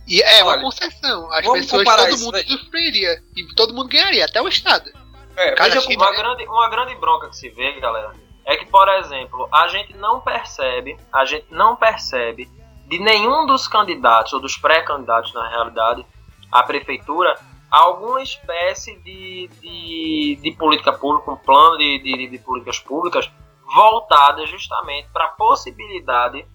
[0.08, 1.32] E é uma Olha, concessão.
[1.34, 2.46] As pessoas, todo isso mundo aí.
[2.48, 3.24] usufruiria.
[3.36, 4.92] E todo mundo ganharia, até o Estado.
[5.36, 8.14] É, que- como- Uma grande, uma grande bronca que se vê, galera,
[8.46, 12.50] é que, por exemplo, a gente não percebe, a gente não percebe
[12.88, 16.06] de nenhum dos candidatos, ou dos pré-candidatos, na realidade,
[16.52, 17.40] à prefeitura,
[17.72, 23.32] alguma espécie de, de, de política pública, um plano de, de, de políticas públicas
[23.74, 26.46] voltada justamente para a possibilidade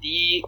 [0.00, 0.42] de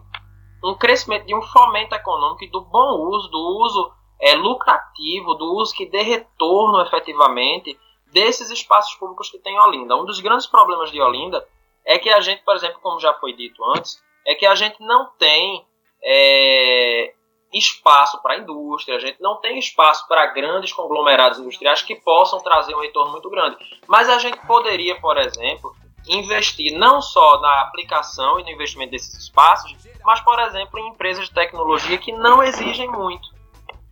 [0.64, 3.92] um crescimento, de um fomento econômico e do bom uso, do uso
[4.22, 7.76] é, lucrativo, do uso que dê retorno efetivamente
[8.12, 9.96] desses espaços públicos que tem em Olinda.
[9.96, 11.44] Um dos grandes problemas de Olinda
[11.84, 14.80] é que a gente, por exemplo, como já foi dito antes, é que a gente
[14.80, 15.66] não tem
[16.04, 17.14] é,
[17.52, 22.40] espaço para a indústria, a gente não tem espaço para grandes conglomerados industriais que possam
[22.40, 23.56] trazer um retorno muito grande.
[23.88, 25.74] Mas a gente poderia, por exemplo,
[26.06, 31.24] investir não só na aplicação e no investimento desses espaços, mas, por exemplo, em empresas
[31.28, 33.41] de tecnologia que não exigem muito.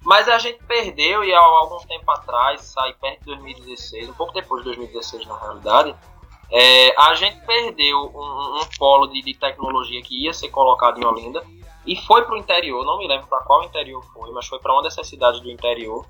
[0.04, 4.32] Mas a gente perdeu, e há algum tempo atrás, sai perto de 2016, um pouco
[4.32, 5.94] depois de 2016 na realidade,
[6.50, 11.04] é, a gente perdeu um, um polo de, de, tecnologia que ia ser colocado em
[11.04, 11.44] Olinda
[11.86, 14.72] e foi para o interior, não me lembro para qual interior foi, mas foi para
[14.72, 16.04] uma dessas cidades do interior,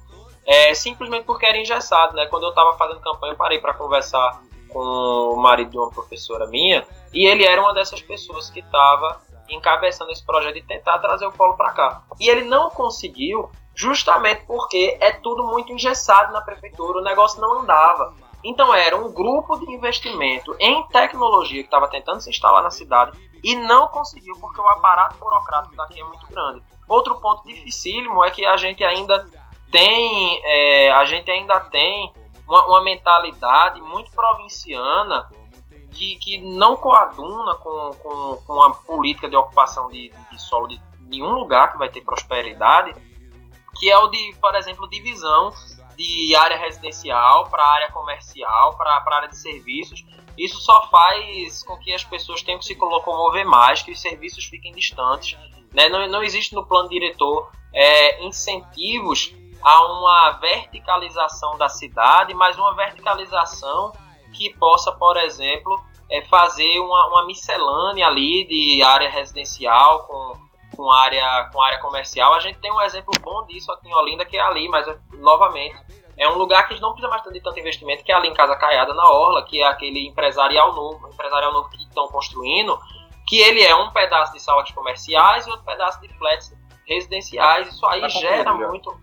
[0.46, 2.14] é, simplesmente porque era engessado.
[2.14, 2.26] Né?
[2.26, 6.46] Quando eu estava fazendo campanha, eu parei para conversar com o marido de uma professora
[6.46, 11.26] minha e ele era uma dessas pessoas que estava encabeçando esse projeto de tentar trazer
[11.26, 12.02] o polo para cá.
[12.18, 13.50] E ele não conseguiu
[13.80, 18.12] justamente porque é tudo muito engessado na prefeitura, o negócio não andava.
[18.44, 23.18] Então era um grupo de investimento em tecnologia que estava tentando se instalar na cidade
[23.42, 26.62] e não conseguiu porque o aparato burocrático daqui é muito grande.
[26.86, 29.26] Outro ponto dificílimo é que a gente ainda
[29.70, 32.12] tem, é, a gente ainda tem
[32.46, 35.26] uma, uma, mentalidade muito provinciana
[35.92, 40.80] que, que não coaduna com, com, com a política de ocupação de, de solo de
[41.00, 42.94] nenhum lugar que vai ter prosperidade,
[43.78, 45.52] que é o de, por exemplo, divisão
[45.96, 50.04] de área residencial para área comercial, para área de serviços.
[50.36, 54.44] Isso só faz com que as pessoas tenham que se locomover mais, que os serviços
[54.46, 55.38] fiquem distantes.
[55.72, 55.88] Né?
[55.88, 62.74] Não, não existe no plano diretor é, incentivos a uma verticalização da cidade, mas uma
[62.74, 63.92] verticalização
[64.32, 65.78] que possa, por exemplo,
[66.10, 70.39] é, fazer uma, uma miscelânea ali de área residencial com
[70.80, 72.32] com área, com área comercial.
[72.32, 75.76] A gente tem um exemplo bom disso aqui em Olinda, que é ali, mas novamente
[76.16, 78.56] é um lugar que não precisa mais de tanto investimento, que é ali em Casa
[78.56, 82.78] Caiada, na Orla, que é aquele empresarial novo, empresarial novo que estão construindo,
[83.28, 86.50] que ele é um pedaço de salas comerciais e outro pedaço de flats
[86.86, 87.68] residenciais.
[87.68, 88.98] Isso aí tá gera muito.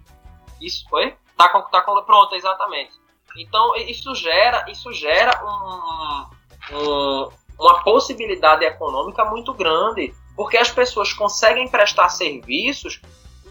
[0.60, 1.16] Isso foi?
[1.38, 2.94] Tá com, tá com, pronto, exatamente.
[3.38, 11.12] Então isso gera, isso gera um, um, uma possibilidade econômica muito grande porque as pessoas
[11.12, 13.02] conseguem prestar serviços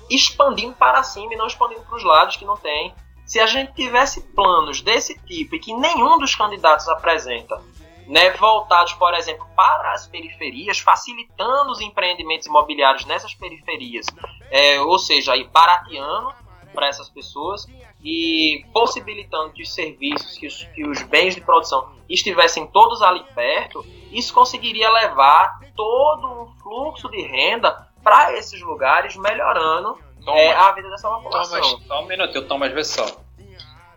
[0.09, 2.95] expandindo para cima e não expandindo para os lados que não tem.
[3.26, 7.61] Se a gente tivesse planos desse tipo e que nenhum dos candidatos apresenta,
[8.07, 14.07] né, voltados, por exemplo, para as periferias, facilitando os empreendimentos imobiliários nessas periferias,
[14.49, 16.32] é, ou seja, aí barateando
[16.72, 17.66] para essas pessoas
[18.05, 23.24] e possibilitando que os serviços, que os, que os bens de produção estivessem todos ali
[23.34, 23.84] perto,
[24.17, 29.99] isso conseguiria levar todo um fluxo de renda para esses lugares, melhorando
[30.29, 31.61] é, a vida dessa população.
[31.61, 33.07] Thomas, só um minuto, Thomas, vê só.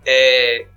[0.06, 0.68] É,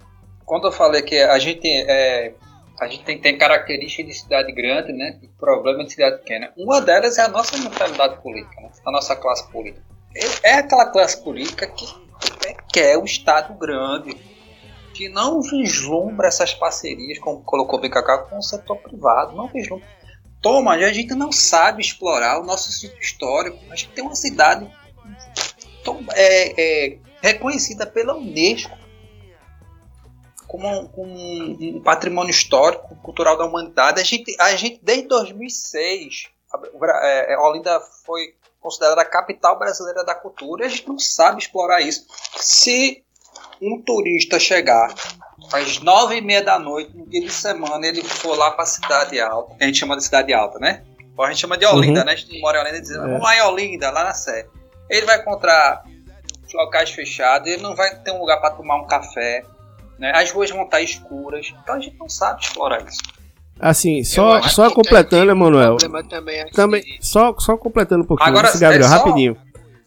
[0.45, 2.35] quando eu falei que a gente, é,
[2.81, 6.53] a gente tem, tem características de cidade grande, né, e problema de cidade pequena.
[6.57, 9.85] Uma delas é a nossa mentalidade política, né, a nossa classe política.
[10.15, 11.87] É, é aquela classe política que
[12.73, 14.15] quer o Estado grande,
[14.93, 19.87] que não vislumbra essas parcerias, como colocou o BKK, com o setor privado, não vislumbra.
[20.41, 23.59] Toma, a gente não sabe explorar o nosso sítio histórico.
[23.71, 24.69] A gente tem uma cidade
[26.15, 28.77] é, é, reconhecida pela Unesco
[30.53, 34.01] como, um, como um, patrimônio histórico, cultural da humanidade.
[34.01, 36.61] A gente, a gente desde 2006, a,
[37.03, 41.81] é, Olinda foi considerada a capital brasileira da cultura e a gente não sabe explorar
[41.81, 42.07] isso.
[42.37, 43.02] Se
[43.63, 44.93] um turista chegar
[45.53, 48.67] às nove e meia da noite, no dia de semana, ele for lá para a
[48.67, 50.83] Cidade Alta, a gente chama de Cidade Alta, né?
[51.17, 52.07] Ou a gente chama de Olinda, uhum.
[52.07, 52.13] né?
[52.13, 54.47] A gente mora em Olinda e diz, vamos lá em Olinda, lá na Sé.
[54.91, 55.85] Ele vai encontrar
[56.55, 59.43] locais fechados, ele não vai ter um lugar para tomar um café,
[59.99, 60.13] né?
[60.15, 63.01] As ruas vão estar escuras, então a gente não sabe explorar isso.
[63.61, 65.77] Assim, só, só completando, Emanuel.
[65.77, 68.97] Também, também só, só completando um pouquinho, Agora, Gabriel, é só...
[68.97, 69.37] rapidinho.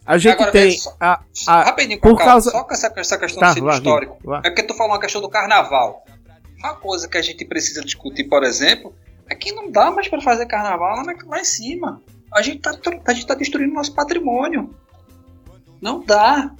[0.06, 0.78] A gente Agora, tem.
[0.78, 2.50] Só, a, a, rapidinho, por causa...
[2.50, 4.18] só com essa, essa questão tá, do sítio histórico.
[4.22, 4.38] Vai.
[4.44, 6.04] É porque tu falou uma questão do carnaval.
[6.58, 8.94] Uma coisa que a gente precisa discutir, por exemplo,
[9.28, 12.00] é que não dá mais para fazer carnaval lá, lá em cima.
[12.32, 12.70] A gente tá,
[13.04, 14.74] a gente tá destruindo nosso patrimônio.
[15.80, 16.52] Não dá.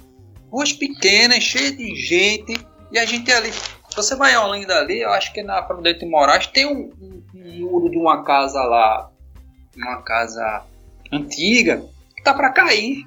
[0.51, 2.57] Ruas pequenas, cheias de gente,
[2.91, 3.51] e a gente ali.
[3.95, 7.59] Você vai a Olinda ali, eu acho que na Prudente Moraes tem um, um, um
[7.59, 9.09] muro de uma casa lá,
[9.75, 10.63] uma casa
[11.11, 11.83] antiga,
[12.15, 13.05] que tá para cair.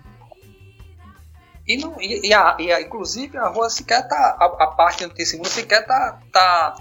[1.70, 4.36] E, não, e, e, a, e a, inclusive a rua sequer tá.
[4.40, 6.74] A, a parte do tecido sequer tá, tá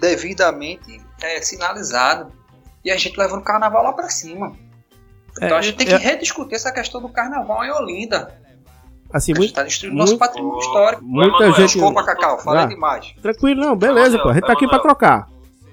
[0.00, 2.30] devidamente é, sinalizada.
[2.84, 4.56] E a gente levando o carnaval lá para cima.
[5.36, 8.40] Então É, a gente tem é- que rediscutir essa questão do carnaval em Olinda.
[9.12, 11.02] Assim, a gente muito, está destruindo nosso muito- patrimônio histórico.
[11.04, 11.72] muita Emanuel, gente.
[11.72, 12.66] Desculpa, Cacau, falei Ah.
[12.66, 13.12] demais.
[13.20, 14.28] Tranquilo, não, beleza, pô.
[14.30, 14.82] A gente tá aqui pra Emanuel.
[14.82, 15.26] trocar.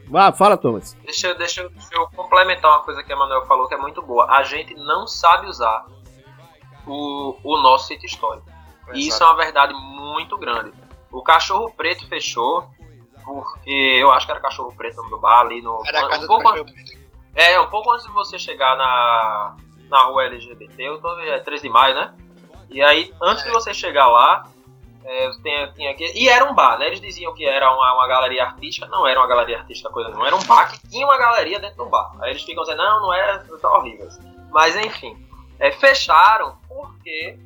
[0.10, 0.96] Vá, fala, Thomas.
[1.06, 3.78] Deixa, eu- deixa, eu- deixa eu complementar uma coisa que a Manuel falou que é
[3.78, 4.26] muito boa.
[4.30, 5.86] A gente não sabe usar
[6.86, 8.48] o, o nosso sítio histórico.
[8.94, 10.74] E isso é uma verdade muito grande.
[11.12, 12.68] O Cachorro Preto fechou
[13.24, 15.82] porque eu acho que era Cachorro Preto o nome do bar ali no.
[15.86, 17.00] Era a casa um do pouco, preto.
[17.36, 19.56] é, um pouco antes de você chegar na,
[19.88, 22.14] na rua LGBT, eu tô, é 3 de maio, né?
[22.70, 24.48] E aí, antes de você chegar lá,
[25.04, 26.12] é, tem, tem aqui.
[26.16, 26.88] E era um bar, né?
[26.88, 28.88] Eles diziam que era uma, uma galeria artística.
[28.88, 30.26] Não era uma galeria artística, coisa não.
[30.26, 32.12] Era um bar que tinha uma galeria dentro do bar.
[32.22, 34.08] Aí eles ficam dizendo, não, não é, tá horrível.
[34.52, 35.18] Mas enfim,
[35.60, 37.38] é, fecharam porque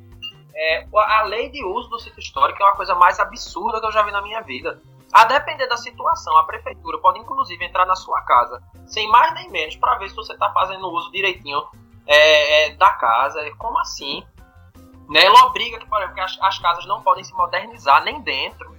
[0.54, 3.92] é, a lei de uso do sítio histórico é uma coisa mais absurda que eu
[3.92, 4.80] já vi na minha vida.
[5.12, 9.50] A depender da situação, a prefeitura pode inclusive entrar na sua casa, sem mais nem
[9.50, 11.62] menos, para ver se você está fazendo uso direitinho
[12.06, 13.40] é, é, da casa.
[13.56, 14.24] Como assim?
[15.08, 15.24] Né?
[15.24, 18.76] Ela obriga que, por exemplo, que as, as casas não podem se modernizar nem dentro.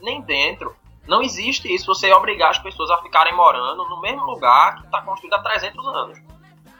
[0.00, 0.74] Nem dentro.
[1.06, 5.02] Não existe isso, você obrigar as pessoas a ficarem morando no mesmo lugar que está
[5.02, 6.18] construído há 300 anos.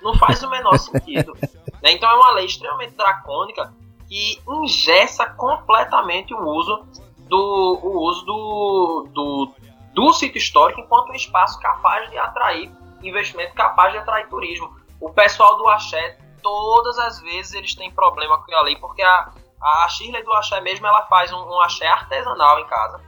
[0.03, 1.35] Não faz o menor sentido.
[1.83, 1.93] né?
[1.93, 3.73] Então é uma lei extremamente dracônica
[4.09, 6.85] que ingessa completamente o uso
[7.29, 9.55] do, o uso do, do,
[9.95, 12.71] do sítio histórico enquanto um espaço capaz de atrair
[13.03, 14.71] investimento, capaz de atrair turismo.
[15.01, 19.31] O pessoal do Axé, todas as vezes eles têm problema com a lei, porque a,
[19.61, 23.01] a Shirley do Axé mesmo, ela faz um, um Axé artesanal em casa.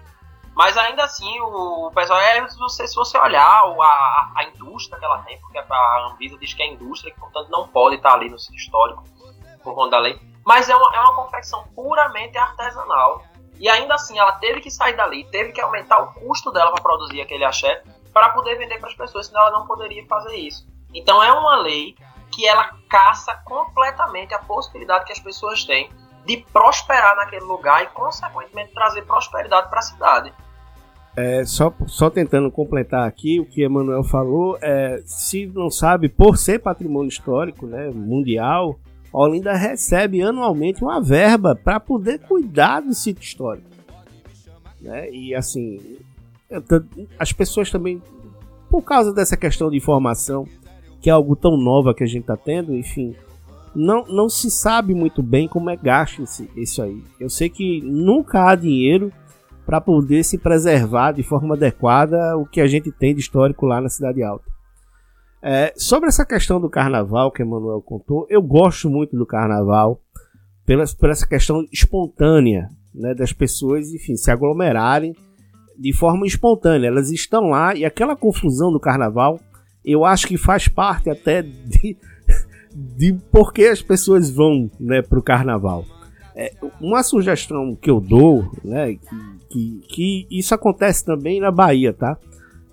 [0.55, 5.39] Mas ainda assim, o, pessoal, é, se você, olhar a, a indústria que ela tem,
[5.41, 8.59] porque a Anvisa diz que é indústria, que portanto não pode estar ali no sítio
[8.59, 9.03] histórico,
[9.63, 10.21] por conta da lei.
[10.45, 13.25] Mas é uma, é uma confecção puramente artesanal.
[13.59, 16.83] E ainda assim, ela teve que sair dali, teve que aumentar o custo dela para
[16.83, 17.83] produzir aquele axé,
[18.13, 20.67] para poder vender para as pessoas, senão ela não poderia fazer isso.
[20.93, 21.97] Então é uma lei
[22.31, 25.91] que ela caça completamente a possibilidade que as pessoas têm
[26.25, 30.35] de prosperar naquele lugar e, consequentemente, trazer prosperidade para a cidade.
[31.17, 36.37] É, só, só tentando completar aqui o que Emanuel falou, é, se não sabe, por
[36.37, 38.79] ser patrimônio histórico né, mundial,
[39.13, 43.69] a Olinda recebe anualmente uma verba para poder cuidar do sítio histórico.
[44.81, 45.09] Né?
[45.13, 45.81] E assim,
[47.17, 48.03] as pessoas também,
[48.69, 50.49] por causa dessa questão de informação,
[51.01, 53.15] que é algo tão nova que a gente está tendo, enfim,
[53.75, 57.03] não, não se sabe muito bem como é gasto esse, isso aí.
[57.21, 59.13] Eu sei que nunca há dinheiro
[59.65, 63.81] para poder se preservar de forma adequada o que a gente tem de histórico lá
[63.81, 64.45] na Cidade Alta.
[65.43, 70.01] É, sobre essa questão do carnaval que Emanuel contou, eu gosto muito do carnaval
[70.65, 75.15] pela, por essa questão espontânea né, das pessoas, enfim, se aglomerarem
[75.79, 76.89] de forma espontânea.
[76.89, 79.39] Elas estão lá e aquela confusão do carnaval,
[79.85, 81.97] eu acho que faz parte até de,
[82.97, 85.85] de por que as pessoas vão né, para o carnaval.
[86.35, 91.93] É, uma sugestão que eu dou, né, que, que, que isso acontece também na Bahia,
[91.93, 92.19] tá?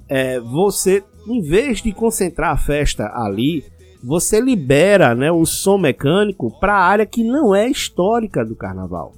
[0.09, 3.63] É, você, em vez de concentrar a festa ali,
[4.03, 9.13] você libera né, o som mecânico para a área que não é histórica do carnaval.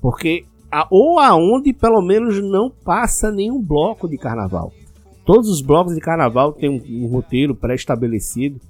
[0.00, 4.72] Porque a, ou aonde pelo menos não passa nenhum bloco de carnaval.
[5.24, 8.60] Todos os blocos de carnaval têm um, um roteiro pré-estabelecido.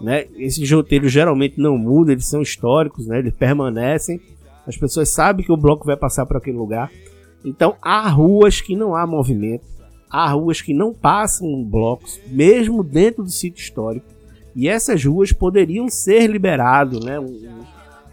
[0.00, 0.26] Né?
[0.36, 3.18] Esses roteiros geralmente não mudam, eles são históricos, né?
[3.18, 4.20] eles permanecem.
[4.66, 6.90] As pessoas sabem que o bloco vai passar por aquele lugar.
[7.46, 9.64] Então há ruas que não há movimento,
[10.10, 14.06] há ruas que não passam blocos, mesmo dentro do sítio histórico.
[14.54, 17.20] E essas ruas poderiam ser liberadas, né?
[17.20, 17.64] Um,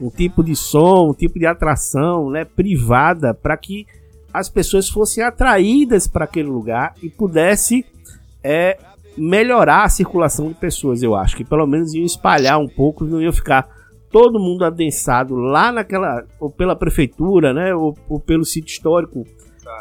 [0.01, 2.45] um tipo de som, um tipo de atração né?
[2.45, 3.87] privada para que
[4.33, 7.85] as pessoas fossem atraídas para aquele lugar e pudesse
[8.43, 8.77] é,
[9.17, 11.37] melhorar a circulação de pessoas, eu acho.
[11.37, 13.67] Que pelo menos iam espalhar um pouco, não iam ficar
[14.13, 17.73] todo mundo adensado lá naquela, ou pela prefeitura, né?
[17.73, 19.25] Ou, ou pelo sítio histórico,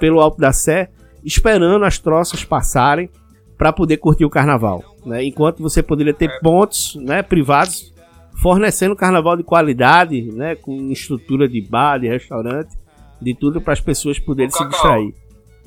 [0.00, 0.90] pelo Alto da Sé,
[1.22, 3.10] esperando as troças passarem
[3.58, 4.82] para poder curtir o carnaval.
[5.04, 5.22] Né?
[5.24, 7.92] Enquanto você poderia ter pontos né, privados
[8.40, 12.76] fornecendo carnaval de qualidade, né, com estrutura de bar, de restaurante,
[13.20, 15.14] de tudo para as pessoas poderem se distrair.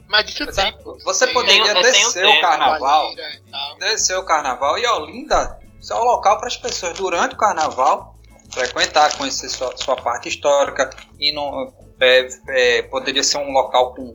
[0.10, 0.98] Mas isso Mas é, pô.
[1.06, 3.12] você poderia tem descer o carnaval,
[3.50, 3.78] tal.
[3.80, 8.15] descer o carnaval e Olinda isso é um local para as pessoas durante o carnaval
[8.56, 10.90] frequentar, conhecer sua, sua parte histórica
[11.20, 14.14] e não é, é, poderia ser um local com,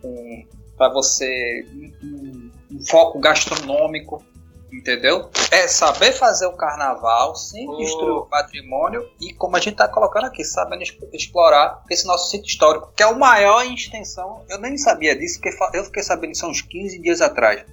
[0.00, 0.46] com
[0.76, 1.64] para você
[2.02, 4.24] um, um foco gastronômico,
[4.72, 5.30] entendeu?
[5.50, 7.76] É saber fazer o carnaval sem Oh.
[7.76, 12.48] destruir o patrimônio e como a gente está colocando aqui, sabendo explorar esse nosso sítio
[12.48, 14.42] histórico, que é o maior em extensão.
[14.48, 17.64] Eu nem sabia disso, porque eu fiquei sabendo isso há uns 15 dias atrás.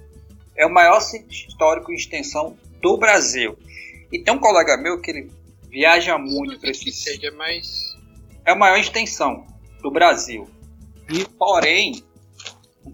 [0.56, 3.58] É o maior sítio histórico em extensão do Brasil.
[4.12, 5.43] E tem um colega meu que ele
[5.74, 6.90] viaja muito para esse.
[6.92, 7.98] seja, mas.
[8.46, 9.44] É a maior extensão
[9.82, 10.48] do Brasil.
[11.10, 12.04] E, porém,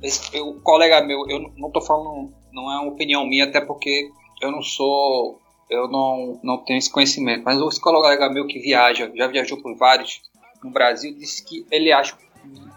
[0.03, 4.11] esse, o colega meu, eu não tô falando, não é uma opinião minha, até porque
[4.41, 9.11] eu não sou, eu não, não tenho esse conhecimento, mas esse colega meu que viaja,
[9.15, 10.23] já viajou por vários
[10.63, 12.27] no Brasil, disse que ele acha que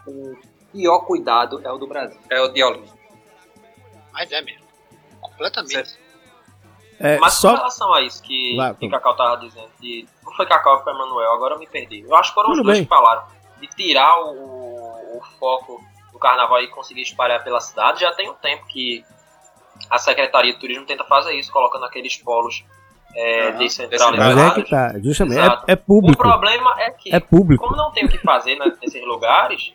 [0.09, 0.35] o
[0.71, 2.91] pior cuidado é o do Brasil, é o de Olinda.
[4.11, 4.65] Mas é mesmo.
[5.21, 5.73] Completamente.
[5.73, 6.02] Certo.
[6.99, 7.55] É, Mas com só.
[7.55, 8.89] relação a isso que, Vai, que.
[8.89, 12.01] Cacau tava dizendo, de, não foi Cacau, foi Emanuel, agora eu me perdi.
[12.01, 12.85] Eu acho que foram Tudo os dois bem.
[12.85, 13.23] que falaram.
[13.59, 15.81] De tirar o, o foco
[16.11, 19.03] do carnaval e conseguir espalhar pela cidade, já tem um tempo que
[19.89, 22.63] a Secretaria de Turismo tenta fazer isso, colocando aqueles polos
[23.15, 24.35] é, Aham, descentralizados.
[24.35, 25.39] Mas é que tá, justamente.
[25.67, 26.17] É, é O público.
[26.21, 27.63] problema é que, É público.
[27.63, 29.73] como não tem o que fazer né, nesses lugares,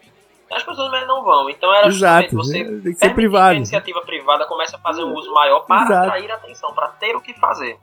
[0.51, 1.49] as pessoas mesmo não vão.
[1.51, 2.31] Então era Exato.
[2.31, 3.55] justamente você Tem que ser permitir que a privado.
[3.57, 6.07] iniciativa privada comece a fazer um uso maior para Exato.
[6.09, 7.79] atrair atenção, para ter o que fazer.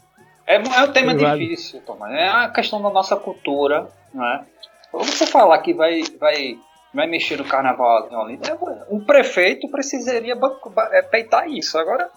[0.48, 1.40] É, é um tema Privado.
[1.40, 2.14] difícil, Tomás.
[2.14, 4.46] É a questão da nossa cultura, não é?
[4.94, 6.58] Você falar que vai, vai,
[6.94, 8.58] vai mexer no carnaval em Olinda,
[8.90, 10.38] o prefeito precisaria
[10.92, 11.78] é, peitar isso.
[11.80, 12.10] Agora,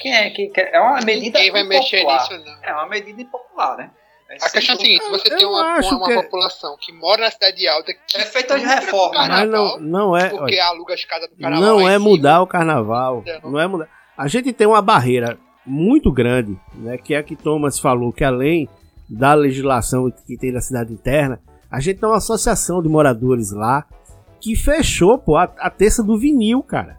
[0.00, 0.74] quem é que quer?
[0.74, 2.30] É uma medida Ninguém vai mexer impopular.
[2.30, 2.58] nisso, não.
[2.68, 3.90] É uma medida impopular, né?
[4.32, 6.76] É A questão é a sempre- seguinte: você Eu tem uma, acho uma, que- população
[6.80, 9.28] que mora na cidade alta que É feita de reforma, né?
[9.28, 10.28] Mas não, não é.
[10.30, 11.66] porque olha, aluga as casas do carnaval.
[11.68, 12.04] não é cima.
[12.08, 13.24] mudar o carnaval.
[13.42, 13.50] Não.
[13.52, 13.88] Não é mudar.
[14.16, 16.96] A gente tem uma barreira muito grande, né?
[16.98, 18.68] Que é a que Thomas falou, que além
[19.08, 23.84] da legislação que tem na cidade interna, a gente tem uma associação de moradores lá
[24.40, 26.98] que fechou, pô, a, a terça do vinil, cara.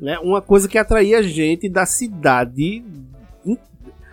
[0.00, 0.18] Né?
[0.20, 2.82] Uma coisa que atraía a gente da cidade.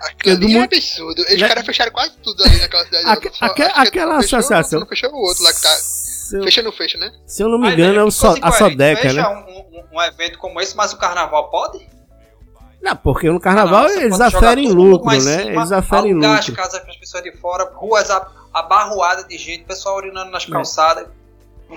[0.01, 1.21] Aquilo é mundo- absurdo.
[1.27, 1.47] Eles Né?
[1.47, 3.05] caras fecharam quase tudo ali naquela cidade.
[3.07, 3.29] Aque-.
[3.33, 5.75] Só- aque- aquela fechou- associação- Não fechou o outro lá que tá.
[6.33, 7.11] Eu, Fecha ou não fecha, né?
[7.27, 8.57] se eu não me engano, é o ficou so- a incoerente.
[8.57, 9.27] Sodeca, né?
[9.27, 11.87] Um, um- um evento como esse, mas o carnaval pode?
[12.81, 15.19] Não, porque no carnaval Não, eles aferem lucro, né?
[15.19, 16.61] cima, Eles aferem alugar as lucro.
[16.63, 18.09] casas para as pessoas de fora, ruas
[18.53, 20.47] abarroadas de gente, pessoal urinando nas É.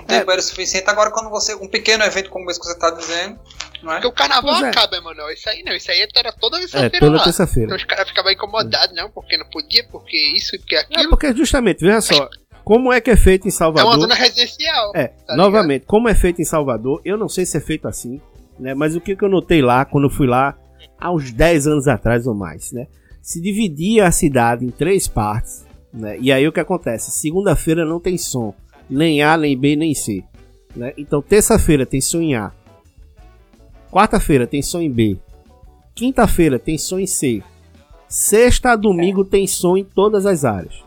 [0.07, 0.23] tem É.
[0.23, 0.89] banheiro suficiente.
[0.89, 1.53] Agora, quando você.
[1.55, 3.39] Um pequeno evento como esse que você está dizendo,
[3.83, 3.95] não é?
[3.95, 4.69] Porque o carnaval Pois é.
[4.69, 5.31] acaba, Emanuel.
[5.31, 5.73] Isso aí não.
[5.73, 7.23] Isso aí era toda É, terça-feira toda lá.
[7.23, 7.65] terça-feira.
[7.65, 11.09] Então os caras ficavam incomodados, não, porque não podia, porque isso, porque É aquilo.
[11.09, 12.29] porque justamente, veja só,
[12.63, 13.99] como é que é feito em É, uma Salvador?
[13.99, 14.91] zona residencial.
[14.95, 18.21] É, tá novamente, como é feito em Salvador, eu não sei se é feito assim,
[18.59, 18.73] né?
[18.75, 20.55] Mas o que, que eu notei lá, quando eu fui lá,
[20.99, 22.87] há uns 10 anos atrás ou mais, né?
[23.21, 26.17] Se dividia a cidade em três partes, né?
[26.19, 27.11] E aí o que acontece?
[27.11, 28.53] Segunda-feira não tem som,
[28.89, 30.23] nem A, nem B, nem C.
[30.75, 30.93] Né?
[30.97, 32.51] Então, terça-feira tem som em A.
[33.91, 35.17] Quarta-feira tem som em B.
[35.95, 37.43] Quinta-feira tem som em C.
[38.07, 40.83] Sexta a domingo tem som em todas as áreas.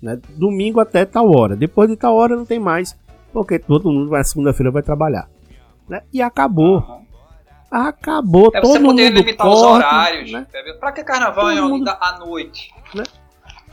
[0.00, 0.18] Né?
[0.30, 1.56] Domingo até tal hora.
[1.56, 2.96] Depois de tal hora não tem mais,
[3.32, 5.28] porque todo mundo vai segunda-feira vai trabalhar.
[5.88, 6.02] Né?
[6.12, 6.82] E acabou.
[7.70, 8.50] Acabou.
[8.54, 10.32] É, todo você poder mundo limitar os corre, horários.
[10.32, 10.46] né?
[10.80, 12.70] Pra que carnaval Todo em mundo- à noite?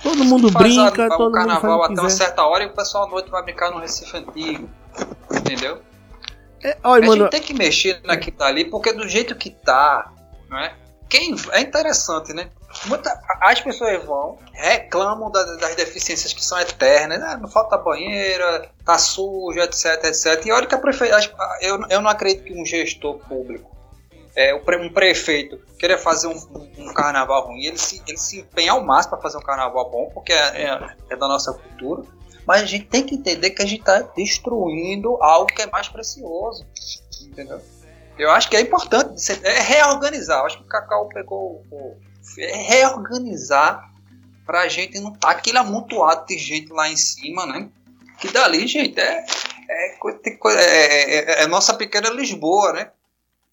[0.05, 2.73] Todo mundo Faz brinca, a- todo o carnaval que até uma certa hora e o
[2.73, 4.69] pessoal à noite vai brincar no Recife Antigo.
[5.31, 5.79] Entendeu?
[6.63, 10.11] É, olha, a mano, gente tem que mexer naquilo ali, porque do jeito que tá,
[10.47, 10.75] não é?
[11.09, 12.49] Quem, é interessante, né?
[12.85, 17.37] Muita- as pessoas vão, reclamam da- das deficiências que são eternas, né?
[17.41, 20.45] não falta banheira, tá sujo, etc, etc.
[20.45, 21.17] E olha que a prefeita,
[21.61, 23.69] eu, eu não acredito que um gestor público,
[24.35, 26.64] é, um pre- prefeito, queira fazer um
[26.95, 30.33] carnaval ruim, ele se, ele se empenha ao máximo para fazer um carnaval bom, porque
[30.33, 32.03] é, é- é da nossa cultura.
[32.47, 35.87] Mas a gente tem que entender que a gente está destruindo algo que é mais
[35.89, 36.65] precioso.
[37.21, 37.61] Entendeu?
[38.17, 40.39] Eu acho que é importante você- é reorganizar.
[40.39, 41.97] Eu acho que o Cacau pegou o.
[42.39, 43.91] É reorganizar
[44.45, 47.69] pra gente não estar aquele amontoado de gente lá em cima, né?
[48.19, 49.25] Que dali, gente, é.
[49.67, 49.97] É,
[50.37, 52.91] coisa- é, é- é nossa pequena Lisboa, né?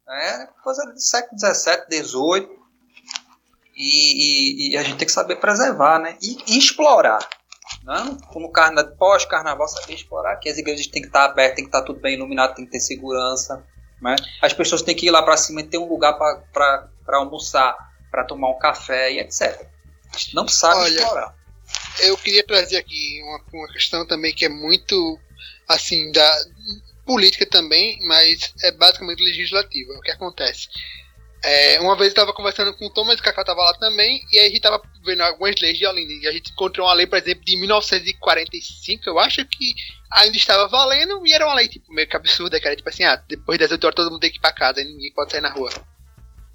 [0.08, 2.61] É coisa do século XVII, XVIII.
[3.74, 6.16] E, e- e a gente tem que saber preservar, né?
[6.22, 7.26] E, e explorar.
[7.84, 11.68] Não, como carna, pós-carnaval, saber explorar que as igrejas têm que estar abertas, tem que
[11.68, 13.64] estar tudo bem iluminado, tem que ter segurança.
[14.00, 14.14] Né?
[14.42, 17.74] As pessoas têm que ir lá para cima e ter um lugar para almoçar,
[18.10, 19.66] para tomar um café e etc.
[20.12, 21.34] A gente não sabe Olha, explorar.
[22.00, 25.18] eu queria trazer aqui uma, uma questão também que é muito
[25.68, 26.38] assim da
[27.06, 29.92] política também, mas é basicamente legislativa.
[29.94, 30.68] O que acontece?
[31.44, 34.38] É, uma vez eu estava conversando com o Thomas, o Cacau estava lá também, e
[34.38, 36.12] aí a gente estava vendo algumas leis de Olinda.
[36.12, 39.74] E a gente encontrou uma lei, por exemplo, de 1945, eu acho que
[40.12, 43.16] ainda estava valendo, e era uma lei tipo, meio que absurda, que tipo assim, ah,
[43.16, 45.40] depois das 8 horas todo mundo tem que ir pra casa, e ninguém pode sair
[45.40, 45.70] na rua.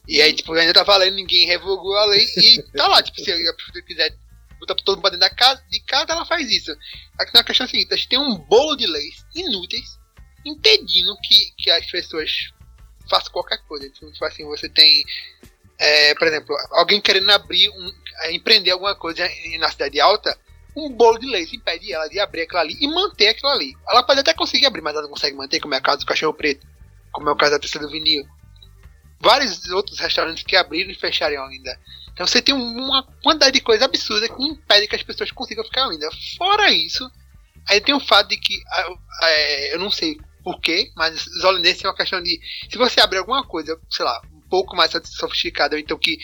[0.08, 3.30] E aí, tipo, ainda tá valendo, ninguém revogou a lei, e tá lá, tipo, se
[3.30, 4.16] a pessoa quiser
[4.58, 6.72] botar todo mundo pra dentro da casa, de casa, ela faz isso.
[7.20, 10.00] A questão é a seguinte, a gente tem um bolo de leis inúteis,
[10.46, 12.32] impedindo que, que as pessoas
[13.10, 13.86] façam qualquer coisa.
[13.86, 15.04] Então, tipo assim, você tem
[15.78, 19.30] é, por exemplo, alguém querendo abrir, um, é, empreender alguma coisa
[19.60, 20.38] na cidade alta,
[20.76, 23.76] um bolo de leite impede ela de abrir aquilo ali e manter aquilo ali.
[23.88, 26.06] Ela pode até conseguir abrir, mas ela não consegue manter, como é o caso do
[26.06, 26.66] cachorro preto,
[27.12, 28.26] como é o caso da terceira do vinil.
[29.20, 31.80] Vários outros restaurantes que abriram e fecharam ainda.
[32.12, 35.88] Então você tem uma quantidade de coisa absurda que impede que as pessoas consigam ficar
[35.88, 36.10] ainda.
[36.38, 37.10] Fora isso,
[37.70, 38.62] aí tem o fato de que,
[39.24, 42.40] é, eu não sei porquê, mas os holandeses têm uma questão de,
[42.72, 46.18] se você abrir alguma coisa, sei lá, um pouco mais sofisticada, ou então que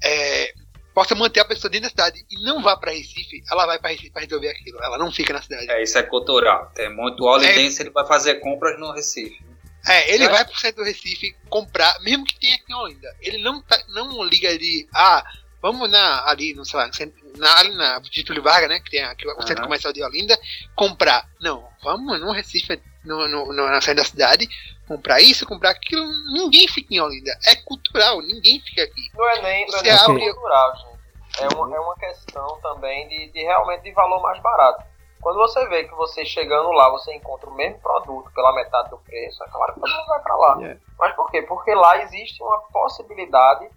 [0.00, 0.54] é,
[0.94, 3.90] possa manter a pessoa dentro da cidade e não vá para Recife, ela vai para
[3.90, 4.80] Recife para resolver aquilo.
[4.80, 5.68] Ela não fica na cidade.
[5.68, 6.70] É, isso é cultural.
[6.72, 9.42] Tem muito holandense, é, ele vai fazer compras no Recife.
[9.88, 13.16] É, ele vai pro centro do Recife comprar, mesmo que tenha aqui em Olinda.
[13.20, 15.24] Ele não, tá, não liga de, ah,
[15.60, 16.88] vamos na, ali, não sei lá,
[17.36, 20.38] na, ali na Getúlio Vargas, né, que tem aqui, o centro comercial de Olinda,
[20.76, 21.28] comprar.
[21.40, 24.48] Não, vamos no Recife, no, no, na saída da cidade,
[24.88, 26.06] comprar isso, comprar aquilo.
[26.32, 27.36] Ninguém fica em Olinda.
[27.46, 29.10] É cultural, ninguém fica aqui.
[29.14, 30.32] Não é nem, não é nem abre...
[30.32, 30.94] cultural, gente.
[31.40, 34.84] É uma, é uma questão também de, de realmente de valor mais barato.
[35.20, 38.98] Quando você vê que você chegando lá, você encontra o mesmo produto pela metade do
[38.98, 40.56] preço, é claro que você não vai para lá.
[40.58, 40.80] Yeah.
[40.98, 41.40] Mas por quê?
[41.42, 43.68] Porque lá existe uma possibilidade,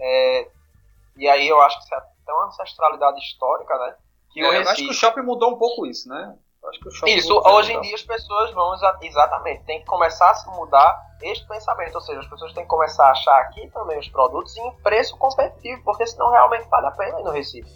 [0.00, 0.48] é,
[1.16, 3.94] e aí eu acho que isso é até uma ancestralidade histórica, né?
[4.32, 6.36] Que é, eu acho que o shopping mudou um pouco isso, né?
[7.06, 11.46] Isso, hoje em dia as pessoas vão exatamente, tem que começar a se mudar este
[11.46, 14.72] pensamento, ou seja, as pessoas têm que começar a achar aqui também os produtos em
[14.82, 17.70] preço competitivo, porque senão realmente vale a pena ir no Recife.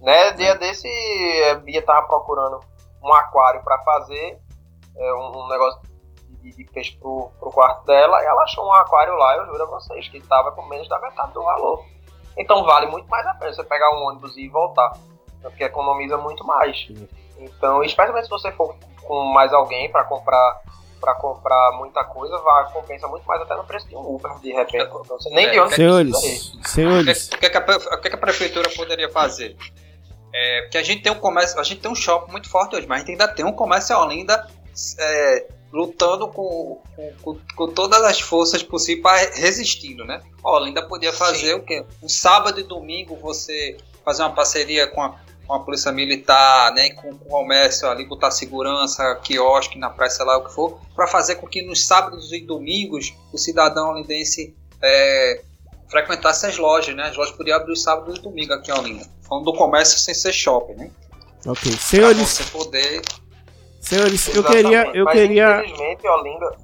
[0.00, 0.32] Né?
[0.32, 2.60] Dia desse, a é, Bia tava procurando
[3.02, 4.38] um aquário para fazer,
[4.96, 5.80] é, um, um, negócio
[6.40, 9.62] de, de peixe pro, pro quarto dela, e ela achou um aquário lá, eu juro
[9.62, 11.84] a vocês, que tava com menos da metade do valor.
[12.36, 14.92] Então vale muito mais a pena você pegar um ônibus e voltar,
[15.42, 16.88] porque economiza muito mais.
[17.44, 20.62] Então, especialmente se você for com mais alguém para comprar
[21.00, 24.52] para comprar muita coisa, vai, compensa muito mais até no preço de um Uber, de
[24.52, 24.84] repente.
[24.84, 27.28] Então, você nem é, de onde senhores, senhores.
[27.28, 29.54] O que, que, a, o que a prefeitura poderia fazer?
[30.32, 32.86] É, porque a gente tem um comércio, a gente tem um shopping muito forte hoje,
[32.86, 34.48] mas a gente ainda tem um comércio Olinda
[34.98, 36.80] é, lutando com,
[37.22, 40.20] com, com, todas as forças possíveis, resistindo, né?
[40.42, 41.54] A Olinda podia fazer Sim.
[41.54, 41.84] o quê?
[42.02, 45.16] Um sábado e domingo você fazer uma parceria com a,
[45.46, 50.10] com a polícia militar, né, com, com o comércio ali, botar segurança, quiosque na praia,
[50.10, 53.90] sei lá o que for, para fazer com que nos sábados e domingos o cidadão
[53.90, 55.42] olindense é,
[55.88, 57.04] frequentasse as lojas, né?
[57.04, 59.06] As lojas podiam abrir sábado e domingo aqui em Olinda.
[59.22, 60.90] Falando do comércio sem ser shopping, né?
[61.46, 61.72] Ok.
[61.72, 62.36] Senhores.
[62.36, 63.02] Pra você poder.
[63.80, 64.90] Senhores, eu queria.
[64.94, 65.60] Eu Mas, queria.
[65.60, 66.56] Infelizmente, Olinda.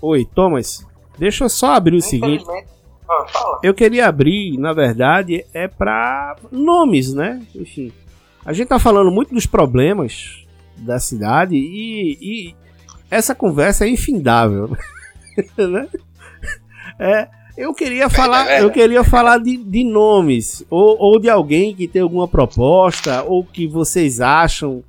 [0.00, 0.86] Oi, Thomas.
[1.18, 2.44] Deixa eu só abrir o seguinte.
[3.10, 7.42] Ah, eu queria abrir, na verdade, é para nomes, né?
[7.56, 7.90] Enfim.
[8.44, 10.46] A gente tá falando muito dos problemas
[10.76, 12.54] da cidade e, e
[13.10, 14.76] essa conversa é infindável,
[15.58, 15.88] né?
[16.98, 21.88] É, eu queria falar, eu queria falar de, de nomes ou, ou de alguém que
[21.88, 24.84] tem alguma proposta ou que vocês acham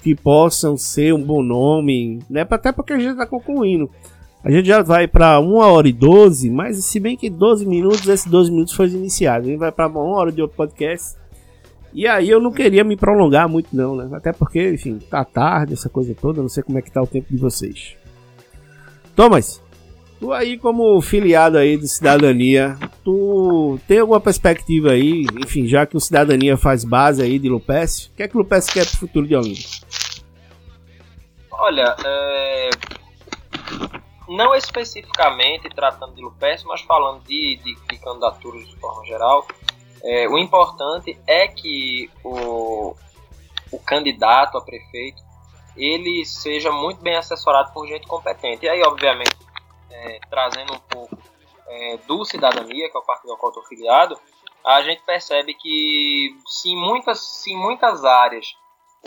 [0.00, 2.46] que possam ser um bom nome, né?
[2.48, 3.90] Até porque a gente está concluindo.
[4.48, 8.08] A gente já vai para 1 hora e 12, mas se bem que 12 minutos,
[8.08, 9.44] esses 12 minutos foi iniciado.
[9.44, 11.18] A gente vai para 1 hora de outro podcast.
[11.92, 14.08] E aí eu não queria me prolongar muito não, né?
[14.10, 17.06] Até porque, enfim, tá tarde, essa coisa toda, não sei como é que tá o
[17.06, 17.94] tempo de vocês.
[19.14, 19.62] Thomas,
[20.18, 25.94] Tu aí, como filiado aí de cidadania, tu tem alguma perspectiva aí, enfim, já que
[25.94, 28.96] o cidadania faz base aí de Lupes, o que é que o Lupes quer pro
[28.96, 29.60] futuro de Olinda?
[31.52, 32.70] Olha, é...
[34.28, 39.46] não especificamente tratando de Lupes, mas falando de, de, de candidaturas de forma geral,
[40.02, 42.94] é, o importante é que o,
[43.72, 45.22] o candidato a prefeito
[45.76, 48.66] ele seja muito bem assessorado por gente competente.
[48.66, 49.36] E aí, obviamente,
[49.90, 51.16] é, trazendo um pouco
[51.66, 54.18] é, do Cidadania, que é o partido ao qual estou filiado,
[54.64, 58.46] a gente percebe que se em muitas, se em muitas áreas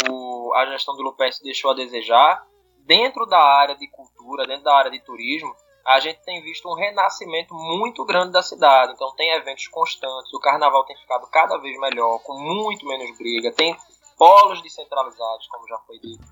[0.10, 2.45] o, a gestão do Lupes deixou a desejar,
[2.92, 5.56] dentro da área de cultura, dentro da área de turismo,
[5.86, 8.92] a gente tem visto um renascimento muito grande da cidade.
[8.92, 13.50] Então tem eventos constantes, o carnaval tem ficado cada vez melhor, com muito menos briga,
[13.54, 13.78] tem
[14.18, 16.26] polos descentralizados, como já foi dito.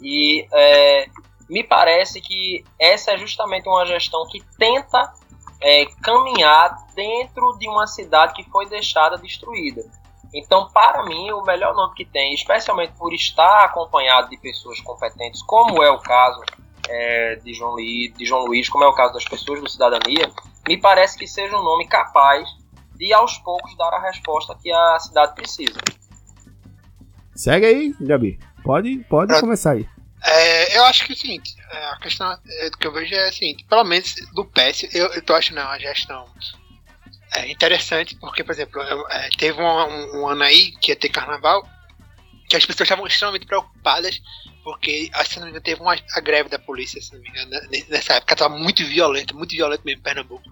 [0.00, 1.06] E é,
[1.48, 5.12] me parece que essa é justamente uma gestão que tenta
[5.60, 9.84] é, caminhar dentro de uma cidade que foi deixada destruída.
[10.34, 15.42] Então, para mim, o melhor nome que tem, especialmente por estar acompanhado de pessoas competentes,
[15.42, 16.42] como é o caso
[16.88, 20.30] é, de, João Luiz, de João Luiz, como é o caso das pessoas do Cidadania,
[20.66, 22.48] me parece que seja um nome capaz
[22.96, 25.78] de, aos poucos, dar a resposta que a cidade precisa.
[27.34, 28.38] Segue aí, Gabi.
[28.62, 29.88] Pode, pode começar aí.
[30.24, 33.28] É, eu acho que é o seguinte, é, a questão é, que eu vejo é
[33.28, 36.26] a seguinte, pelo menos do PS, eu, eu tô achando uma gestão
[37.34, 38.80] é interessante, porque, por exemplo,
[39.10, 41.66] é, teve um, um, um, ano aí que ia ter carnaval,
[42.48, 44.20] que as pessoas estavam extremamente preocupadas,
[44.62, 47.50] porque, se não me engano, teve uma, a greve da polícia, se não me engano,
[47.88, 50.44] nessa época estava muito violenta, muito violento mesmo em Pernambuco.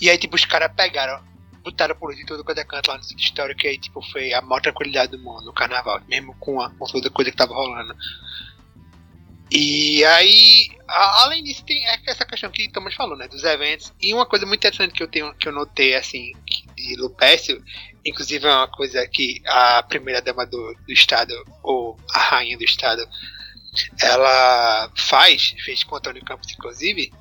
[0.00, 1.22] E aí, tipo, os caras pegaram,
[1.62, 4.00] botaram a polícia em todo quanto é canto lá no centro histórico, que aí, tipo,
[4.10, 7.36] foi a maior tranquilidade do mundo no carnaval, mesmo com, a, com toda coisa que
[7.36, 7.94] tava rolando.
[9.50, 13.92] E aí, a, além disso, tem essa questão que Thomas falou, né, dos eventos.
[14.00, 16.32] E uma coisa muito interessante que eu tenho, que eu notei, assim,
[16.76, 17.62] de Lupécio,
[18.04, 22.64] inclusive é uma coisa que a primeira dama do, do estado, ou a rainha do
[22.64, 23.06] estado,
[24.02, 27.12] ela faz, fez com o Antônio Campos, inclusive,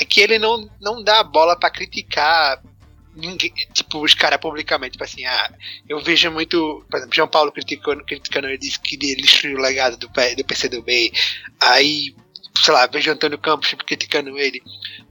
[0.00, 2.62] é que ele não, não dá bola para criticar
[3.14, 5.52] ninguém, tipo, os caras publicamente, tipo assim, ah,
[5.88, 9.62] eu vejo muito, por exemplo, João Paulo criticando, criticando ele disse que ele destruiu o
[9.62, 11.12] legado do, do PCdoB,
[11.60, 12.14] aí,
[12.62, 14.62] sei lá, vejo Antônio Campos criticando ele.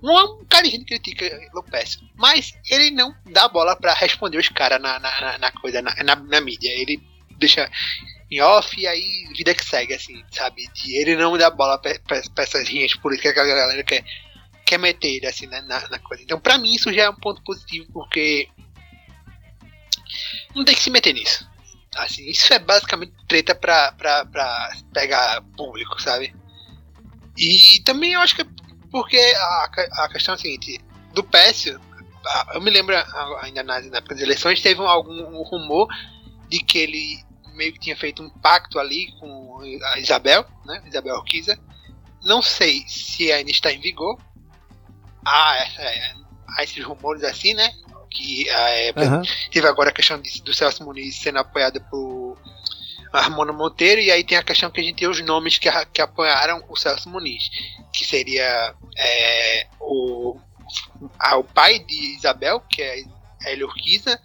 [0.02, 5.00] Um cara de critica Lopes, mas ele não dá bola para responder os caras na,
[5.00, 7.02] na, na, coisa, na, na, na, mídia, ele
[7.38, 7.70] deixa
[8.30, 10.68] em off e aí vida que segue, assim, sabe?
[10.74, 14.04] De ele não dá bola pra, pra, pra essas linhas políticas que a galera quer
[14.66, 16.24] quer meter assim né, na, na, coisa.
[16.24, 18.50] Então, pra mim, isso já é um ponto positivo, porque
[20.56, 21.48] não tem que se meter nisso.
[21.96, 26.34] Assim, isso é basicamente treta pra, pra, pra pegar público, sabe?
[27.38, 28.48] E também eu acho que é
[28.92, 29.70] porque a,
[30.04, 30.80] a questão é a seguinte:
[31.14, 31.80] do Pécio,
[32.54, 32.96] eu me lembro
[33.42, 35.88] ainda nas, nas eleições, teve um, algum um rumor
[36.48, 37.24] de que ele
[37.56, 40.84] meio que tinha feito um pacto ali com a Isabel, né?
[40.88, 41.60] Isabel Urquiza.
[42.24, 44.18] Não sei se ainda está em vigor,
[45.26, 45.82] há, essa,
[46.58, 47.72] há esses rumores assim, né?
[48.10, 49.22] Que é, uhum.
[49.52, 52.38] teve agora a questão de, do Celso Muniz sendo apoiado por
[53.12, 56.02] Armando Monteiro, e aí tem a questão que a gente tem os nomes que, que
[56.02, 57.50] apoiaram o Celso Muniz,
[57.94, 60.40] que seria é, o,
[61.20, 63.04] a, o pai de Isabel, que é
[63.46, 64.20] Hélio Urquiza,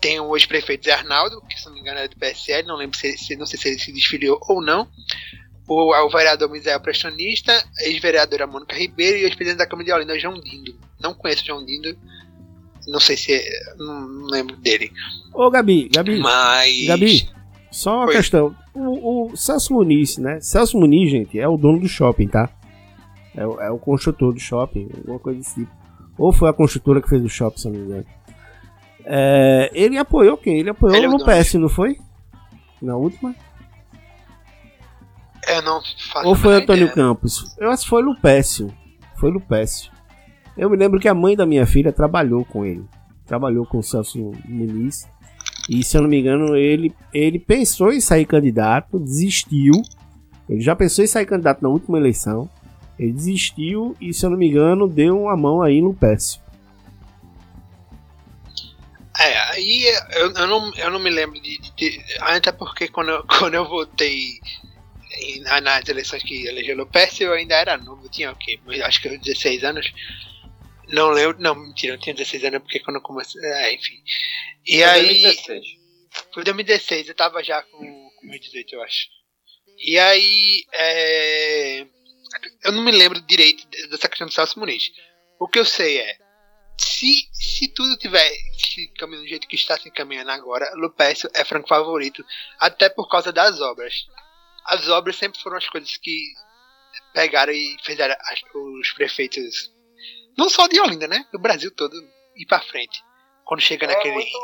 [0.00, 2.96] tem o ex-prefeito Zé Arnaldo, que se não me engano é do PSL, não lembro
[2.98, 4.88] se, se não sei se ele se desfiliou ou não,
[5.68, 10.18] o, o vereador Misael Prestonista, ex-vereadora Mônica Ribeiro e o ex-presidente da Câmara de Olinda,
[10.18, 10.74] João Dindo.
[11.00, 11.96] Não conheço João Dindo,
[12.86, 13.34] não sei se.
[13.34, 14.90] É, não lembro dele.
[15.34, 16.18] Ô, Gabi, Gabi.
[16.18, 16.86] Mas.
[16.86, 17.28] Gabi,
[17.70, 18.16] só uma Foi.
[18.16, 18.54] questão.
[18.74, 20.40] O, o, Celso Muniz, né?
[20.40, 22.48] Celso Muniz, gente, é o dono do shopping, tá?
[23.34, 25.70] É, o, é o construtor do shopping, alguma coisa desse tipo.
[26.16, 28.06] Ou foi a construtora que fez o shopping, se não me engano.
[29.04, 30.58] É, ele apoiou quem?
[30.58, 31.98] Ele apoiou ele é no PS, não foi?
[32.80, 33.34] Na última?
[35.46, 35.80] É, não
[36.24, 36.94] Ou foi Antônio ideia.
[36.94, 37.54] Campos?
[37.56, 38.72] Eu acho que foi Lupécio.
[39.16, 39.92] Foi Lupécio.
[40.56, 42.84] Eu me lembro que a mãe da minha filha trabalhou com ele.
[43.24, 45.06] Trabalhou com o Celso Muniz.
[45.68, 49.72] E se eu não me engano, ele, ele pensou em sair candidato, desistiu.
[50.48, 52.48] Ele já pensou em sair candidato na última eleição.
[52.98, 56.40] Ele desistiu e, se eu não me engano, deu uma mão aí no Pécio.
[59.18, 62.04] É, aí eu, eu, não, eu não me lembro de, de, de.
[62.20, 64.40] Até porque quando eu, quando eu votei
[65.62, 68.58] nas eleições que elegeu Lopes, eu ainda era novo, tinha o quê?
[68.82, 69.92] Acho que 16 anos.
[70.88, 73.40] Não lembro, não, mentira, eu tinha 16 anos porque quando eu comecei.
[73.44, 74.02] É, enfim.
[74.66, 75.22] E foi aí.
[75.22, 75.66] 2016.
[76.32, 79.08] Foi 2016, eu tava já com, com 18, eu acho.
[79.78, 80.64] E aí.
[80.72, 81.86] É,
[82.64, 84.92] eu não me lembro direito dessa questão do Celso Muniz.
[85.38, 86.18] O que eu sei é.
[86.78, 91.42] Se, se tudo tiver se caminhando do jeito que está se encaminhando agora, Lupécio é
[91.42, 92.24] franco favorito,
[92.58, 94.06] até por causa das obras
[94.66, 96.32] as obras sempre foram as coisas que
[97.12, 99.72] pegaram e fizeram as, os prefeitos,
[100.36, 101.26] não só de Olinda, né?
[101.32, 101.94] Do Brasil todo,
[102.36, 103.02] ir pra frente.
[103.44, 104.14] Quando chega é naquele.
[104.14, 104.38] Muito,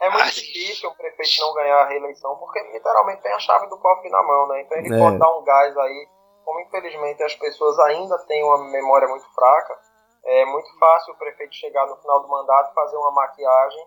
[0.00, 3.68] é muito assim, difícil o prefeito não ganhar a reeleição, porque literalmente tem a chave
[3.68, 4.62] do cofre na mão, né?
[4.62, 4.98] Então ele é.
[4.98, 6.08] pode dar um gás aí.
[6.44, 9.78] Como infelizmente as pessoas ainda têm uma memória muito fraca,
[10.24, 13.86] é muito fácil o prefeito chegar no final do mandato fazer uma maquiagem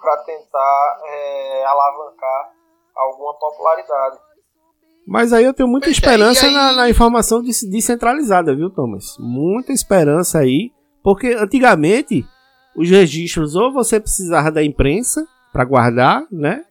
[0.00, 2.52] para tentar é, alavancar
[2.96, 4.18] alguma popularidade.
[5.06, 6.52] Mas aí eu tenho muita é, esperança aí...
[6.52, 9.16] na, na, informação descentralizada, viu, Thomas?
[9.18, 10.70] Muita esperança aí.
[11.02, 12.24] Porque antigamente,
[12.76, 16.64] os registros ou você precisava da imprensa para guardar, né?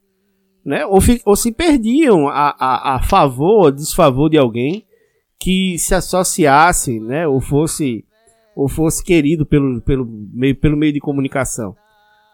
[0.65, 0.85] né?
[0.85, 4.85] Ou, ou se perdiam a, a, a favor ou desfavor de alguém
[5.39, 7.27] que se associasse, né?
[7.27, 8.05] Ou fosse,
[8.55, 11.75] ou fosse querido pelo, pelo, meio, pelo meio de comunicação.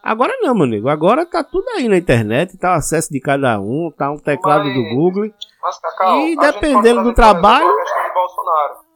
[0.04, 0.90] Agora não, meu amigo.
[0.90, 4.66] Agora tá tudo aí na internet, tá o acesso de cada um, tá um teclado
[4.66, 4.74] Mas...
[4.74, 5.32] do Google.
[5.62, 7.68] Mas, Cacau, e dependendo do trabalho.
[7.68, 8.88] De Bolsonaro.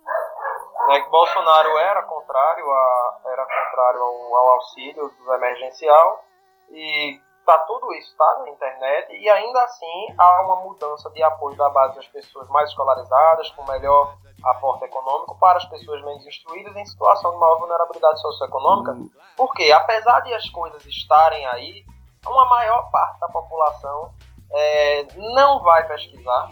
[0.87, 6.23] Né, que Bolsonaro era contrário, a, era contrário ao, ao auxílio emergencial
[6.69, 11.57] e tá tudo isso tá na internet e ainda assim há uma mudança de apoio
[11.57, 16.75] da base das pessoas mais escolarizadas, com melhor aporte econômico para as pessoas menos instruídas
[16.75, 18.97] em situação de maior vulnerabilidade socioeconômica,
[19.37, 21.85] porque apesar de as coisas estarem aí,
[22.25, 24.13] uma maior parte da população
[24.51, 26.49] é, não vai pesquisar.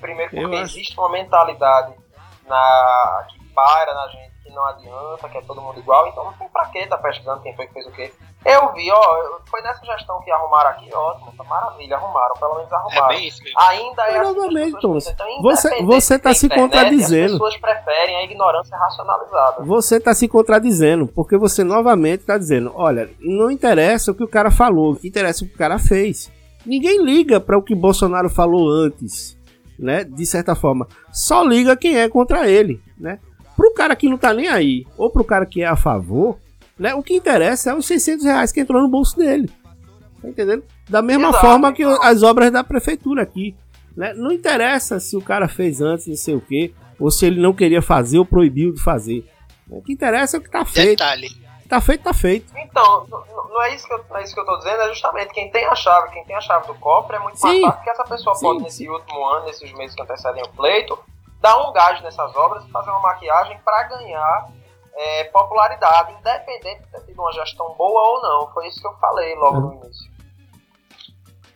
[0.00, 1.94] Primeiro porque existe uma mentalidade
[2.46, 6.32] na, que para na gente que não adianta, que é todo mundo igual, então não
[6.34, 8.12] tem pra que tá pesquisando quem foi que fez o quê.
[8.46, 12.72] Eu vi, ó, foi nessa gestão que arrumaram aqui, ótimo, tá maravilha, arrumaram, pelo menos
[12.72, 13.10] arrumaram.
[13.10, 13.58] É bem isso mesmo.
[13.58, 15.06] Ainda é Provavelmente, Thomas.
[15.08, 17.24] Então, você, você tá se internet, contradizendo.
[17.24, 19.64] As pessoas preferem a ignorância racionalizada.
[19.64, 24.28] Você tá se contradizendo, porque você novamente tá dizendo, olha, não interessa o que o
[24.28, 26.30] cara falou, o que interessa é o que o cara fez.
[26.64, 29.36] Ninguém liga para o que Bolsonaro falou antes,
[29.76, 30.04] né?
[30.04, 33.18] De certa forma, só liga quem é contra ele, né?
[33.56, 36.38] Pro cara que não tá nem aí, ou pro cara que é a favor,
[36.78, 36.94] né?
[36.94, 39.50] O que interessa é os 600 reais que entrou no bolso dele.
[40.20, 40.64] Tá entendendo?
[40.88, 43.56] Da mesma Exato, forma que as obras da prefeitura aqui.
[43.96, 44.12] Né?
[44.14, 47.54] Não interessa se o cara fez antes, não sei o que, ou se ele não
[47.54, 49.26] queria fazer ou proibiu de fazer.
[49.70, 50.98] O que interessa é o que tá feito.
[50.98, 51.28] Detalhe.
[51.68, 52.52] Tá feito, tá feito.
[52.56, 53.06] Então,
[53.56, 55.50] não é isso que eu, não é isso que eu tô dizendo, é justamente quem
[55.50, 57.90] tem a chave, quem tem a chave do cofre é muito sim, mais fácil que
[57.90, 58.88] essa pessoa sim, pode, nesse sim.
[58.88, 60.96] último ano, nesses meses que antecedem o pleito,
[61.40, 64.48] dar um gás nessas obras e fazer uma maquiagem para ganhar
[64.96, 68.52] é, popularidade, independente de uma gestão boa ou não.
[68.52, 70.10] Foi isso que eu falei logo no início.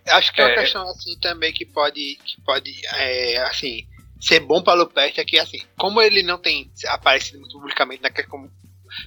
[0.09, 0.61] Acho que é uma é.
[0.61, 3.87] questão assim também que pode, que pode é, assim,
[4.21, 8.03] ser bom para o Luperti é que assim, como ele não tem aparecido muito publicamente
[8.03, 8.51] naquele como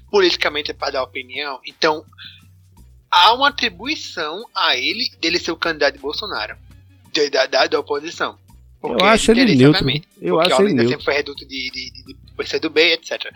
[0.09, 2.05] politicamente para dar opinião, então
[3.11, 6.57] há uma atribuição a ele dele ser o candidato de Bolsonaro,
[7.11, 8.37] de, da, da, da oposição.
[8.79, 9.85] Porque eu acho ele neutro.
[10.21, 10.89] Eu acho ele neutro.
[10.89, 13.31] sempre foi reduto de, de, de, de do bem, etc.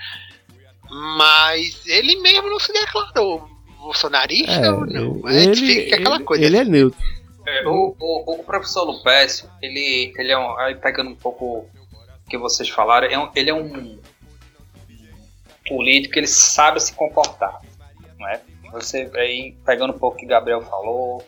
[0.89, 3.57] Mas ele mesmo não se declarou
[3.87, 5.29] bolsonarista é, ou não.
[5.29, 6.45] É, ele, aquela coisa.
[6.45, 6.99] Ele, é neutro.
[7.45, 10.57] É, o, o, o, professor Lupécio, ele, ele é um.
[10.59, 13.99] Aí pegando um pouco o que vocês falaram, é um, ele é um
[15.65, 17.61] político, ele sabe se comportar.
[18.19, 18.41] Não é?
[18.73, 21.25] Você aí, pegando um pouco o que Gabriel falou,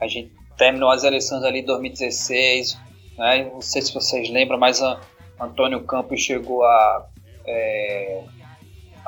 [0.00, 2.78] a gente terminou as eleições ali em 2016,
[3.16, 3.50] né?
[3.52, 5.00] Não sei se vocês lembram, mas a
[5.40, 7.06] Antônio Campos chegou a,
[7.44, 8.22] é,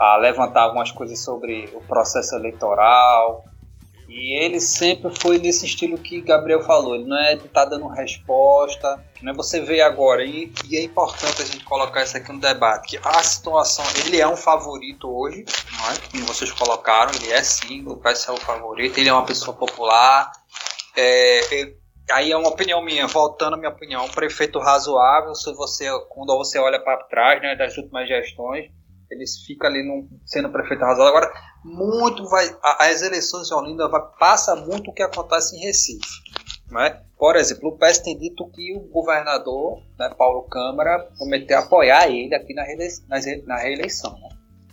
[0.00, 3.44] a levantar algumas coisas sobre o processo eleitoral.
[4.08, 6.94] E ele sempre foi nesse estilo que Gabriel falou.
[6.94, 8.98] Ele não é de estar tá dando resposta.
[9.22, 9.30] Né?
[9.34, 13.06] Você vê agora, e, e, é importante a gente colocar isso aqui no debate, que
[13.06, 15.98] a situação, ele é um favorito hoje, não é?
[16.10, 19.54] como vocês colocaram, ele é sim, o PS é o favorito, ele é uma pessoa
[19.54, 20.32] popular.
[20.96, 21.74] É,
[22.10, 26.36] aí é uma opinião minha, voltando à minha opinião, um prefeito razoável, se você, quando
[26.38, 28.70] você olha para trás, né, das últimas gestões,
[29.10, 31.16] eles ficam ali num, sendo prefeito razoável.
[31.16, 31.32] Agora,
[31.64, 36.20] muito vai, as eleições de Olinda vai, passa muito o que acontece em Recife.
[36.70, 37.00] Né?
[37.18, 42.34] Por exemplo, o PS tem dito que o governador, né, Paulo Câmara, prometeu apoiar ele
[42.34, 43.04] aqui na, reeleição.
[43.46, 44.28] Na reeleição né?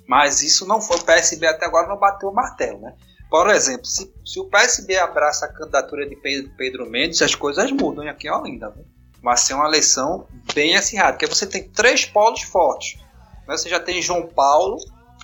[0.07, 2.80] Mas isso não foi, o PSB até agora não bateu o martelo.
[2.80, 2.95] Né?
[3.30, 7.69] Por exemplo, se, se o PSB abraça a candidatura de Pedro, Pedro Mendes, as coisas
[7.72, 8.69] mudam aqui em Olinda.
[8.69, 8.84] Né?
[9.22, 12.97] Vai ser uma eleição bem acirrada, porque você tem três polos fortes.
[13.48, 13.57] Né?
[13.57, 14.78] Você já tem João Paulo,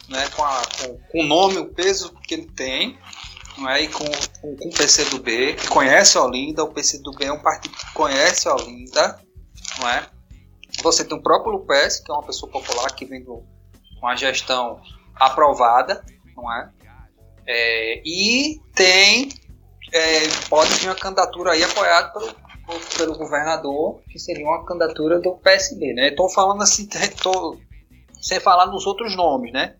[0.10, 2.98] né, com, a, com, com, o nome, o peso que ele tem,
[3.58, 3.82] não é?
[3.82, 4.06] e com,
[4.42, 9.20] com, com o PCdoB, que conhece Olinda, o PCdoB é um partido que conhece Olinda,
[9.80, 10.08] não é?
[10.82, 13.30] Você tem o próprio Lupes, que é uma pessoa popular que vem de
[14.02, 14.82] uma gestão
[15.16, 16.04] aprovada,
[16.36, 16.70] não é?
[17.46, 19.30] É, e tem,
[19.92, 22.36] é, pode vir uma candidatura aí apoiada pelo,
[22.98, 26.08] pelo governador, que seria uma candidatura do PSB, né?
[26.08, 26.88] Estou falando assim,
[27.22, 27.58] tô,
[28.24, 29.76] sem falar nos outros nomes, né?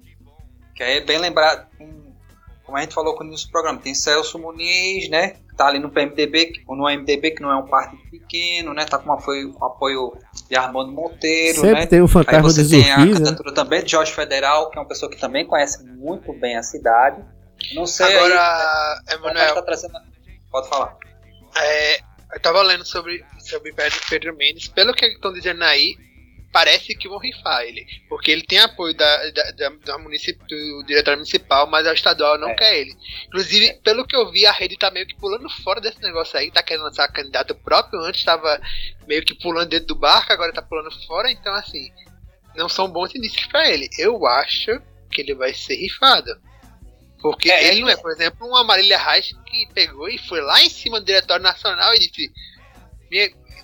[0.76, 1.68] Que aí é bem lembrado,
[2.64, 5.36] como a gente falou no início do programa, tem Celso Muniz, né?
[5.50, 8.84] Que tá ali no PMDB, no MDB, que não é um partido pequeno, né?
[8.86, 10.18] Tá com apoio, com apoio
[10.50, 11.86] de Armando Monteiro, Sempre né?
[11.86, 13.06] tem o fantasma Aí você tem a né?
[13.06, 13.56] candidatura né?
[13.56, 17.24] também de Jorge Federal, que é uma pessoa que também conhece muito bem a cidade.
[17.74, 18.18] Não sei.
[18.18, 19.56] Agora, aí, Emanuel.
[19.56, 19.94] Tá trazendo...
[20.52, 20.98] Pode falar.
[21.56, 22.00] É,
[22.34, 24.68] eu tava lendo sobre, sobre Pedro, Pedro Mendes.
[24.68, 25.96] Pelo que estão dizendo aí,
[26.54, 27.86] parece que vão rifar ele.
[28.08, 32.52] Porque ele tem apoio da, da, da, da do diretor municipal, mas o estadual não
[32.52, 32.54] é.
[32.54, 32.96] quer ele.
[33.28, 36.52] Inclusive, pelo que eu vi, a rede tá meio que pulando fora desse negócio aí.
[36.52, 38.00] Tá querendo lançar candidato próprio.
[38.02, 38.62] Antes estava
[39.08, 41.32] meio que pulando dentro do barco, agora tá pulando fora.
[41.32, 41.92] Então, assim,
[42.56, 43.90] não são bons indícios para ele.
[43.98, 44.80] Eu acho
[45.12, 46.40] que ele vai ser rifado.
[47.20, 50.62] Porque é, ele não é, por exemplo, uma Marília Reis que pegou e foi lá
[50.62, 52.32] em cima do Diretório Nacional e disse: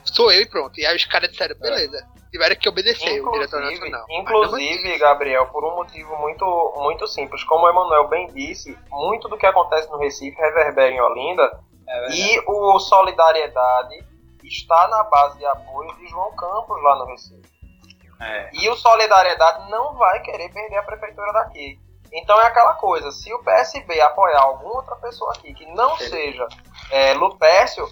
[0.06, 0.80] sou eu e pronto.
[0.80, 1.60] E aí os caras disseram: é.
[1.60, 4.06] beleza, tiveram que obedecer inclusive, o Diretório Nacional.
[4.10, 7.44] Inclusive, Gabriel, por um motivo muito, muito simples.
[7.44, 11.60] Como o Emanuel bem disse, muito do que acontece no Recife reverbera em Olinda.
[11.88, 14.04] É e o Solidariedade
[14.44, 17.50] está na base de apoio de João Campos lá no Recife.
[18.22, 18.50] É.
[18.54, 21.80] E o Solidariedade não vai querer perder a prefeitura daqui.
[22.12, 26.48] Então é aquela coisa, se o PSB apoiar alguma outra pessoa aqui que não seja
[26.90, 27.88] é, Lupécio,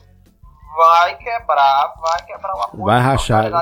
[0.76, 3.50] vai quebrar, vai quebrar o apoio Vai rachar.
[3.50, 3.60] da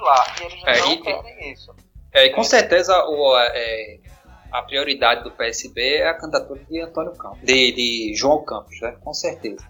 [0.00, 0.26] lá.
[0.40, 1.74] E eles É, não e- querem isso.
[2.12, 3.98] É, e com certeza o, é,
[4.50, 8.96] a prioridade do PSB é a candidatura de Antônio Campos, de, de João Campos, né?
[9.02, 9.62] Com certeza.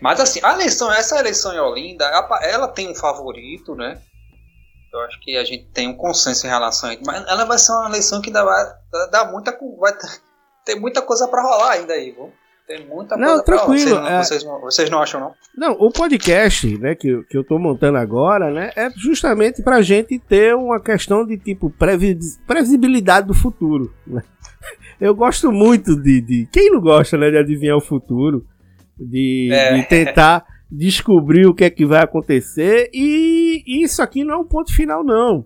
[0.00, 4.00] Mas assim, a eleição, essa eleição em Olinda, ela, ela tem um favorito, né?
[4.92, 7.58] Eu acho que a gente tem um consenso em relação a isso, mas ela vai
[7.58, 8.64] ser uma eleição que ainda vai
[9.10, 9.92] dar muita, vai
[10.64, 12.32] ter, muita coisa pra rolar ainda aí, viu?
[12.68, 14.22] Tem muita Não, coisa tranquilo, pra rolar.
[14.24, 15.32] Vocês não, é- vocês, não, vocês não acham, não?
[15.56, 19.80] Não, o podcast, né, que, eu- que eu tô montando agora, né, é justamente pra
[19.80, 23.90] gente ter uma questão de tipo previs- previsibilidade do futuro.
[24.06, 24.22] Né?
[25.00, 26.48] Eu gosto muito de, de.
[26.52, 28.44] Quem não gosta, né, de adivinhar o futuro,
[28.98, 29.74] de, É.
[29.74, 34.44] de tentar descobrir o que é que vai acontecer, e isso aqui não é um
[34.44, 35.44] ponto final, não.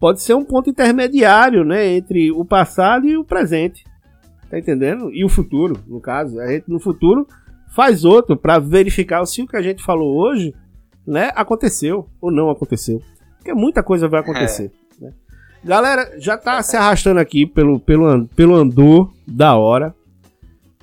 [0.00, 3.84] Pode ser um ponto intermediário, né, entre o passado e o presente.
[4.54, 5.10] Tá entendendo?
[5.12, 6.38] E o futuro, no caso.
[6.38, 7.26] A gente no futuro
[7.74, 10.54] faz outro pra verificar se o que a gente falou hoje,
[11.04, 13.02] né, aconteceu ou não aconteceu.
[13.36, 14.70] Porque muita coisa vai acontecer.
[15.00, 15.12] né?
[15.64, 19.92] Galera, já tá se arrastando aqui pelo, pelo, pelo andor da hora.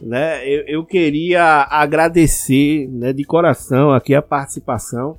[0.02, 0.46] Né?
[0.46, 5.16] Eu, eu queria agradecer né, de coração aqui a participação.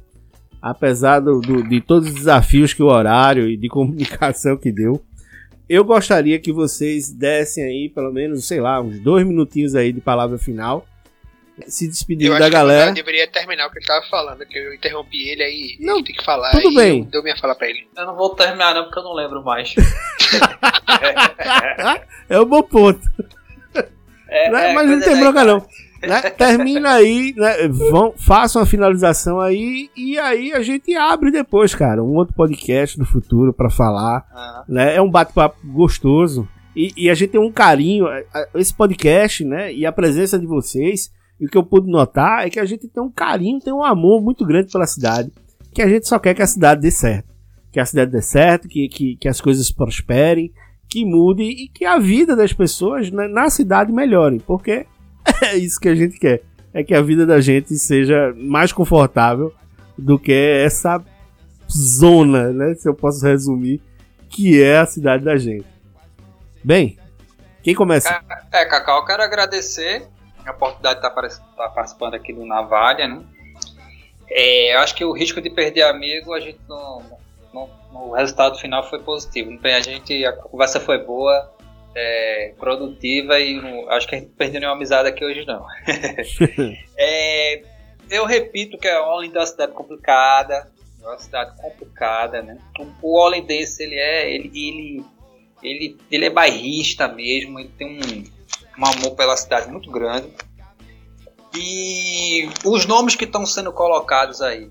[0.60, 5.00] Apesar do, do- de todos os desafios que o horário e de comunicação que deu.
[5.72, 10.02] Eu gostaria que vocês dessem aí, pelo menos, sei lá, uns dois minutinhos aí de
[10.02, 10.86] palavra final.
[11.66, 12.86] Se Eu despedindo da galera.
[12.88, 16.04] Gabriel deveria terminar o que ele tava falando, que eu interrompi ele aí, Não, ele
[16.04, 16.50] tem que falar.
[16.50, 16.98] tudo e bem.
[16.98, 17.88] Eu dou minha fala pra ele.
[17.96, 19.74] Eu não vou terminar não, porque eu não lembro mais.
[22.28, 23.00] É um bom ponto.
[24.28, 24.70] É, né?
[24.70, 25.66] é, Mas não tem bronca, não.
[26.06, 26.20] Né?
[26.30, 27.68] Termina aí, né?
[27.68, 32.98] Vão, façam a finalização aí e aí a gente abre depois, cara, um outro podcast
[32.98, 34.24] no futuro pra falar.
[34.32, 34.96] Ah, né?
[34.96, 36.48] É um bate-papo gostoso.
[36.74, 38.06] E, e a gente tem um carinho.
[38.06, 39.72] a- a- Esse podcast, né?
[39.72, 41.10] E a presença de vocês.
[41.40, 43.82] E o que eu pude notar é que a gente tem um carinho, tem um
[43.84, 45.30] amor muito grande pela cidade.
[45.74, 47.32] Que a gente só quer que a cidade dê certo.
[47.72, 50.52] Que a cidade dê certo, que, que, que as coisas prosperem,
[50.88, 54.40] que mude e que a vida das pessoas né, na cidade melhore.
[54.46, 54.86] Porque
[55.42, 56.42] é isso que a gente quer.
[56.74, 59.52] É que a vida da gente seja mais confortável
[59.96, 61.02] do que essa
[61.70, 62.74] zona, né?
[62.74, 63.80] Se eu posso resumir,
[64.28, 65.66] que é a cidade da gente.
[66.64, 66.98] Bem,
[67.62, 68.20] quem começa?
[68.52, 70.06] É, Cacau, eu quero agradecer
[70.46, 73.22] a oportunidade de estar participando aqui do Navalha, né?
[74.30, 77.02] É, eu acho que o risco de perder amigo, a gente não,
[77.52, 79.50] não- o resultado final foi positivo.
[79.62, 81.52] A gente, a conversa foi boa,
[81.94, 83.60] é, produtiva e
[83.90, 85.64] acho que a gente não perdeu nenhuma amizade aqui hoje não.
[86.96, 87.62] É,
[88.10, 90.70] eu repito que a Olinda é uma cidade complicada,
[91.02, 92.58] é uma cidade complicada, né?
[92.78, 95.04] O, o Olindense, ele é, ele, ele,
[95.62, 98.24] ele, ele é bairrista mesmo, ele tem um,
[98.82, 100.28] um amor pela cidade muito grande.
[101.54, 104.70] E os nomes que estão sendo colocados aí,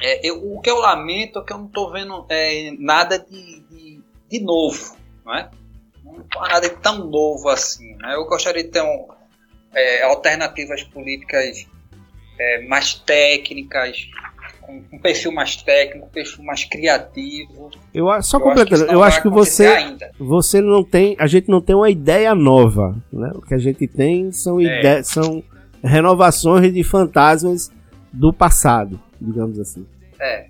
[0.00, 3.60] é, eu- o que eu lamento é que eu não estou vendo é, nada de,
[3.62, 4.00] de,
[4.30, 5.50] de novo, não é?
[6.40, 7.94] Nada de tão novo assim.
[7.96, 8.14] Né?
[8.14, 9.08] Eu gostaria de ter um,
[9.74, 11.66] é, alternativas políticas
[12.38, 14.08] é, mais técnicas,
[14.60, 17.70] com um perfil mais técnico, um perfil mais criativo.
[17.94, 20.10] Eu só Eu acho completando, não eu acho que você ainda.
[20.18, 23.30] você não tem, a gente não tem uma ideia nova, né?
[23.34, 24.64] O que a gente tem são É.
[24.64, 25.42] ideias, são
[25.82, 27.70] renovações de fantasmas
[28.12, 29.86] do passado, digamos assim.
[30.20, 30.46] É.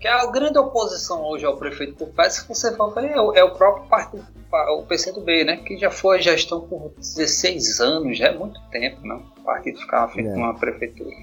[0.00, 3.34] Que a grande oposição hoje ao prefeito por pé, se você for ver, é o,
[3.34, 4.26] é próprio partido,
[4.78, 5.58] o PCdoB, né?
[5.58, 9.20] Que já foi gestão por 16 anos, já é muito tempo, né?
[9.36, 10.32] O partido ficar à frente É.
[10.32, 11.14] de uma prefeitura.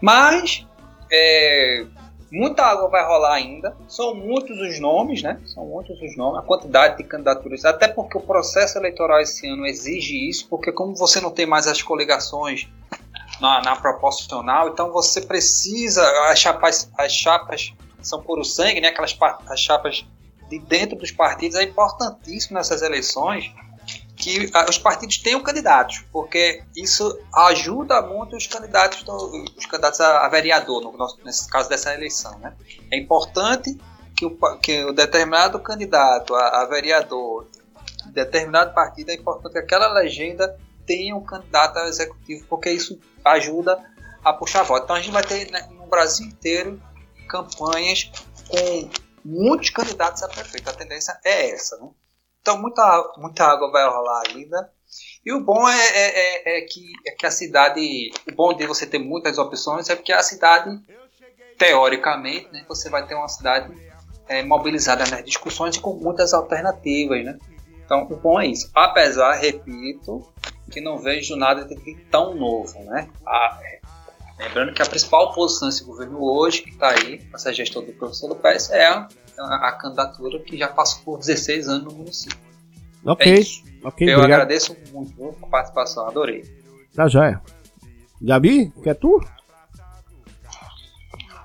[0.00, 0.64] Mas,
[1.10, 1.84] é,
[2.30, 3.76] muita água vai rolar ainda.
[3.88, 5.40] São muitos os nomes, né?
[5.44, 7.64] São muitos os nomes, a quantidade de candidaturas.
[7.64, 11.66] Até porque o processo eleitoral esse ano exige isso, porque como você não tem mais
[11.66, 12.68] as coligações
[13.40, 17.74] na, na proporcional, então você precisa as chapas, as chapas
[18.08, 18.88] são puro sangue, né?
[18.88, 19.16] Aquelas
[19.48, 20.04] as chapas
[20.48, 23.50] de dentro dos partidos é importantíssimo nessas eleições
[24.16, 30.00] que ah, os partidos tenham candidatos, porque isso ajuda muito os candidatos, do- os candidatos
[30.00, 32.54] a, vereador, no nosso, nesse caso dessa eleição, né?
[32.90, 33.76] É importante
[34.16, 37.48] que o, que o determinado candidato a, a vereador
[38.06, 40.56] de determinado partido é importante que aquela legenda
[40.86, 43.82] tenha um candidato ao executivo, porque isso ajuda
[44.24, 44.84] a puxar voto.
[44.84, 46.80] Então a gente vai ter né, no Brasil inteiro
[47.32, 48.10] campanhas
[48.48, 48.90] com
[49.24, 50.68] muitos candidatos a prefeito.
[50.68, 51.88] A tendência é essa, né?
[52.42, 54.70] Então muita, muita água vai rolar ainda.
[55.24, 58.12] E o bom é, é- é- é que, é que a cidade.
[58.30, 60.68] O bom de você ter muitas opções é porque a cidade
[61.56, 63.72] teoricamente, né, você vai ter uma cidade
[64.28, 67.38] é, mobilizada nas discussões e com muitas alternativas, né?
[67.84, 68.70] Então, o bom é isso.
[68.74, 70.26] Apesar, repito,
[70.70, 73.08] que não vejo nada de tão novo, né?
[73.26, 73.80] A, é,
[74.42, 78.28] lembrando que a principal oposição desse governo hoje, que está aí, essa gestão do professor
[78.28, 79.08] Lopes, é a,
[79.38, 82.38] a, a, candidatura que já passou por 16 anos no município.
[83.04, 84.08] Ok, é ok.
[84.08, 84.40] Eu obrigado.
[84.40, 86.44] agradeço muito a participação, adorei.
[86.94, 87.40] Tá joia.
[88.20, 89.20] Gabi, quer tu?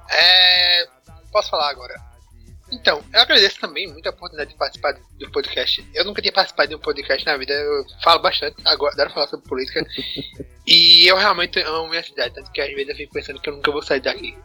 [0.10, 0.88] É.
[1.32, 2.07] Posso falar agora?
[2.72, 5.88] Então, eu agradeço também muito a oportunidade de participar do podcast.
[5.94, 9.28] Eu nunca tinha participado de um podcast na vida, eu falo bastante, agora adoro falar
[9.28, 9.86] sobre política.
[10.68, 13.56] e eu realmente amo minha cidade, tanto que às vezes eu fico pensando que eu
[13.56, 14.38] nunca vou sair daqui.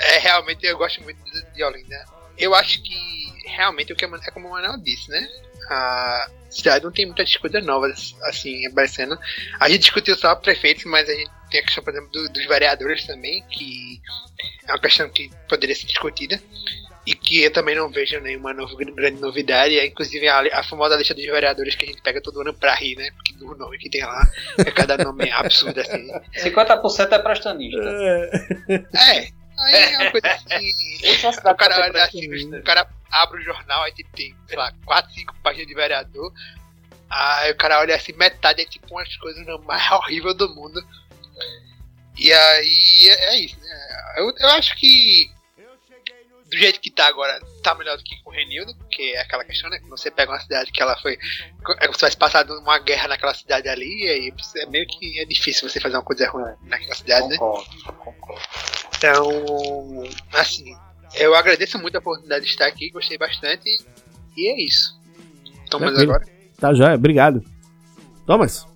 [0.00, 1.20] é, realmente eu gosto muito
[1.54, 2.04] de Olinda.
[2.38, 5.28] Eu acho que realmente o que é como o Manuel disse, né?
[5.70, 9.18] A cidade não tem muitas coisas novas assim aparecendo.
[9.60, 12.46] A gente discutiu só prefeitos, mas a gente tem a questão, por exemplo, do, dos
[12.46, 14.00] vereadores também, que
[14.66, 16.40] é uma questão que poderia ser discutida
[17.06, 19.78] e que eu também não vejo nenhuma novo, grande novidade.
[19.78, 22.74] É, inclusive a, a, famosa lista dos vereadores que a gente pega todo ano pra
[22.74, 23.10] rir, né?
[23.10, 24.26] Porque do nome que tem lá,
[24.58, 26.10] é cada nome absurdo assim.
[26.34, 27.82] 50% é prastanista.
[28.94, 29.28] É.
[29.58, 30.72] Aí é uma coisa assim.
[31.50, 35.34] o cara olha assim, o cara abre o jornal, aí tem, sei lá, 4, 5
[35.42, 36.32] páginas de vereador.
[37.10, 40.82] Aí o cara olha assim, metade é tipo umas coisas mais horríveis do mundo.
[42.18, 44.12] E aí é, é isso, né?
[44.18, 45.30] Eu, eu acho que
[46.52, 49.42] do jeito que tá agora, tá melhor do que com o Renildo, porque é aquela
[49.42, 49.78] questão, né?
[49.78, 51.14] Que você pega uma cidade que ela foi.
[51.14, 55.18] É como se tivesse passado uma guerra naquela cidade ali, e aí é meio que
[55.18, 57.36] é difícil você fazer uma coisa ruim naquela cidade, né?
[58.98, 60.04] Então,
[60.34, 60.76] assim,
[61.14, 63.70] eu agradeço muito a oportunidade de estar aqui, gostei bastante,
[64.36, 65.00] e é isso.
[65.70, 66.26] Thomas agora.
[66.58, 67.42] Tá joia, obrigado.
[68.26, 68.66] Thomas?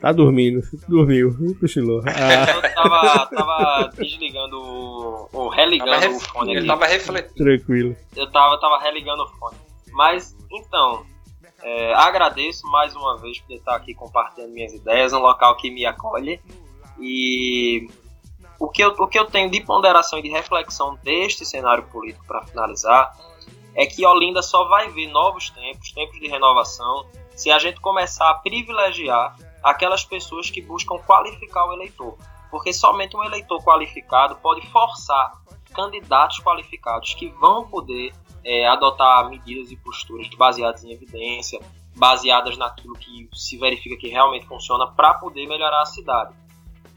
[0.00, 2.02] Tá dormindo, dormiu, cochilou.
[2.08, 2.50] Ah.
[2.50, 6.66] Eu tava, tava desligando ou religando tava o fone Ele aqui.
[6.68, 7.34] tava refletindo.
[7.34, 7.96] Tranquilo.
[8.16, 9.56] Eu tava, tava religando o fone.
[9.92, 11.04] Mas, então,
[11.62, 15.84] é, agradeço mais uma vez por estar aqui compartilhando minhas ideias, um local que me
[15.84, 16.40] acolhe.
[16.98, 17.88] E
[18.58, 22.24] o que eu, o que eu tenho de ponderação e de reflexão deste cenário político
[22.26, 23.14] para finalizar
[23.74, 27.06] é que Olinda só vai ver novos tempos, tempos de renovação,
[27.36, 32.16] se a gente começar a privilegiar aquelas pessoas que buscam qualificar o eleitor.
[32.50, 35.32] Porque somente um eleitor qualificado pode forçar
[35.72, 38.12] candidatos qualificados que vão poder
[38.44, 41.60] é, adotar medidas e posturas baseadas em evidência,
[41.94, 46.34] baseadas naquilo que se verifica que realmente funciona para poder melhorar a cidade.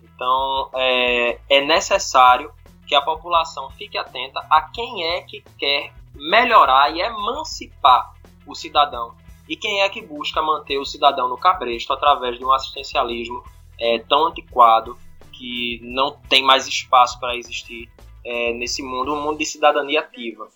[0.04, 2.52] Então é, é necessário
[2.88, 8.14] que a população fique atenta a quem é que quer melhorar e emancipar
[8.46, 9.14] o cidadão
[9.48, 13.44] e quem é que busca manter o cidadão no cabresto através de um assistencialismo
[13.80, 14.98] é, tão antiquado
[15.32, 17.90] que não tem mais espaço para existir
[18.26, 20.48] é, nesse mundo, um mundo de cidadania ativa.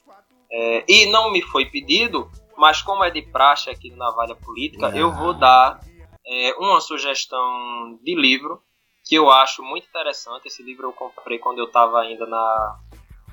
[0.50, 4.90] É, e não me foi pedido, mas como é de praxe aqui na Navalha Política,
[4.96, 5.82] eu vou dar
[6.26, 8.62] é, uma sugestão de livro
[9.04, 10.48] que eu acho muito interessante.
[10.48, 12.80] Esse livro eu comprei quando eu estava ainda na,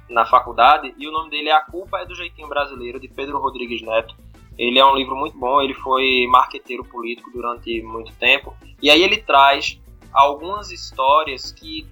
[0.08, 3.38] na faculdade e o nome dele é A Culpa é do Jeitinho Brasileiro, de Pedro
[3.38, 4.14] Rodrigues Neto.
[4.58, 8.54] Ele é um livro muito bom, ele foi marqueteiro político durante muito tempo.
[8.80, 9.80] E aí ele traz
[10.12, 11.86] algumas histórias que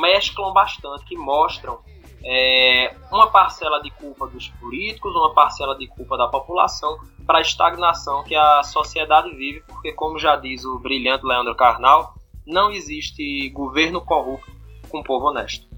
[0.00, 1.78] mesclam bastante, que mostram
[2.22, 7.42] é, uma parcela de culpa dos políticos, uma parcela de culpa da população para a
[7.42, 12.14] estagnação que a sociedade vive, porque, como já diz o brilhante Leandro Carnal,
[12.46, 14.50] não existe governo corrupto
[14.88, 15.68] com povo honesto.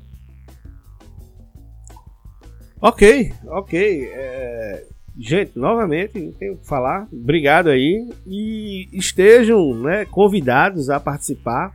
[2.80, 4.10] Ok, ok.
[4.12, 4.91] É...
[5.18, 7.06] Gente, novamente, não tenho o que falar.
[7.12, 8.09] Obrigado aí.
[8.26, 11.72] E estejam né, convidados a participar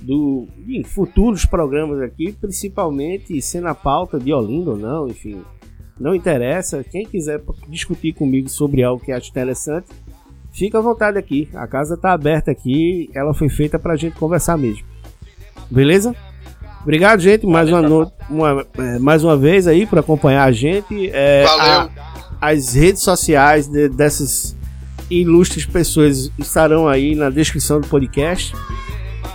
[0.00, 5.42] do, em futuros programas aqui, principalmente sendo a pauta de Olinda ou não, enfim.
[5.98, 6.84] Não interessa.
[6.84, 9.88] Quem quiser discutir comigo sobre algo que acha interessante,
[10.52, 11.48] fica à vontade aqui.
[11.54, 13.10] A casa está aberta aqui.
[13.14, 14.86] Ela foi feita para a gente conversar mesmo.
[15.70, 16.14] Beleza?
[16.82, 18.10] Obrigado, gente, mais uma, no...
[18.30, 21.10] uma, é, mais uma vez aí por acompanhar a gente.
[21.12, 21.90] É, Valeu!
[21.92, 22.09] A,
[22.40, 24.56] as redes sociais de, dessas
[25.10, 28.54] ilustres pessoas estarão aí na descrição do podcast.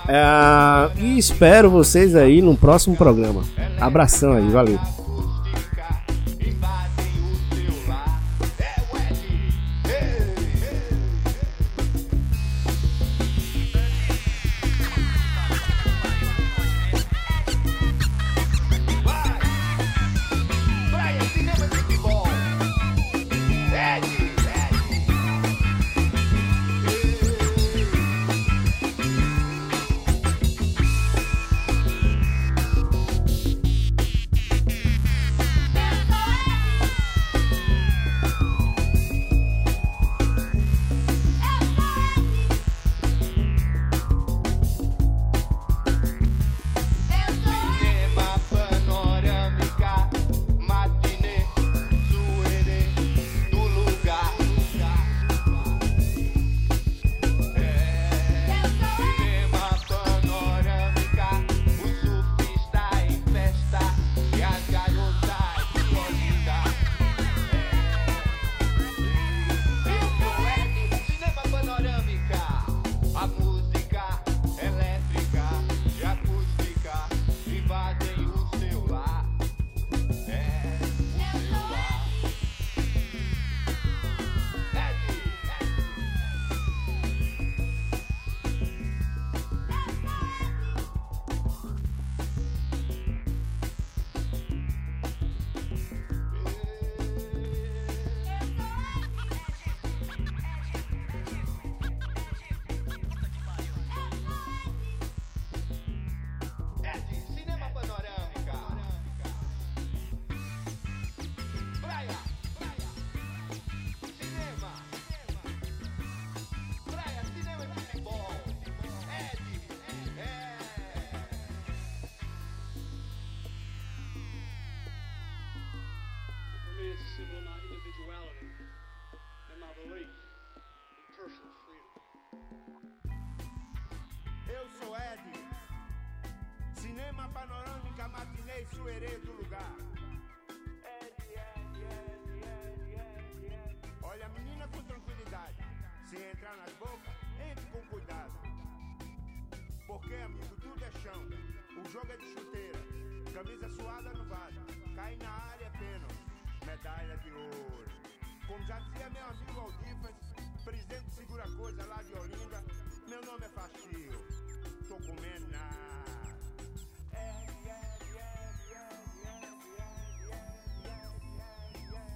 [0.07, 3.44] É, e espero vocês aí no próximo programa.
[3.80, 5.05] Abração aí, valeu.